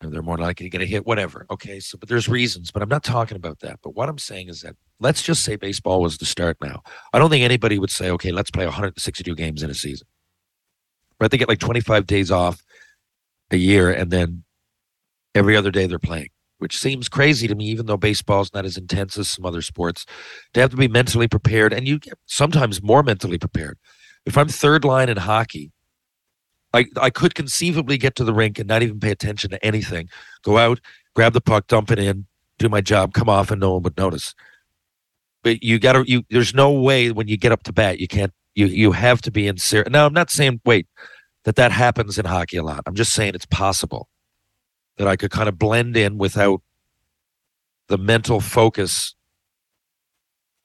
And 0.02 0.14
they're 0.14 0.22
more 0.22 0.38
likely 0.38 0.66
to 0.66 0.70
get 0.70 0.82
a 0.82 0.86
hit, 0.86 1.06
whatever. 1.06 1.46
Okay. 1.50 1.80
So, 1.80 1.98
but 1.98 2.10
there's 2.10 2.28
reasons, 2.28 2.72
but 2.72 2.82
I'm 2.82 2.90
not 2.90 3.04
talking 3.04 3.38
about 3.38 3.60
that. 3.62 3.80
But 3.82 3.96
what 3.96 4.10
I'm 4.10 4.18
saying 4.18 4.50
is 4.50 4.62
that 4.62 4.76
let's 5.00 5.22
just 5.22 5.44
say 5.44 5.56
baseball 5.56 6.02
was 6.02 6.18
the 6.18 6.26
start 6.26 6.58
now. 6.62 6.82
I 7.14 7.20
don't 7.20 7.30
think 7.30 7.44
anybody 7.44 7.80
would 7.80 7.90
say, 7.90 8.12
okay, 8.12 8.32
let's 8.32 8.52
play 8.52 8.66
162 8.66 9.34
games 9.36 9.64
in 9.64 9.70
a 9.70 9.74
season. 9.74 10.08
But 11.18 11.32
they 11.32 11.38
get 11.38 11.48
like 11.48 11.60
25 11.60 12.06
days 12.06 12.30
off 12.30 12.62
a 13.52 13.58
year 13.58 13.92
and 13.92 14.12
then 14.12 14.44
every 15.34 15.56
other 15.56 15.72
day 15.72 15.88
they're 15.88 15.98
playing, 16.00 16.30
which 16.58 16.78
seems 16.78 17.08
crazy 17.08 17.48
to 17.48 17.56
me, 17.56 17.66
even 17.66 17.86
though 17.86 17.98
baseball's 17.98 18.54
not 18.54 18.66
as 18.66 18.78
intense 18.78 19.18
as 19.18 19.30
some 19.30 19.46
other 19.46 19.62
sports. 19.62 20.06
They 20.54 20.62
have 20.62 20.72
to 20.72 20.78
be 20.78 20.90
mentally 20.90 21.30
prepared 21.30 21.72
and 21.72 21.88
you 21.88 22.00
get 22.00 22.18
sometimes 22.26 22.84
more 22.84 23.02
mentally 23.02 23.38
prepared. 23.38 23.78
If 24.26 24.38
I'm 24.38 24.48
third 24.48 24.84
line 24.84 25.10
in 25.10 25.18
hockey, 25.18 25.72
I, 26.74 26.86
I 27.00 27.10
could 27.10 27.36
conceivably 27.36 27.98
get 27.98 28.16
to 28.16 28.24
the 28.24 28.34
rink 28.34 28.60
and 28.60 28.68
not 28.68 28.84
even 28.84 29.00
pay 29.00 29.12
attention 29.12 29.52
to 29.52 29.66
anything. 29.66 30.10
Go 30.44 30.58
out, 30.58 30.80
grab 31.14 31.34
the 31.34 31.42
puck, 31.42 31.68
dump 31.68 31.92
it 31.92 32.00
in, 32.00 32.26
do 32.58 32.68
my 32.68 32.82
job, 32.82 33.14
come 33.14 33.30
off, 33.30 33.52
and 33.52 33.62
no 33.62 33.74
one 33.74 33.84
would 33.84 33.98
notice. 33.98 34.34
But 35.44 35.64
you 35.64 35.80
got 35.80 35.94
to 35.94 36.04
you. 36.08 36.24
There's 36.30 36.54
no 36.54 36.72
way 36.72 37.12
when 37.12 37.28
you 37.28 37.38
get 37.38 37.52
up 37.52 37.64
to 37.64 37.74
bat, 37.74 38.00
you 38.00 38.08
can't. 38.08 38.34
You 38.56 38.68
you 38.68 38.92
have 38.94 39.22
to 39.24 39.32
be 39.32 39.48
in 39.48 39.58
serious. 39.58 39.90
Now 39.90 40.06
I'm 40.06 40.14
not 40.14 40.32
saying 40.32 40.62
wait 40.66 40.88
that 41.44 41.56
that 41.58 41.72
happens 41.72 42.18
in 42.18 42.26
hockey 42.26 42.58
a 42.58 42.64
lot. 42.64 42.82
I'm 42.86 42.96
just 42.96 43.14
saying 43.14 43.36
it's 43.36 43.46
possible 43.46 44.08
that 44.98 45.08
I 45.08 45.16
could 45.16 45.32
kind 45.32 45.50
of 45.50 45.60
blend 45.60 45.96
in 45.98 46.18
without 46.18 46.62
the 47.88 47.98
mental 47.98 48.40
focus, 48.40 49.16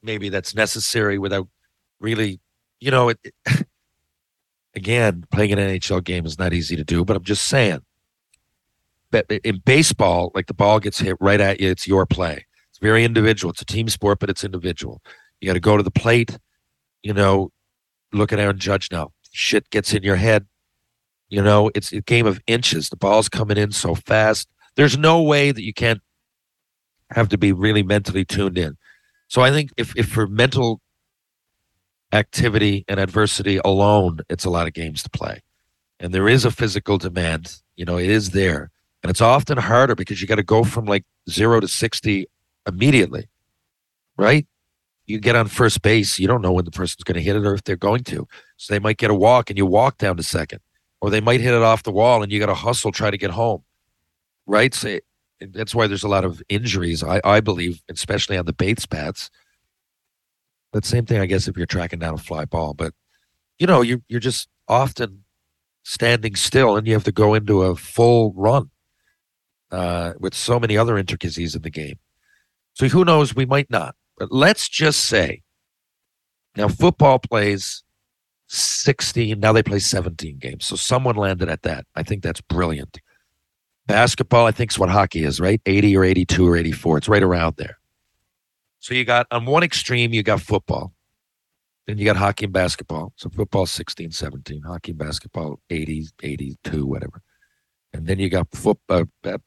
maybe 0.02 0.28
that's 0.28 0.54
necessary 0.54 1.18
without 1.18 1.48
really, 2.00 2.40
you 2.80 2.90
know, 2.90 3.10
it, 3.10 3.18
again, 4.74 5.24
playing 5.30 5.52
an 5.52 5.58
NHL 5.58 6.02
game 6.02 6.26
is 6.26 6.38
not 6.38 6.52
easy 6.52 6.76
to 6.76 6.84
do, 6.84 7.04
but 7.04 7.16
I'm 7.16 7.24
just 7.24 7.46
saying. 7.46 7.80
But 9.10 9.30
in 9.30 9.58
baseball, 9.64 10.30
like 10.34 10.46
the 10.46 10.54
ball 10.54 10.80
gets 10.80 11.00
hit 11.00 11.16
right 11.20 11.40
at 11.40 11.60
you, 11.60 11.70
it's 11.70 11.86
your 11.86 12.06
play. 12.06 12.46
It's 12.70 12.78
very 12.78 13.04
individual. 13.04 13.50
It's 13.50 13.62
a 13.62 13.66
team 13.66 13.88
sport, 13.88 14.20
but 14.20 14.30
it's 14.30 14.44
individual. 14.44 15.02
You 15.40 15.46
got 15.46 15.54
to 15.54 15.60
go 15.60 15.76
to 15.76 15.82
the 15.82 15.90
plate. 15.90 16.38
You 17.02 17.12
know, 17.12 17.50
look 18.12 18.32
at 18.32 18.38
Aaron 18.38 18.58
Judge 18.58 18.90
now. 18.92 19.12
Shit 19.32 19.68
gets 19.70 19.92
in 19.92 20.02
your 20.02 20.16
head. 20.16 20.46
You 21.28 21.42
know, 21.42 21.70
it's 21.74 21.92
a 21.92 22.00
game 22.00 22.26
of 22.26 22.40
inches. 22.46 22.88
The 22.88 22.96
ball's 22.96 23.28
coming 23.28 23.56
in 23.56 23.72
so 23.72 23.94
fast. 23.94 24.48
There's 24.76 24.98
no 24.98 25.22
way 25.22 25.52
that 25.52 25.62
you 25.62 25.72
can't 25.72 26.00
have 27.10 27.28
to 27.30 27.38
be 27.38 27.52
really 27.52 27.82
mentally 27.82 28.24
tuned 28.24 28.58
in. 28.58 28.76
So 29.28 29.42
I 29.42 29.50
think 29.50 29.70
if, 29.76 29.96
if 29.96 30.08
for 30.08 30.26
mental 30.26 30.80
activity 32.12 32.84
and 32.88 32.98
adversity 32.98 33.60
alone, 33.64 34.20
it's 34.28 34.44
a 34.44 34.50
lot 34.50 34.66
of 34.66 34.72
games 34.72 35.02
to 35.02 35.10
play. 35.10 35.40
And 35.98 36.14
there 36.14 36.28
is 36.28 36.44
a 36.44 36.50
physical 36.50 36.98
demand, 36.98 37.60
you 37.76 37.84
know, 37.84 37.98
it 37.98 38.10
is 38.10 38.30
there. 38.30 38.70
And 39.02 39.10
it's 39.10 39.20
often 39.20 39.58
harder 39.58 39.94
because 39.94 40.20
you 40.20 40.26
got 40.26 40.36
to 40.36 40.42
go 40.42 40.64
from 40.64 40.86
like 40.86 41.04
zero 41.28 41.60
to 41.60 41.68
60 41.68 42.26
immediately, 42.66 43.28
right? 44.16 44.46
You 45.06 45.18
get 45.18 45.36
on 45.36 45.48
first 45.48 45.82
base, 45.82 46.18
you 46.18 46.26
don't 46.26 46.42
know 46.42 46.52
when 46.52 46.64
the 46.64 46.70
person's 46.70 47.04
going 47.04 47.16
to 47.16 47.22
hit 47.22 47.36
it 47.36 47.46
or 47.46 47.54
if 47.54 47.64
they're 47.64 47.76
going 47.76 48.04
to. 48.04 48.28
So 48.56 48.72
they 48.72 48.78
might 48.78 48.98
get 48.98 49.10
a 49.10 49.14
walk 49.14 49.50
and 49.50 49.58
you 49.58 49.66
walk 49.66 49.98
down 49.98 50.16
to 50.16 50.22
second, 50.22 50.60
or 51.00 51.10
they 51.10 51.20
might 51.20 51.40
hit 51.40 51.54
it 51.54 51.62
off 51.62 51.82
the 51.82 51.92
wall 51.92 52.22
and 52.22 52.30
you 52.30 52.38
got 52.38 52.46
to 52.46 52.54
hustle, 52.54 52.92
try 52.92 53.10
to 53.10 53.18
get 53.18 53.30
home, 53.30 53.64
right? 54.46 54.74
So 54.74 54.98
that's 55.40 55.74
why 55.74 55.86
there's 55.86 56.04
a 56.04 56.08
lot 56.08 56.24
of 56.24 56.42
injuries, 56.48 57.02
I, 57.02 57.20
I 57.24 57.40
believe, 57.40 57.82
especially 57.88 58.36
on 58.36 58.46
the 58.46 58.52
Bates 58.52 58.86
bats. 58.86 59.30
But 60.72 60.84
same 60.84 61.06
thing, 61.06 61.20
I 61.20 61.26
guess, 61.26 61.48
if 61.48 61.56
you're 61.56 61.66
tracking 61.66 61.98
down 61.98 62.14
a 62.14 62.18
fly 62.18 62.44
ball. 62.44 62.74
But 62.74 62.94
you 63.58 63.66
know, 63.66 63.82
you're 63.82 64.02
you're 64.08 64.20
just 64.20 64.48
often 64.68 65.24
standing 65.82 66.36
still, 66.36 66.76
and 66.76 66.86
you 66.86 66.92
have 66.92 67.04
to 67.04 67.12
go 67.12 67.34
into 67.34 67.62
a 67.62 67.76
full 67.76 68.32
run 68.36 68.70
uh, 69.70 70.12
with 70.18 70.34
so 70.34 70.60
many 70.60 70.76
other 70.76 70.96
intricacies 70.96 71.54
in 71.54 71.62
the 71.62 71.70
game. 71.70 71.98
So 72.74 72.88
who 72.88 73.04
knows? 73.04 73.34
We 73.34 73.46
might 73.46 73.70
not. 73.70 73.96
But 74.16 74.30
let's 74.30 74.68
just 74.68 75.00
say 75.04 75.42
now 76.56 76.68
football 76.68 77.18
plays 77.18 77.82
16. 78.48 79.38
Now 79.38 79.52
they 79.52 79.62
play 79.62 79.78
17 79.78 80.38
games. 80.38 80.66
So 80.66 80.76
someone 80.76 81.16
landed 81.16 81.48
at 81.48 81.62
that. 81.62 81.86
I 81.94 82.02
think 82.02 82.22
that's 82.22 82.40
brilliant. 82.40 83.00
Basketball, 83.86 84.46
I 84.46 84.52
think, 84.52 84.72
is 84.72 84.78
what 84.78 84.88
hockey 84.88 85.24
is, 85.24 85.40
right? 85.40 85.60
80 85.66 85.96
or 85.96 86.04
82 86.04 86.48
or 86.48 86.56
84. 86.56 86.98
It's 86.98 87.08
right 87.08 87.22
around 87.22 87.56
there. 87.56 87.78
So 88.80 88.94
you 88.94 89.04
got 89.04 89.26
on 89.30 89.44
one 89.44 89.62
extreme, 89.62 90.12
you 90.12 90.22
got 90.22 90.40
football. 90.40 90.92
Then 91.86 91.98
you 91.98 92.04
got 92.04 92.16
hockey 92.16 92.46
and 92.46 92.52
basketball. 92.52 93.12
So 93.16 93.28
football 93.28 93.66
16, 93.66 94.10
17, 94.10 94.62
hockey 94.62 94.92
and 94.92 94.98
basketball 94.98 95.60
80, 95.68 96.08
82, 96.22 96.86
whatever. 96.86 97.22
And 97.92 98.06
then 98.06 98.18
you 98.18 98.28
got 98.28 98.48
football, 98.52 99.04
uh, 99.24 99.38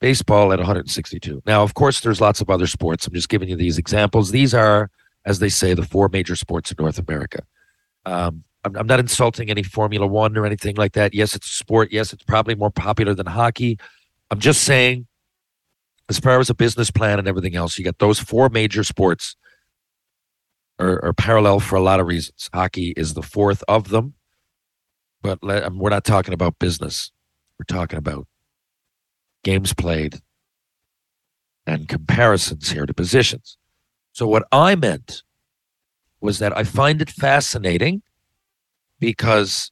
baseball 0.00 0.52
at 0.52 0.58
162. 0.58 1.42
Now, 1.46 1.62
of 1.62 1.74
course, 1.74 2.00
there's 2.00 2.20
lots 2.20 2.40
of 2.40 2.48
other 2.48 2.66
sports. 2.66 3.06
I'm 3.06 3.14
just 3.14 3.28
giving 3.28 3.48
you 3.48 3.56
these 3.56 3.78
examples. 3.78 4.30
These 4.30 4.54
are, 4.54 4.90
as 5.26 5.40
they 5.40 5.48
say, 5.48 5.74
the 5.74 5.82
four 5.82 6.08
major 6.08 6.36
sports 6.36 6.70
in 6.70 6.76
North 6.78 6.98
America. 6.98 7.42
Um, 8.06 8.44
I'm, 8.64 8.76
I'm 8.76 8.86
not 8.86 9.00
insulting 9.00 9.50
any 9.50 9.62
Formula 9.62 10.06
One 10.06 10.36
or 10.36 10.46
anything 10.46 10.76
like 10.76 10.92
that. 10.92 11.12
Yes, 11.12 11.34
it's 11.34 11.50
a 11.50 11.52
sport. 11.54 11.92
Yes, 11.92 12.12
it's 12.12 12.22
probably 12.22 12.54
more 12.54 12.70
popular 12.70 13.14
than 13.14 13.26
hockey. 13.26 13.78
I'm 14.30 14.38
just 14.38 14.62
saying 14.62 15.06
as 16.08 16.18
far 16.18 16.40
as 16.40 16.50
a 16.50 16.54
business 16.54 16.90
plan 16.90 17.18
and 17.18 17.28
everything 17.28 17.54
else, 17.54 17.78
you 17.78 17.84
got 17.84 17.98
those 17.98 18.18
four 18.18 18.48
major 18.48 18.82
sports 18.82 19.36
are, 20.78 21.04
are 21.04 21.12
parallel 21.12 21.60
for 21.60 21.76
a 21.76 21.82
lot 21.82 22.00
of 22.00 22.06
reasons. 22.06 22.48
Hockey 22.52 22.92
is 22.96 23.14
the 23.14 23.22
fourth 23.22 23.62
of 23.68 23.88
them, 23.88 24.14
but 25.22 25.42
let, 25.42 25.64
um, 25.64 25.78
we're 25.78 25.90
not 25.90 26.04
talking 26.04 26.34
about 26.34 26.58
business. 26.58 27.12
We're 27.58 27.76
talking 27.76 27.98
about 27.98 28.26
games 29.44 29.74
played 29.74 30.20
and 31.66 31.88
comparisons 31.88 32.70
here 32.70 32.86
to 32.86 32.94
positions. 32.94 33.58
So 34.12 34.26
what 34.26 34.44
I 34.50 34.74
meant 34.74 35.22
was 36.20 36.38
that 36.38 36.56
I 36.56 36.64
find 36.64 37.02
it 37.02 37.10
fascinating 37.10 38.02
because 38.98 39.70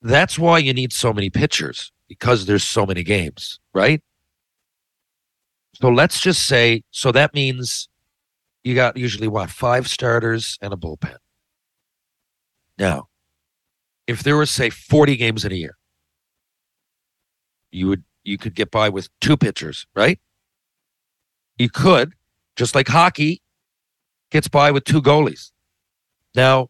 that's 0.00 0.38
why 0.38 0.58
you 0.58 0.72
need 0.72 0.92
so 0.92 1.12
many 1.12 1.30
pitchers 1.30 1.92
because 2.08 2.46
there's 2.46 2.64
so 2.64 2.86
many 2.86 3.02
games, 3.02 3.58
right? 3.74 4.02
So 5.80 5.90
let's 5.90 6.20
just 6.20 6.46
say, 6.46 6.84
so 6.90 7.12
that 7.12 7.34
means 7.34 7.88
you 8.64 8.74
got 8.74 8.96
usually 8.96 9.28
what, 9.28 9.50
five 9.50 9.86
starters 9.88 10.58
and 10.62 10.72
a 10.72 10.76
bullpen. 10.76 11.16
Now, 12.78 13.08
if 14.06 14.22
there 14.22 14.36
were, 14.36 14.46
say, 14.46 14.70
40 14.70 15.16
games 15.16 15.44
in 15.44 15.52
a 15.52 15.54
year, 15.54 15.76
you 17.70 17.88
would 17.88 18.04
you 18.24 18.38
could 18.38 18.54
get 18.54 18.70
by 18.70 18.88
with 18.88 19.08
two 19.20 19.36
pitchers, 19.36 19.86
right? 19.94 20.18
You 21.58 21.68
could, 21.68 22.14
just 22.56 22.74
like 22.74 22.88
hockey 22.88 23.42
gets 24.30 24.48
by 24.48 24.70
with 24.70 24.84
two 24.84 25.02
goalies. 25.02 25.52
Now, 26.34 26.68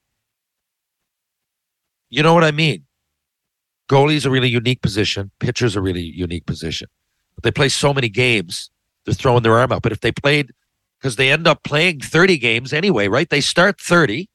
you 2.10 2.24
know 2.24 2.34
what 2.34 2.44
I 2.44 2.50
mean? 2.50 2.86
Goalie's 3.88 4.26
a 4.26 4.30
really 4.30 4.48
unique 4.48 4.82
position. 4.82 5.30
Pitcher's 5.38 5.76
a 5.76 5.80
really 5.80 6.02
unique 6.02 6.44
position. 6.44 6.88
But 7.36 7.44
they 7.44 7.52
play 7.52 7.68
so 7.68 7.94
many 7.94 8.08
games 8.08 8.70
they're 9.06 9.14
throwing 9.14 9.42
their 9.42 9.56
arm 9.58 9.72
out. 9.72 9.82
But 9.82 9.92
if 9.92 10.00
they 10.00 10.12
played, 10.12 10.52
because 10.98 11.16
they 11.16 11.30
end 11.30 11.46
up 11.46 11.62
playing 11.62 12.00
30 12.00 12.36
games 12.38 12.72
anyway, 12.72 13.08
right? 13.08 13.30
They 13.30 13.40
start 13.40 13.80
30 13.80 14.28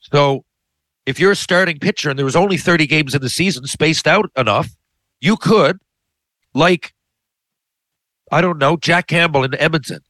So 0.00 0.44
if 1.06 1.20
you're 1.20 1.32
a 1.32 1.36
starting 1.36 1.78
pitcher 1.78 2.10
and 2.10 2.18
there 2.18 2.24
was 2.24 2.36
only 2.36 2.56
30 2.56 2.86
games 2.86 3.14
in 3.14 3.20
the 3.20 3.28
season 3.28 3.66
spaced 3.66 4.06
out 4.06 4.30
enough, 4.36 4.70
you 5.20 5.36
could, 5.36 5.78
like, 6.54 6.94
I 8.32 8.40
don't 8.40 8.58
know, 8.58 8.76
Jack 8.76 9.06
Campbell 9.06 9.44
in 9.44 9.54
Edmonton. 9.54 10.00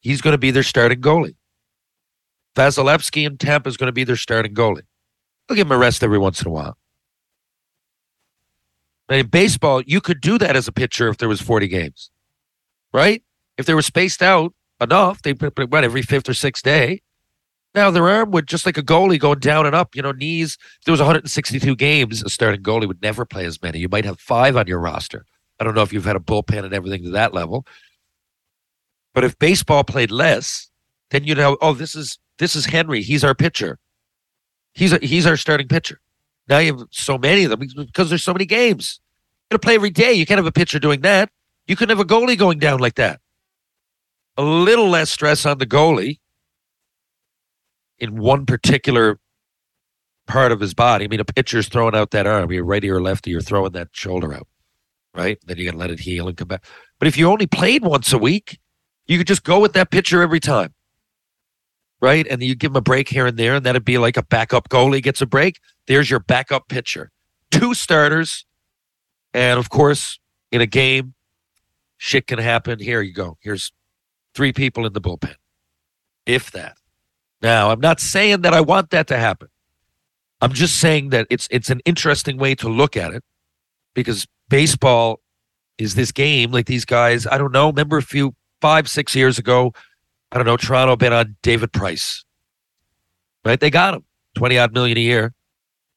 He's 0.00 0.20
going 0.20 0.32
to 0.32 0.38
be 0.38 0.50
their 0.50 0.64
starting 0.64 1.00
goalie. 1.00 1.36
Vasilevskiy 2.56 3.26
in 3.26 3.38
Tampa 3.38 3.68
is 3.68 3.76
going 3.76 3.88
to 3.88 3.92
be 3.92 4.04
their 4.04 4.16
starting 4.16 4.54
goalie. 4.54 4.82
They'll 5.48 5.56
give 5.56 5.66
him 5.66 5.72
a 5.72 5.78
rest 5.78 6.02
every 6.02 6.18
once 6.18 6.42
in 6.42 6.48
a 6.48 6.50
while. 6.50 6.76
In 9.14 9.26
baseball, 9.26 9.82
you 9.82 10.00
could 10.00 10.20
do 10.20 10.38
that 10.38 10.56
as 10.56 10.68
a 10.68 10.72
pitcher 10.72 11.08
if 11.08 11.18
there 11.18 11.28
was 11.28 11.40
40 11.40 11.68
games, 11.68 12.10
right? 12.92 13.22
If 13.58 13.66
they 13.66 13.74
were 13.74 13.82
spaced 13.82 14.22
out 14.22 14.54
enough, 14.80 15.22
they 15.22 15.34
put 15.34 15.70
what 15.70 15.84
every 15.84 16.02
fifth 16.02 16.28
or 16.28 16.34
sixth 16.34 16.62
day. 16.62 17.02
Now 17.74 17.90
their 17.90 18.08
arm 18.08 18.30
would 18.32 18.46
just 18.46 18.66
like 18.66 18.76
a 18.76 18.82
goalie 18.82 19.18
going 19.18 19.38
down 19.38 19.66
and 19.66 19.74
up. 19.74 19.94
You 19.94 20.02
know, 20.02 20.12
knees. 20.12 20.58
There 20.84 20.92
was 20.92 21.00
162 21.00 21.74
games, 21.76 22.22
a 22.22 22.28
starting 22.28 22.62
goalie 22.62 22.88
would 22.88 23.02
never 23.02 23.24
play 23.24 23.46
as 23.46 23.62
many. 23.62 23.78
You 23.78 23.88
might 23.88 24.04
have 24.04 24.20
five 24.20 24.56
on 24.56 24.66
your 24.66 24.78
roster. 24.78 25.24
I 25.58 25.64
don't 25.64 25.74
know 25.74 25.82
if 25.82 25.92
you've 25.92 26.04
had 26.04 26.16
a 26.16 26.20
bullpen 26.20 26.64
and 26.64 26.74
everything 26.74 27.04
to 27.04 27.10
that 27.10 27.32
level. 27.32 27.66
But 29.14 29.24
if 29.24 29.38
baseball 29.38 29.84
played 29.84 30.10
less, 30.10 30.70
then 31.10 31.24
you 31.24 31.34
know, 31.34 31.56
oh, 31.60 31.74
this 31.74 31.94
is 31.94 32.18
this 32.38 32.56
is 32.56 32.66
Henry. 32.66 33.02
He's 33.02 33.24
our 33.24 33.34
pitcher. 33.34 33.78
He's 34.74 34.92
a, 34.92 34.98
he's 34.98 35.26
our 35.26 35.36
starting 35.36 35.68
pitcher. 35.68 36.00
Now 36.48 36.58
you 36.58 36.76
have 36.76 36.88
so 36.90 37.18
many 37.18 37.44
of 37.44 37.50
them 37.50 37.60
because 37.76 38.08
there's 38.08 38.24
so 38.24 38.32
many 38.32 38.46
games. 38.46 39.00
You 39.50 39.54
got 39.54 39.62
to 39.62 39.66
play 39.66 39.74
every 39.74 39.90
day. 39.90 40.12
You 40.12 40.26
can't 40.26 40.38
have 40.38 40.46
a 40.46 40.52
pitcher 40.52 40.78
doing 40.78 41.02
that. 41.02 41.30
You 41.66 41.76
couldn't 41.76 41.96
have 41.96 42.04
a 42.04 42.08
goalie 42.08 42.36
going 42.36 42.58
down 42.58 42.80
like 42.80 42.96
that. 42.96 43.20
A 44.36 44.42
little 44.42 44.88
less 44.88 45.10
stress 45.10 45.46
on 45.46 45.58
the 45.58 45.66
goalie 45.66 46.18
in 47.98 48.16
one 48.18 48.46
particular 48.46 49.18
part 50.26 50.52
of 50.52 50.60
his 50.60 50.74
body. 50.74 51.04
I 51.04 51.08
mean, 51.08 51.20
a 51.20 51.24
pitcher's 51.24 51.68
throwing 51.68 51.94
out 51.94 52.10
that 52.10 52.26
arm. 52.26 52.50
You're 52.50 52.64
righty 52.64 52.90
or 52.90 53.00
lefty. 53.00 53.30
You're 53.30 53.40
throwing 53.40 53.72
that 53.72 53.88
shoulder 53.92 54.34
out, 54.34 54.48
right? 55.14 55.38
Then 55.46 55.58
you 55.58 55.64
got 55.64 55.72
to 55.72 55.78
let 55.78 55.90
it 55.90 56.00
heal 56.00 56.28
and 56.28 56.36
come 56.36 56.48
back. 56.48 56.64
But 56.98 57.08
if 57.08 57.16
you 57.16 57.28
only 57.30 57.46
played 57.46 57.84
once 57.84 58.12
a 58.12 58.18
week, 58.18 58.58
you 59.06 59.18
could 59.18 59.26
just 59.26 59.44
go 59.44 59.60
with 59.60 59.72
that 59.74 59.90
pitcher 59.90 60.22
every 60.22 60.40
time, 60.40 60.74
right? 62.00 62.26
And 62.28 62.42
you 62.42 62.54
give 62.54 62.72
him 62.72 62.76
a 62.76 62.80
break 62.80 63.08
here 63.08 63.26
and 63.26 63.36
there, 63.36 63.54
and 63.54 63.66
that'd 63.66 63.84
be 63.84 63.98
like 63.98 64.16
a 64.16 64.22
backup 64.22 64.68
goalie 64.68 65.02
gets 65.02 65.20
a 65.20 65.26
break. 65.26 65.60
There's 65.86 66.10
your 66.10 66.20
backup 66.20 66.68
pitcher. 66.68 67.10
Two 67.50 67.74
starters, 67.74 68.46
and 69.34 69.58
of 69.58 69.68
course, 69.68 70.18
in 70.50 70.60
a 70.60 70.66
game, 70.66 71.14
shit 71.98 72.26
can 72.26 72.38
happen. 72.38 72.78
Here 72.78 73.02
you 73.02 73.12
go. 73.12 73.36
Here's 73.40 73.72
three 74.34 74.52
people 74.52 74.86
in 74.86 74.92
the 74.92 75.00
bullpen, 75.00 75.34
if 76.26 76.50
that. 76.52 76.76
Now, 77.42 77.70
I'm 77.70 77.80
not 77.80 78.00
saying 78.00 78.42
that 78.42 78.54
I 78.54 78.60
want 78.60 78.90
that 78.90 79.08
to 79.08 79.18
happen. 79.18 79.48
I'm 80.40 80.52
just 80.52 80.78
saying 80.78 81.10
that 81.10 81.26
it's 81.30 81.46
it's 81.50 81.70
an 81.70 81.80
interesting 81.84 82.36
way 82.36 82.54
to 82.56 82.68
look 82.68 82.96
at 82.96 83.12
it 83.12 83.22
because 83.94 84.26
baseball 84.48 85.20
is 85.78 85.94
this 85.94 86.10
game 86.10 86.50
like 86.50 86.66
these 86.66 86.84
guys. 86.84 87.26
I 87.26 87.38
don't 87.38 87.52
know. 87.52 87.68
Remember 87.68 87.98
a 87.98 88.02
few 88.02 88.34
five 88.60 88.88
six 88.88 89.14
years 89.14 89.38
ago, 89.38 89.72
I 90.32 90.38
don't 90.38 90.46
know. 90.46 90.56
Toronto 90.56 90.96
bet 90.96 91.12
on 91.12 91.36
David 91.42 91.72
Price, 91.72 92.24
right? 93.44 93.60
They 93.60 93.70
got 93.70 93.94
him 93.94 94.04
twenty 94.34 94.58
odd 94.58 94.72
million 94.72 94.98
a 94.98 95.00
year, 95.00 95.32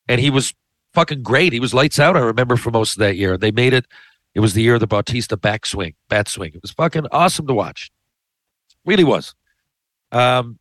and 0.07 0.21
he 0.21 0.29
was 0.29 0.53
fucking 0.93 1.23
great. 1.23 1.53
He 1.53 1.59
was 1.59 1.73
lights 1.73 1.99
out. 1.99 2.15
I 2.15 2.21
remember 2.21 2.55
for 2.55 2.71
most 2.71 2.93
of 2.93 2.99
that 2.99 3.17
year. 3.17 3.37
They 3.37 3.51
made 3.51 3.73
it. 3.73 3.85
It 4.33 4.39
was 4.39 4.53
the 4.53 4.61
year 4.61 4.75
of 4.75 4.79
the 4.79 4.87
Bautista 4.87 5.37
backswing, 5.37 5.95
bat 6.09 6.27
swing. 6.27 6.51
It 6.53 6.61
was 6.61 6.71
fucking 6.71 7.07
awesome 7.11 7.47
to 7.47 7.53
watch. 7.53 7.91
Really 8.85 9.03
was. 9.03 9.33
Um, 10.11 10.59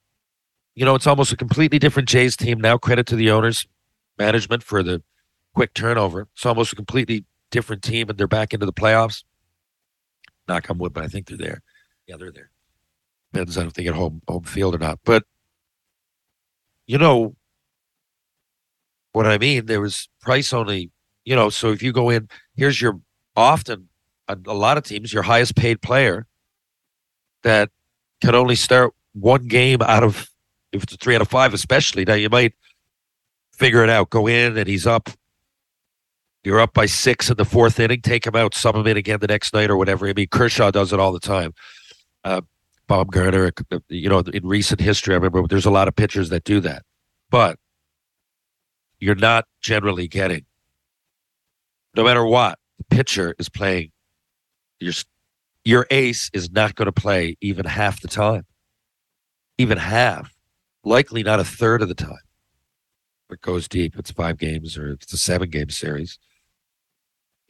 you 0.74 0.84
know, 0.84 0.94
it's 0.94 1.06
almost 1.06 1.32
a 1.32 1.36
completely 1.36 1.78
different 1.78 2.08
Jays 2.08 2.36
team 2.36 2.60
now. 2.60 2.78
Credit 2.78 3.06
to 3.06 3.16
the 3.16 3.30
owners, 3.30 3.66
management 4.18 4.62
for 4.62 4.82
the 4.82 5.02
quick 5.54 5.74
turnover. 5.74 6.28
It's 6.34 6.46
almost 6.46 6.72
a 6.72 6.76
completely 6.76 7.24
different 7.50 7.82
team, 7.82 8.08
and 8.08 8.18
they're 8.18 8.26
back 8.26 8.52
into 8.54 8.66
the 8.66 8.72
playoffs. 8.72 9.24
Knock 10.48 10.68
on 10.70 10.78
wood, 10.78 10.92
but 10.92 11.04
I 11.04 11.08
think 11.08 11.26
they're 11.26 11.38
there. 11.38 11.62
Yeah, 12.06 12.16
they're 12.16 12.32
there. 12.32 12.50
Depends 13.32 13.56
on 13.56 13.66
if 13.66 13.72
they 13.74 13.82
get 13.82 13.94
home 13.94 14.22
home 14.28 14.44
field 14.44 14.74
or 14.74 14.78
not. 14.78 15.00
But 15.04 15.24
you 16.86 16.98
know 16.98 17.34
what 19.14 19.26
I 19.26 19.38
mean. 19.38 19.64
There 19.66 19.80
was 19.80 20.08
price 20.20 20.52
only. 20.52 20.90
You 21.24 21.34
know, 21.34 21.48
so 21.48 21.72
if 21.72 21.82
you 21.82 21.90
go 21.90 22.10
in, 22.10 22.28
here's 22.54 22.82
your 22.82 23.00
often 23.34 23.88
a, 24.28 24.36
a 24.46 24.52
lot 24.52 24.76
of 24.76 24.84
teams 24.84 25.12
your 25.12 25.22
highest 25.22 25.56
paid 25.56 25.80
player 25.80 26.26
that 27.42 27.70
can 28.20 28.34
only 28.34 28.56
start 28.56 28.92
one 29.14 29.46
game 29.46 29.80
out 29.80 30.02
of 30.02 30.28
if 30.72 30.82
it's 30.82 30.92
a 30.92 30.96
three 30.96 31.14
out 31.14 31.22
of 31.22 31.28
five, 31.28 31.54
especially. 31.54 32.04
Now 32.04 32.14
you 32.14 32.28
might 32.28 32.52
figure 33.52 33.82
it 33.84 33.90
out. 33.90 34.10
Go 34.10 34.26
in 34.26 34.58
and 34.58 34.66
he's 34.66 34.86
up. 34.86 35.08
You're 36.42 36.60
up 36.60 36.74
by 36.74 36.86
six 36.86 37.30
in 37.30 37.36
the 37.36 37.44
fourth 37.44 37.80
inning. 37.80 38.02
Take 38.02 38.26
him 38.26 38.36
out, 38.36 38.54
sub 38.54 38.76
him 38.76 38.86
in 38.86 38.98
again 38.98 39.20
the 39.20 39.26
next 39.26 39.54
night 39.54 39.70
or 39.70 39.78
whatever. 39.78 40.06
I 40.08 40.12
mean, 40.12 40.28
Kershaw 40.30 40.70
does 40.70 40.92
it 40.92 41.00
all 41.00 41.12
the 41.12 41.20
time. 41.20 41.54
Uh, 42.22 42.42
Bumgarner, 42.86 43.50
you 43.88 44.10
know, 44.10 44.18
in 44.18 44.46
recent 44.46 44.80
history, 44.80 45.14
I 45.14 45.16
remember 45.16 45.46
there's 45.48 45.64
a 45.64 45.70
lot 45.70 45.88
of 45.88 45.96
pitchers 45.96 46.28
that 46.28 46.44
do 46.44 46.60
that, 46.60 46.82
but 47.30 47.58
you're 49.04 49.14
not 49.14 49.44
generally 49.60 50.08
getting. 50.08 50.46
No 51.94 52.04
matter 52.04 52.24
what, 52.24 52.58
the 52.78 52.84
pitcher 52.84 53.34
is 53.38 53.50
playing. 53.50 53.90
Your 54.80 54.94
your 55.62 55.86
ace 55.90 56.30
is 56.32 56.50
not 56.50 56.74
going 56.74 56.86
to 56.86 56.92
play 56.92 57.36
even 57.42 57.66
half 57.66 58.00
the 58.00 58.08
time, 58.08 58.46
even 59.58 59.76
half 59.76 60.32
likely 60.84 61.22
not 61.22 61.38
a 61.38 61.44
third 61.44 61.82
of 61.82 61.88
the 61.88 61.94
time. 61.94 62.24
If 63.28 63.34
It 63.34 63.40
goes 63.42 63.68
deep. 63.68 63.94
It's 63.98 64.10
five 64.10 64.38
games 64.38 64.78
or 64.78 64.92
it's 64.92 65.12
a 65.12 65.18
seven 65.18 65.50
game 65.50 65.68
series. 65.68 66.18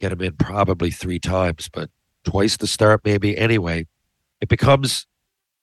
Get 0.01 0.11
him 0.11 0.21
in 0.21 0.33
probably 0.33 0.91
three 0.91 1.19
times, 1.19 1.69
but 1.71 1.89
twice 2.25 2.57
the 2.57 2.67
start, 2.67 2.99
maybe. 3.05 3.37
Anyway, 3.37 3.87
it 4.41 4.49
becomes 4.49 5.07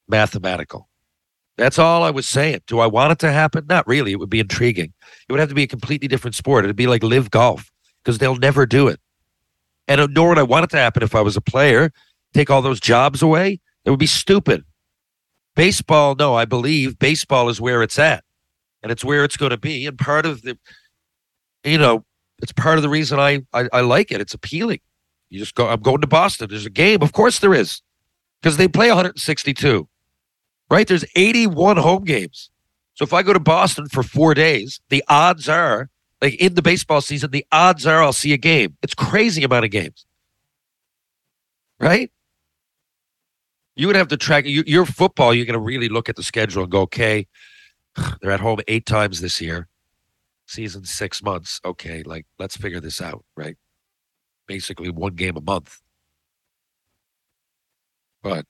mathematical. 0.08 0.88
That's 1.58 1.78
all 1.78 2.02
I 2.02 2.10
was 2.10 2.26
saying. 2.26 2.60
Do 2.66 2.78
I 2.78 2.86
want 2.86 3.12
it 3.12 3.18
to 3.20 3.32
happen? 3.32 3.66
Not 3.68 3.86
really. 3.86 4.12
It 4.12 4.18
would 4.18 4.30
be 4.30 4.40
intriguing. 4.40 4.92
It 5.28 5.32
would 5.32 5.40
have 5.40 5.50
to 5.50 5.54
be 5.54 5.64
a 5.64 5.68
completely 5.68 6.08
different 6.08 6.34
sport. 6.34 6.64
It'd 6.64 6.76
be 6.76 6.86
like 6.86 7.02
live 7.02 7.30
golf 7.30 7.70
because 8.02 8.18
they'll 8.18 8.36
never 8.36 8.66
do 8.66 8.88
it. 8.88 8.98
And 9.88 10.00
uh, 10.00 10.08
nor 10.10 10.30
would 10.30 10.38
I 10.38 10.44
want 10.44 10.64
it 10.64 10.70
to 10.70 10.78
happen 10.78 11.02
if 11.02 11.14
I 11.14 11.20
was 11.20 11.36
a 11.36 11.40
player. 11.40 11.92
Take 12.32 12.50
all 12.50 12.62
those 12.62 12.80
jobs 12.80 13.20
away. 13.22 13.60
It 13.84 13.90
would 13.90 13.98
be 13.98 14.06
stupid. 14.06 14.64
Baseball, 15.54 16.14
no, 16.14 16.34
I 16.34 16.46
believe 16.46 16.98
baseball 16.98 17.50
is 17.50 17.60
where 17.60 17.82
it's 17.82 17.98
at 17.98 18.24
and 18.82 18.90
it's 18.90 19.04
where 19.04 19.24
it's 19.24 19.36
going 19.36 19.50
to 19.50 19.58
be. 19.58 19.86
And 19.86 19.98
part 19.98 20.24
of 20.24 20.42
the, 20.42 20.58
you 21.64 21.76
know, 21.76 22.04
it's 22.42 22.52
part 22.52 22.78
of 22.78 22.82
the 22.82 22.88
reason 22.88 23.20
I, 23.20 23.42
I, 23.52 23.68
I 23.72 23.80
like 23.82 24.10
it. 24.10 24.20
It's 24.20 24.34
appealing. 24.34 24.80
You 25.28 25.38
just 25.38 25.54
go, 25.54 25.68
I'm 25.68 25.80
going 25.80 26.00
to 26.00 26.06
Boston. 26.06 26.48
There's 26.50 26.66
a 26.66 26.70
game. 26.70 27.02
Of 27.02 27.12
course 27.12 27.38
there 27.38 27.54
is 27.54 27.82
because 28.40 28.56
they 28.56 28.68
play 28.68 28.88
162, 28.88 29.88
right? 30.72 30.88
There's 30.88 31.04
81 31.14 31.76
home 31.76 32.04
games. 32.04 32.50
So 32.94 33.04
if 33.04 33.12
I 33.12 33.22
go 33.22 33.32
to 33.32 33.40
Boston 33.40 33.88
for 33.88 34.02
four 34.02 34.34
days, 34.34 34.80
the 34.88 35.04
odds 35.08 35.48
are, 35.48 35.90
like 36.20 36.34
in 36.40 36.54
the 36.54 36.62
baseball 36.62 37.00
season, 37.00 37.30
the 37.30 37.46
odds 37.52 37.86
are 37.86 38.02
I'll 38.02 38.12
see 38.12 38.32
a 38.32 38.38
game. 38.38 38.76
It's 38.82 38.94
crazy 38.94 39.44
amount 39.44 39.66
of 39.66 39.70
games, 39.70 40.06
right? 41.78 42.10
you 43.74 43.86
would 43.86 43.96
have 43.96 44.08
to 44.08 44.16
track 44.16 44.44
you, 44.46 44.62
your 44.66 44.86
football. 44.86 45.34
You're 45.34 45.46
going 45.46 45.54
to 45.54 45.60
really 45.60 45.88
look 45.88 46.08
at 46.08 46.16
the 46.16 46.22
schedule 46.22 46.62
and 46.62 46.72
go, 46.72 46.82
okay, 46.82 47.26
they're 48.20 48.30
at 48.30 48.40
home 48.40 48.60
eight 48.68 48.86
times 48.86 49.20
this 49.20 49.40
year, 49.40 49.68
season 50.46 50.84
six 50.84 51.22
months. 51.22 51.60
Okay, 51.64 52.02
like 52.02 52.26
let's 52.38 52.56
figure 52.56 52.80
this 52.80 53.00
out, 53.00 53.24
right? 53.36 53.56
Basically, 54.46 54.90
one 54.90 55.14
game 55.14 55.36
a 55.36 55.40
month. 55.40 55.80
But 58.22 58.46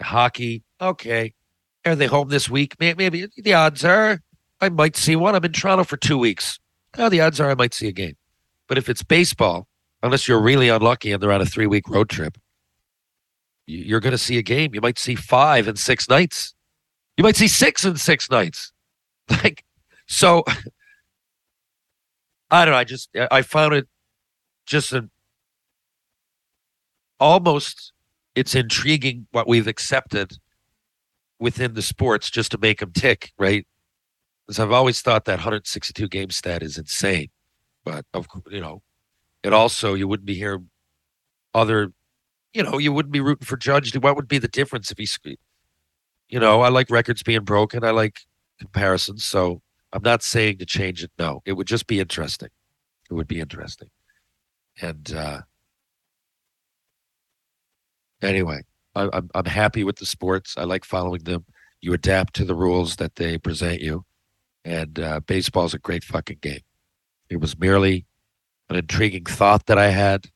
hockey, 0.00 0.62
okay, 0.80 1.34
are 1.84 1.96
they 1.96 2.06
home 2.06 2.28
this 2.28 2.48
week? 2.48 2.76
Maybe 2.78 3.28
the 3.36 3.54
odds 3.54 3.84
are 3.84 4.20
I 4.60 4.68
might 4.68 4.96
see 4.96 5.16
one. 5.16 5.34
I'm 5.34 5.44
in 5.44 5.52
Toronto 5.52 5.84
for 5.84 5.96
two 5.96 6.18
weeks. 6.18 6.58
Oh, 6.96 7.08
the 7.08 7.20
odds 7.20 7.40
are 7.40 7.50
I 7.50 7.54
might 7.54 7.74
see 7.74 7.88
a 7.88 7.92
game. 7.92 8.16
But 8.66 8.78
if 8.78 8.88
it's 8.88 9.02
baseball, 9.02 9.68
unless 10.02 10.26
you're 10.26 10.40
really 10.40 10.68
unlucky 10.68 11.12
and 11.12 11.22
they're 11.22 11.32
on 11.32 11.40
a 11.40 11.46
three 11.46 11.66
week 11.66 11.88
road 11.88 12.08
trip, 12.08 12.36
you're 13.66 14.00
going 14.00 14.12
to 14.12 14.18
see 14.18 14.38
a 14.38 14.42
game. 14.42 14.74
You 14.74 14.80
might 14.80 14.98
see 14.98 15.14
five 15.14 15.68
in 15.68 15.76
six 15.76 16.08
nights. 16.08 16.54
You 17.16 17.24
might 17.24 17.36
see 17.36 17.48
six 17.48 17.84
in 17.84 17.96
six 17.96 18.30
nights. 18.30 18.72
Like, 19.44 19.62
so 20.06 20.42
I 22.50 22.64
don't 22.64 22.72
know. 22.72 22.78
I 22.78 22.84
just, 22.84 23.10
I 23.30 23.42
found 23.42 23.74
it 23.74 23.86
just 24.64 24.94
an 24.94 25.10
almost, 27.20 27.92
it's 28.34 28.54
intriguing 28.54 29.26
what 29.32 29.46
we've 29.46 29.66
accepted 29.66 30.38
within 31.38 31.74
the 31.74 31.82
sports 31.82 32.30
just 32.30 32.50
to 32.52 32.58
make 32.58 32.80
them 32.80 32.92
tick, 32.92 33.32
right? 33.38 33.66
Because 34.46 34.58
I've 34.58 34.72
always 34.72 35.00
thought 35.00 35.24
that 35.26 35.38
162 35.38 36.08
game 36.08 36.30
stat 36.30 36.62
is 36.62 36.78
insane. 36.78 37.28
But, 37.84 38.04
of 38.14 38.26
you 38.50 38.60
know, 38.60 38.82
it 39.42 39.52
also, 39.52 39.94
you 39.94 40.08
wouldn't 40.08 40.26
be 40.26 40.34
here 40.34 40.62
other 41.54 41.92
you 42.52 42.62
know, 42.62 42.78
you 42.78 42.92
wouldn't 42.92 43.12
be 43.12 43.20
rooting 43.20 43.46
for 43.46 43.56
Judge. 43.56 43.96
What 43.96 44.16
would 44.16 44.28
be 44.28 44.38
the 44.38 44.48
difference 44.48 44.90
if 44.90 44.98
he's, 44.98 45.18
you 46.28 46.40
know, 46.40 46.62
I 46.62 46.68
like 46.68 46.90
records 46.90 47.22
being 47.22 47.44
broken. 47.44 47.84
I 47.84 47.90
like 47.90 48.20
comparisons. 48.58 49.24
So 49.24 49.62
I'm 49.92 50.02
not 50.02 50.22
saying 50.22 50.58
to 50.58 50.66
change 50.66 51.02
it. 51.02 51.10
No, 51.18 51.42
it 51.44 51.52
would 51.52 51.66
just 51.66 51.86
be 51.86 52.00
interesting. 52.00 52.48
It 53.10 53.14
would 53.14 53.28
be 53.28 53.40
interesting. 53.40 53.90
And 54.80 55.12
uh, 55.12 55.40
anyway, 58.22 58.62
I, 58.98 59.16
I'm 59.16 59.30
I'm 59.34 59.44
happy 59.44 59.84
with 59.84 59.96
the 59.96 60.06
sports. 60.06 60.54
I 60.56 60.64
like 60.64 60.84
following 60.84 61.22
them. 61.24 61.44
You 61.80 61.92
adapt 61.92 62.34
to 62.34 62.44
the 62.44 62.54
rules 62.56 62.96
that 62.96 63.16
they 63.16 63.38
present 63.38 63.80
you, 63.80 64.04
and 64.64 64.98
uh, 64.98 65.20
baseball's 65.20 65.74
a 65.74 65.78
great 65.78 66.04
fucking 66.04 66.38
game. 66.40 66.60
It 67.30 67.40
was 67.40 67.58
merely 67.58 68.06
an 68.68 68.76
intriguing 68.76 69.24
thought 69.24 69.66
that 69.66 69.78
I 69.78 69.88
had, 69.88 70.26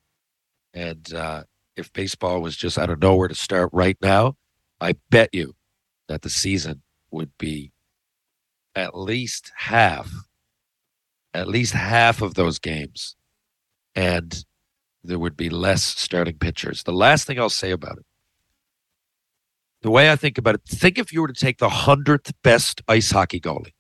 and 0.73 1.13
uh, 1.13 1.43
if 1.77 1.93
baseball 1.93 2.41
was 2.41 2.57
just 2.57 2.79
I 2.79 2.87
don't 2.87 3.03
know 3.03 3.17
where 3.17 3.29
to 3.29 3.35
start 3.35 3.71
right 3.73 3.97
now, 4.01 4.37
I 4.81 4.95
bet 5.11 5.31
you 5.33 5.55
that 6.09 6.23
the 6.23 6.31
season 6.31 6.83
would 7.11 7.37
be 7.39 7.73
at 8.75 8.97
least 8.97 9.53
half, 9.57 10.11
at 11.35 11.49
least 11.49 11.75
half 11.75 12.23
of 12.23 12.35
those 12.35 12.59
games, 12.59 13.17
and 13.95 14.45
there 15.05 15.19
would 15.19 15.37
be 15.37 15.51
less 15.51 15.83
starting 15.83 16.39
pitchers. 16.39 16.85
The 16.85 16.93
last 16.93 17.27
thing 17.27 17.39
I'll 17.39 17.51
say 17.51 17.73
about 17.73 17.99
it, 17.99 18.07
the 19.83 19.91
way 19.91 20.11
I 20.11 20.17
think 20.17 20.39
about 20.39 20.55
it, 20.55 20.63
think 20.67 20.99
if 20.99 21.13
you 21.13 21.21
were 21.21 21.29
to 21.29 21.35
take 21.35 21.59
the 21.59 21.69
hundredth 21.69 22.33
best 22.43 22.83
ice 22.89 23.11
hockey 23.11 23.41
goalie. 23.41 23.75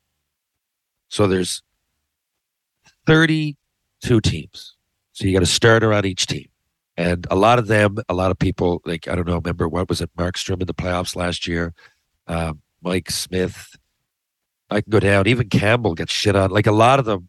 So 1.09 1.27
there's 1.27 1.63
32 3.07 4.21
teams. 4.21 4.77
So 5.13 5.27
you 5.27 5.33
got 5.33 5.43
a 5.43 5.47
starter 5.47 5.93
on 5.93 6.05
each 6.05 6.27
team. 6.27 6.49
And 6.97 7.27
a 7.31 7.37
lot 7.37 7.59
of 7.59 7.69
them, 7.69 7.97
a 8.09 8.15
lot 8.15 8.31
of 8.31 8.39
people, 8.39 8.83
like, 8.85 9.09
I 9.09 9.15
don't 9.15 9.27
know, 9.27 9.37
remember 9.37 9.69
what 9.69 9.89
was 9.89 10.01
it, 10.01 10.11
Markstrom 10.17 10.61
in 10.61 10.67
the 10.67 10.75
playoffs 10.75 11.17
last 11.17 11.47
year? 11.47 11.73
Um, 12.27 12.61
Mike 12.83 13.11
Smith. 13.11 13.77
I 14.71 14.81
can 14.81 14.91
go 14.91 15.01
down. 15.01 15.27
Even 15.27 15.49
Campbell 15.49 15.95
gets 15.95 16.13
shit 16.13 16.35
on. 16.35 16.51
Like 16.51 16.67
a 16.67 16.73
lot 16.73 16.99
of 16.99 17.05
them 17.05 17.29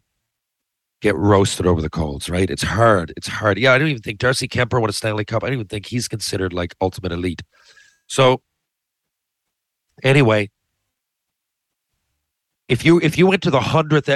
get 1.00 1.14
roasted 1.16 1.66
over 1.66 1.82
the 1.82 1.90
coals, 1.90 2.30
right? 2.30 2.48
It's 2.48 2.62
hard. 2.62 3.12
It's 3.16 3.28
hard. 3.28 3.58
Yeah, 3.58 3.72
I 3.72 3.78
don't 3.78 3.88
even 3.88 4.02
think 4.02 4.18
Darcy 4.18 4.48
Kuemper 4.48 4.80
won 4.80 4.88
a 4.88 4.92
Stanley 4.92 5.24
Cup. 5.24 5.44
I 5.44 5.48
don't 5.48 5.54
even 5.54 5.66
think 5.66 5.86
he's 5.86 6.08
considered 6.08 6.52
like 6.52 6.74
ultimate 6.80 7.12
elite. 7.12 7.42
So 8.06 8.40
anyway, 10.02 10.50
if 12.68 12.84
you 12.84 13.00
if 13.00 13.18
you 13.18 13.26
went 13.26 13.42
to 13.42 13.50
the 13.50 13.60
hundredth 13.60 14.10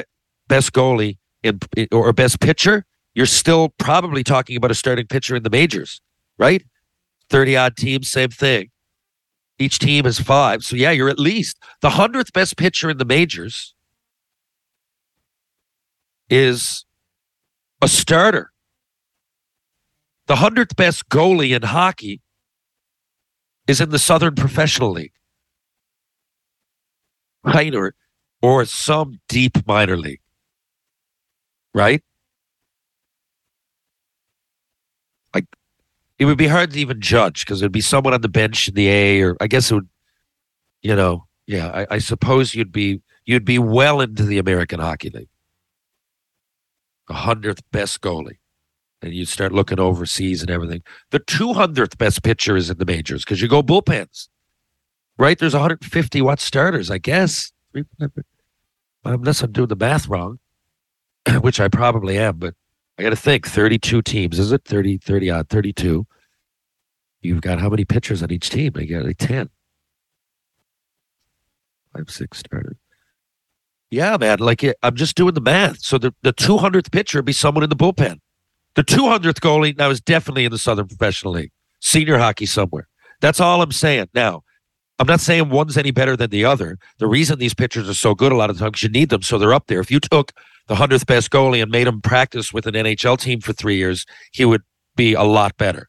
best 0.49 0.72
goalie 0.72 1.18
in 1.43 1.61
or 1.93 2.12
best 2.12 2.41
pitcher, 2.41 2.85
you're 3.14 3.26
still 3.26 3.70
probably 3.79 4.24
talking 4.24 4.57
about 4.57 4.70
a 4.70 4.74
starting 4.74 5.07
pitcher 5.07 5.37
in 5.37 5.43
the 5.43 5.51
majors, 5.51 6.01
right? 6.39 6.64
30 7.31 7.57
odd 7.57 7.76
teams, 7.76 8.09
same 8.09 8.31
thing. 8.31 8.70
Each 9.59 9.79
team 9.79 10.07
is 10.07 10.20
five. 10.20 10.62
So, 10.62 10.76
yeah, 10.76 10.93
you're 10.93 11.09
at 11.09 11.18
least 11.18 11.59
the 11.83 11.91
100th 11.91 12.33
best 12.33 12.57
pitcher 12.57 12.89
in 12.89 12.99
the 12.99 13.05
majors 13.05 13.74
is 16.31 16.85
a 17.83 17.89
starter. 17.89 18.53
The 20.26 20.37
100th 20.37 20.76
best 20.76 21.09
goalie 21.09 21.57
in 21.57 21.62
hockey 21.62 22.20
is 23.66 23.81
in 23.81 23.91
the 23.91 23.99
Southern 23.99 24.35
Professional 24.35 24.93
League, 24.93 25.12
right? 27.55 27.74
Or, 27.74 27.94
or 28.42 28.64
some 28.64 29.20
deep 29.28 29.66
minor 29.66 29.96
league, 29.96 30.20
right? 31.74 32.03
Like, 35.34 35.46
it 36.18 36.24
would 36.24 36.38
be 36.38 36.46
hard 36.46 36.72
to 36.72 36.78
even 36.78 37.01
judge 37.01 37.44
because 37.44 37.61
it'd 37.61 37.72
be 37.72 37.80
someone 37.80 38.14
on 38.14 38.20
the 38.20 38.28
bench 38.28 38.68
in 38.68 38.74
the 38.74 38.88
A, 38.88 39.22
or 39.22 39.36
I 39.40 39.46
guess 39.46 39.70
it 39.70 39.74
would, 39.74 39.88
you 40.82 40.94
know, 40.94 41.26
yeah. 41.46 41.84
I, 41.90 41.96
I 41.96 41.99
suppose 41.99 42.55
you'd 42.55 42.72
be 42.72 43.01
you'd 43.24 43.44
be 43.44 43.59
well 43.59 44.01
into 44.01 44.22
the 44.22 44.38
American 44.38 44.80
Hockey 44.80 45.11
League, 45.11 45.28
the 47.09 47.14
hundredth 47.14 47.62
best 47.72 48.01
goalie, 48.01 48.38
and 49.03 49.12
you'd 49.12 49.28
start 49.28 49.53
looking 49.53 49.80
overseas 49.80 50.42
and 50.42 50.51
everything. 50.51 50.82
The 51.11 51.18
two 51.18 51.55
hundredth 51.55 51.99
best 51.99 52.22
pitcher 52.22 52.57
is 52.57 52.70
in 52.70 52.78
the 52.78 52.86
majors 52.86 53.24
because 53.24 53.42
you 53.42 53.49
go 53.49 53.62
bullpens, 53.62 54.28
right? 55.19 55.39
There's 55.39 55.55
150 55.55 56.23
watt 56.23 56.41
starters, 56.41 56.91
I 56.91 56.99
guess, 56.99 57.53
unless 59.05 59.43
I'm 59.43 59.53
doing 59.53 59.69
the 59.69 59.77
math 59.77 60.09
wrong, 60.09 60.39
which 61.41 61.61
I 61.61 61.69
probably 61.69 62.19
am, 62.19 62.39
but 62.39 62.55
I 62.99 63.03
got 63.03 63.11
to 63.11 63.16
think 63.16 63.47
32 63.47 64.03
teams. 64.03 64.39
Is 64.39 64.53
it 64.53 64.64
30, 64.64 64.99
30 64.99 65.31
odd, 65.31 65.49
32? 65.49 66.07
You've 67.21 67.41
got 67.41 67.61
how 67.61 67.69
many 67.69 67.85
pitchers 67.85 68.23
on 68.23 68.31
each 68.31 68.51
team? 68.51 68.73
I 68.77 68.85
got 68.85 69.05
like 69.05 69.19
10. 69.19 69.51
Five, 71.97 72.11
six 72.11 72.39
started. 72.39 72.77
Yeah, 73.91 74.16
man. 74.19 74.39
Like 74.39 74.64
I'm 74.83 74.95
just 74.95 75.16
doing 75.16 75.35
the 75.35 75.41
math. 75.41 75.81
So 75.81 75.99
the, 75.99 76.14
the 76.23 76.33
200th 76.33 76.93
pitcher 76.93 77.19
would 77.19 77.25
be 77.25 77.33
someone 77.33 77.64
in 77.64 77.71
the 77.71 77.77
bullpen. 77.77 78.19
The 78.75 78.85
200th 78.85 79.41
goalie 79.41 79.77
now 79.77 79.91
is 79.91 80.01
definitely 80.01 80.45
in 80.45 80.53
the 80.53 80.59
Southern 80.59 80.87
Professional 80.87 81.33
League, 81.33 81.51
senior 81.81 82.19
hockey 82.19 82.47
somewhere. 82.47 82.87
That's 83.21 83.41
all 83.41 83.62
I'm 83.62 83.73
saying. 83.73 84.09
Now, 84.14 84.43
I'm 84.99 85.07
not 85.07 85.20
saying 85.20 85.51
one's 85.51 85.78
any 85.78 85.92
better 85.92 86.16
than 86.16 86.30
the 86.30 86.44
other. 86.44 86.78
The 86.99 87.07
reason 87.07 87.38
these 87.38 87.55
pitchers 87.55 87.88
are 87.88 87.94
so 87.94 88.14
good 88.14 88.32
a 88.32 88.36
lot 88.36 88.51
of 88.51 88.59
times 88.59 88.82
you 88.82 88.88
need 88.88 89.11
them 89.11 89.22
so 89.22 89.38
they're 89.38 89.55
up 89.55 89.68
there. 89.68 89.80
If 89.80 89.90
you 89.90 90.01
took 90.01 90.32
the 90.66 90.74
100th 90.74 91.07
best 91.07 91.30
goalie 91.30 91.62
and 91.62 91.70
made 91.70 91.86
him 91.86 92.01
practice 92.01 92.53
with 92.53 92.66
an 92.66 92.74
NHL 92.74 93.18
team 93.18 93.40
for 93.40 93.53
three 93.53 93.76
years, 93.76 94.07
he 94.32 94.44
would 94.44 94.62
be 94.96 95.14
a 95.14 95.22
lot 95.22 95.57
better. 95.57 95.88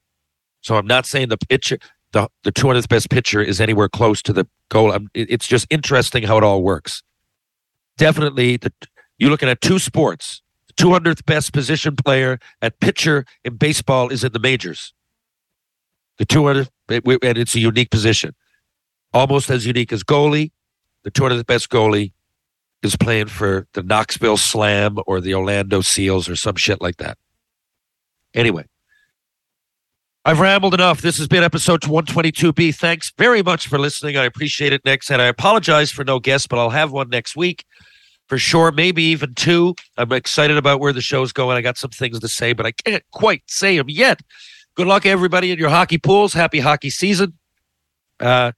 So 0.62 0.78
I'm 0.78 0.86
not 0.86 1.06
saying 1.06 1.30
the 1.30 1.38
pitcher, 1.38 1.80
the, 2.12 2.30
the 2.44 2.52
200th 2.52 2.88
best 2.88 3.10
pitcher 3.10 3.42
is 3.42 3.60
anywhere 3.60 3.90
close 3.90 4.22
to 4.24 4.34
the 4.34 4.46
goal. 4.70 4.92
I'm, 4.92 5.10
it's 5.14 5.48
just 5.48 5.66
interesting 5.70 6.24
how 6.24 6.38
it 6.38 6.44
all 6.44 6.62
works. 6.62 7.02
Definitely, 7.98 8.58
the, 8.58 8.72
you're 9.18 9.32
looking 9.32 9.50
at 9.50 9.60
two 9.62 9.80
sports. 9.80 10.42
The 10.68 10.74
200th 10.74 11.26
best 11.26 11.52
position 11.52 11.96
player 11.96 12.40
at 12.62 12.80
pitcher 12.80 13.26
in 13.44 13.56
baseball 13.56 14.10
is 14.10 14.24
in 14.24 14.32
the 14.34 14.40
majors. 14.40 14.94
The 16.20 16.26
200th, 16.26 16.70
and 16.90 17.38
it's 17.38 17.56
a 17.56 17.60
unique 17.60 17.90
position. 17.90 18.36
Almost 19.14 19.50
as 19.50 19.66
unique 19.66 19.92
as 19.92 20.04
goalie. 20.04 20.52
The 21.04 21.12
200th 21.12 21.46
best 21.46 21.70
goalie 21.70 22.12
is 22.84 22.96
playing 22.96 23.28
for 23.28 23.68
the 23.74 23.84
Knoxville 23.84 24.38
Slam 24.38 24.98
or 25.08 25.20
the 25.20 25.34
Orlando 25.34 25.82
Seals 25.82 26.30
or 26.30 26.36
some 26.36 26.56
shit 26.56 26.82
like 26.82 26.98
that. 26.98 27.18
Anyway, 28.34 28.66
I've 30.26 30.40
rambled 30.40 30.74
enough. 30.74 31.02
This 31.02 31.18
has 31.18 31.28
been 31.28 31.44
episode 31.44 31.82
122B. 31.82 32.76
Thanks 32.76 33.12
very 33.18 33.42
much 33.42 33.68
for 33.68 33.80
listening. 33.80 34.18
I 34.18 34.26
appreciate 34.26 34.74
it, 34.74 34.86
Next, 34.86 35.10
And 35.10 35.22
I 35.22 35.26
apologize 35.26 35.92
for 35.92 36.04
no 36.04 36.20
guest, 36.20 36.50
but 36.50 36.60
I'll 36.60 36.70
have 36.70 36.92
one 36.92 37.10
next 37.10 37.36
week 37.36 37.66
for 38.28 38.38
sure. 38.38 38.72
Maybe 38.72 39.04
even 39.04 39.34
two. 39.34 39.76
I'm 39.98 40.12
excited 40.12 40.58
about 40.58 40.80
where 40.80 40.94
the 40.94 41.02
show's 41.02 41.34
going. 41.34 41.58
I 41.58 41.62
got 41.62 41.78
some 41.78 41.90
things 41.90 42.20
to 42.20 42.28
say, 42.28 42.54
but 42.54 42.66
I 42.66 42.72
can't 42.72 43.04
quite 43.12 43.44
say 43.48 43.78
them 43.78 43.90
yet. 43.90 44.22
Good 44.76 44.88
luck, 44.88 45.06
everybody, 45.06 45.52
in 45.52 45.58
your 45.58 45.70
hockey 45.70 45.98
pools. 45.98 46.34
Happy 46.34 46.60
hockey 46.60 46.90
season. 46.90 47.34
Uh, 48.20 48.52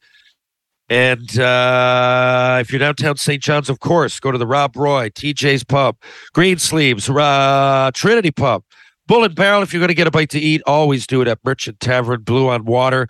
and 0.92 1.40
uh, 1.40 2.58
if 2.60 2.70
you're 2.70 2.80
downtown 2.80 3.16
St. 3.16 3.42
John's, 3.42 3.70
of 3.70 3.80
course, 3.80 4.20
go 4.20 4.30
to 4.30 4.38
the 4.38 4.46
Rob 4.46 4.76
Roy, 4.76 5.08
TJ's 5.08 5.64
Pub, 5.64 5.96
Green 6.34 6.58
Sleeves, 6.58 7.10
uh, 7.10 7.92
Trinity 7.94 8.30
Pub, 8.30 8.62
Bull 9.08 9.24
and 9.24 9.34
Barrel. 9.34 9.62
If 9.64 9.72
you're 9.72 9.80
going 9.80 9.88
to 9.88 9.94
get 9.94 10.08
a 10.08 10.12
bite 10.12 10.32
to 10.32 10.40
eat, 10.40 10.62
always 10.68 11.08
do 11.08 11.22
it 11.22 11.30
at 11.30 11.40
Merchant 11.46 11.80
Tavern, 11.80 12.24
Blue 12.24 12.50
on 12.50 12.66
Water, 12.66 13.08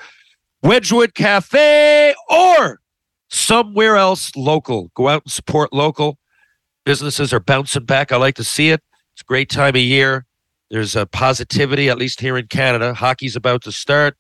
Wedgwood 0.62 1.16
Cafe, 1.16 2.14
or 2.30 2.82
somewhere 3.32 3.96
else 3.96 4.36
local. 4.36 4.92
Go 4.94 5.08
out 5.08 5.24
and 5.24 5.32
support 5.32 5.74
local. 5.74 6.20
Businesses 6.86 7.34
are 7.34 7.40
bouncing 7.40 7.86
back. 7.86 8.12
I 8.12 8.18
like 8.18 8.36
to 8.36 8.44
see 8.44 8.70
it. 8.70 8.84
It's 9.14 9.24
a 9.24 9.26
great 9.26 9.50
time 9.50 9.76
of 9.76 9.82
year. 9.82 10.28
There's 10.70 10.96
a 10.96 11.08
positivity, 11.08 11.90
at 11.90 11.98
least 11.98 12.22
here 12.22 12.38
in 12.38 12.46
Canada. 12.46 12.94
Hockey's 12.94 13.36
about 13.36 13.64
to 13.64 13.72
start 13.72 14.16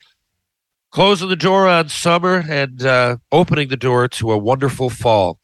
closing 0.91 1.29
the 1.29 1.35
door 1.35 1.67
on 1.67 1.89
summer 1.89 2.43
and 2.47 2.85
uh, 2.85 3.17
opening 3.31 3.69
the 3.69 3.77
door 3.77 4.07
to 4.07 4.31
a 4.31 4.37
wonderful 4.37 4.89
fall. 4.89 5.39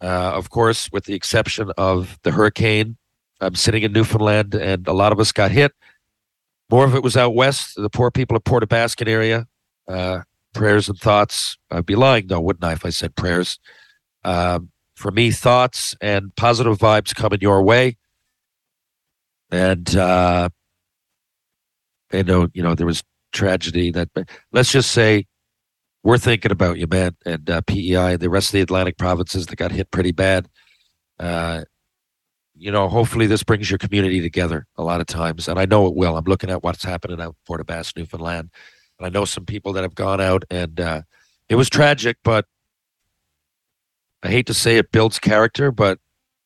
Uh, 0.00 0.32
of 0.34 0.50
course, 0.50 0.90
with 0.92 1.04
the 1.04 1.14
exception 1.14 1.70
of 1.76 2.18
the 2.22 2.30
hurricane. 2.30 2.96
I'm 3.40 3.54
sitting 3.54 3.82
in 3.82 3.92
Newfoundland, 3.92 4.54
and 4.54 4.86
a 4.88 4.92
lot 4.92 5.12
of 5.12 5.20
us 5.20 5.32
got 5.32 5.50
hit. 5.50 5.72
More 6.70 6.84
of 6.84 6.94
it 6.94 7.02
was 7.02 7.16
out 7.16 7.34
west, 7.34 7.74
the 7.76 7.90
poor 7.90 8.10
people 8.10 8.36
of 8.36 8.44
Port 8.44 8.64
area. 8.72 9.46
Uh, 9.86 10.20
prayers 10.56 10.88
and 10.88 10.98
thoughts. 10.98 11.58
I'd 11.70 11.86
be 11.86 11.94
lying, 11.94 12.26
though, 12.26 12.40
wouldn't 12.40 12.64
I, 12.64 12.72
if 12.72 12.84
I 12.84 12.90
said 12.90 13.14
prayers? 13.14 13.58
Um, 14.24 14.70
for 14.94 15.10
me, 15.10 15.30
thoughts 15.30 15.94
and 16.00 16.34
positive 16.36 16.78
vibes 16.78 17.14
coming 17.14 17.40
your 17.42 17.62
way. 17.62 17.98
And 19.50 19.94
uh, 19.94 20.48
I 22.12 22.22
know, 22.22 22.48
you 22.54 22.62
know, 22.62 22.74
there 22.74 22.86
was 22.86 23.04
tragedy 23.36 23.90
that 23.92 24.08
let's 24.52 24.72
just 24.72 24.90
say 24.90 25.26
we're 26.02 26.18
thinking 26.18 26.52
about 26.52 26.78
you, 26.78 26.86
man, 26.86 27.16
and 27.24 27.48
uh, 27.50 27.60
PEI 27.62 28.12
and 28.12 28.20
the 28.20 28.30
rest 28.30 28.48
of 28.48 28.52
the 28.52 28.60
Atlantic 28.60 28.96
provinces 28.96 29.46
that 29.46 29.56
got 29.56 29.72
hit 29.72 29.90
pretty 29.90 30.12
bad. 30.12 30.48
Uh, 31.18 31.64
you 32.54 32.70
know, 32.70 32.88
hopefully 32.88 33.26
this 33.26 33.42
brings 33.42 33.70
your 33.70 33.78
community 33.78 34.20
together 34.20 34.66
a 34.76 34.82
lot 34.82 35.00
of 35.00 35.06
times, 35.06 35.48
and 35.48 35.58
I 35.58 35.66
know 35.66 35.86
it 35.86 35.94
will. 35.94 36.16
I'm 36.16 36.24
looking 36.24 36.50
at 36.50 36.62
what's 36.62 36.84
happening 36.84 37.20
out 37.20 37.28
in 37.28 37.36
Port 37.46 37.60
aux 37.60 37.64
Basques, 37.64 37.96
Newfoundland, 37.96 38.50
and 38.98 39.06
I 39.06 39.10
know 39.10 39.24
some 39.24 39.44
people 39.44 39.72
that 39.74 39.82
have 39.82 39.94
gone 39.94 40.20
out, 40.20 40.44
and 40.50 40.80
uh, 40.80 41.02
it 41.48 41.56
was 41.56 41.68
tragic, 41.68 42.16
but 42.24 42.46
I 44.22 44.28
hate 44.28 44.46
to 44.46 44.54
say 44.54 44.76
it 44.76 44.92
builds 44.92 45.18
character, 45.18 45.70
but 45.70 45.98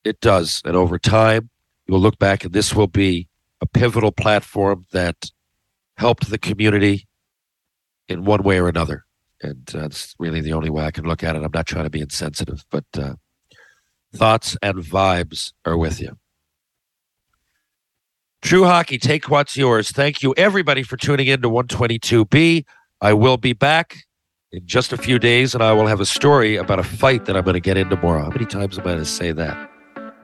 it 0.05 0.21
does. 0.21 0.61
And 0.65 0.77
over 0.77 0.99
time, 0.99 1.51
you 1.87 1.95
will 1.95 2.01
look 2.01 2.19
back 2.19 2.45
and 2.45 2.53
this 2.53 2.75
will 2.75 2.87
be 2.87 3.29
a 3.61 3.67
pivotal 3.67 4.13
platform 4.13 4.87
that 4.93 5.31
helped 6.01 6.31
the 6.31 6.39
community 6.39 7.07
in 8.09 8.25
one 8.25 8.43
way 8.43 8.59
or 8.59 8.69
another. 8.69 9.05
And 9.43 9.71
uh, 9.75 9.83
that's 9.83 10.15
really 10.19 10.41
the 10.41 10.55
only 10.55 10.71
way 10.71 10.85
I 10.85 10.91
can 10.91 11.05
look 11.05 11.23
at 11.23 11.37
it. 11.37 11.43
I'm 11.43 11.51
not 11.53 11.67
trying 11.67 11.85
to 11.85 11.91
be 11.91 12.01
insensitive, 12.01 12.65
but 12.71 12.85
uh, 12.97 13.15
thoughts 14.15 14.57
and 14.63 14.79
vibes 14.79 15.53
are 15.67 15.77
with 15.77 16.01
you. 16.01 16.17
True 18.41 18.65
Hockey, 18.65 18.97
take 18.97 19.29
what's 19.29 19.59
yours. 19.59 19.91
Thank 19.91 20.23
you, 20.23 20.33
everybody, 20.39 20.83
for 20.83 20.97
tuning 20.97 21.27
in 21.27 21.43
to 21.43 21.51
122B. 21.51 22.65
I 23.03 23.13
will 23.13 23.37
be 23.37 23.53
back 23.53 23.99
in 24.53 24.67
just 24.67 24.95
a 24.95 24.97
few 24.97 25.19
days, 25.19 25.55
and 25.55 25.63
I 25.63 25.73
will 25.73 25.87
have 25.87 26.01
a 26.01 26.07
story 26.07 26.57
about 26.57 26.79
a 26.79 26.83
fight 26.83 27.27
that 27.27 27.37
I'm 27.37 27.45
going 27.45 27.55
to 27.55 27.61
get 27.61 27.77
in 27.77 27.91
tomorrow. 27.91 28.23
How 28.23 28.31
many 28.31 28.47
times 28.47 28.79
am 28.79 28.87
I 28.87 28.93
going 28.93 28.99
to 29.01 29.05
say 29.05 29.33
that? 29.33 29.71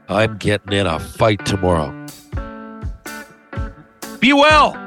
I'm 0.09 0.39
getting 0.39 0.72
in 0.72 0.87
a 0.87 0.99
fight 0.99 1.45
tomorrow. 1.45 1.93
Be 4.18 4.33
well. 4.33 4.87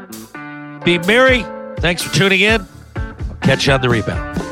Be 0.84 0.98
merry. 1.00 1.46
Thanks 1.78 2.04
for 2.04 2.14
tuning 2.14 2.42
in. 2.42 2.66
Catch 3.42 3.68
you 3.68 3.74
on 3.74 3.82
the 3.82 3.90
rebound. 3.90 4.49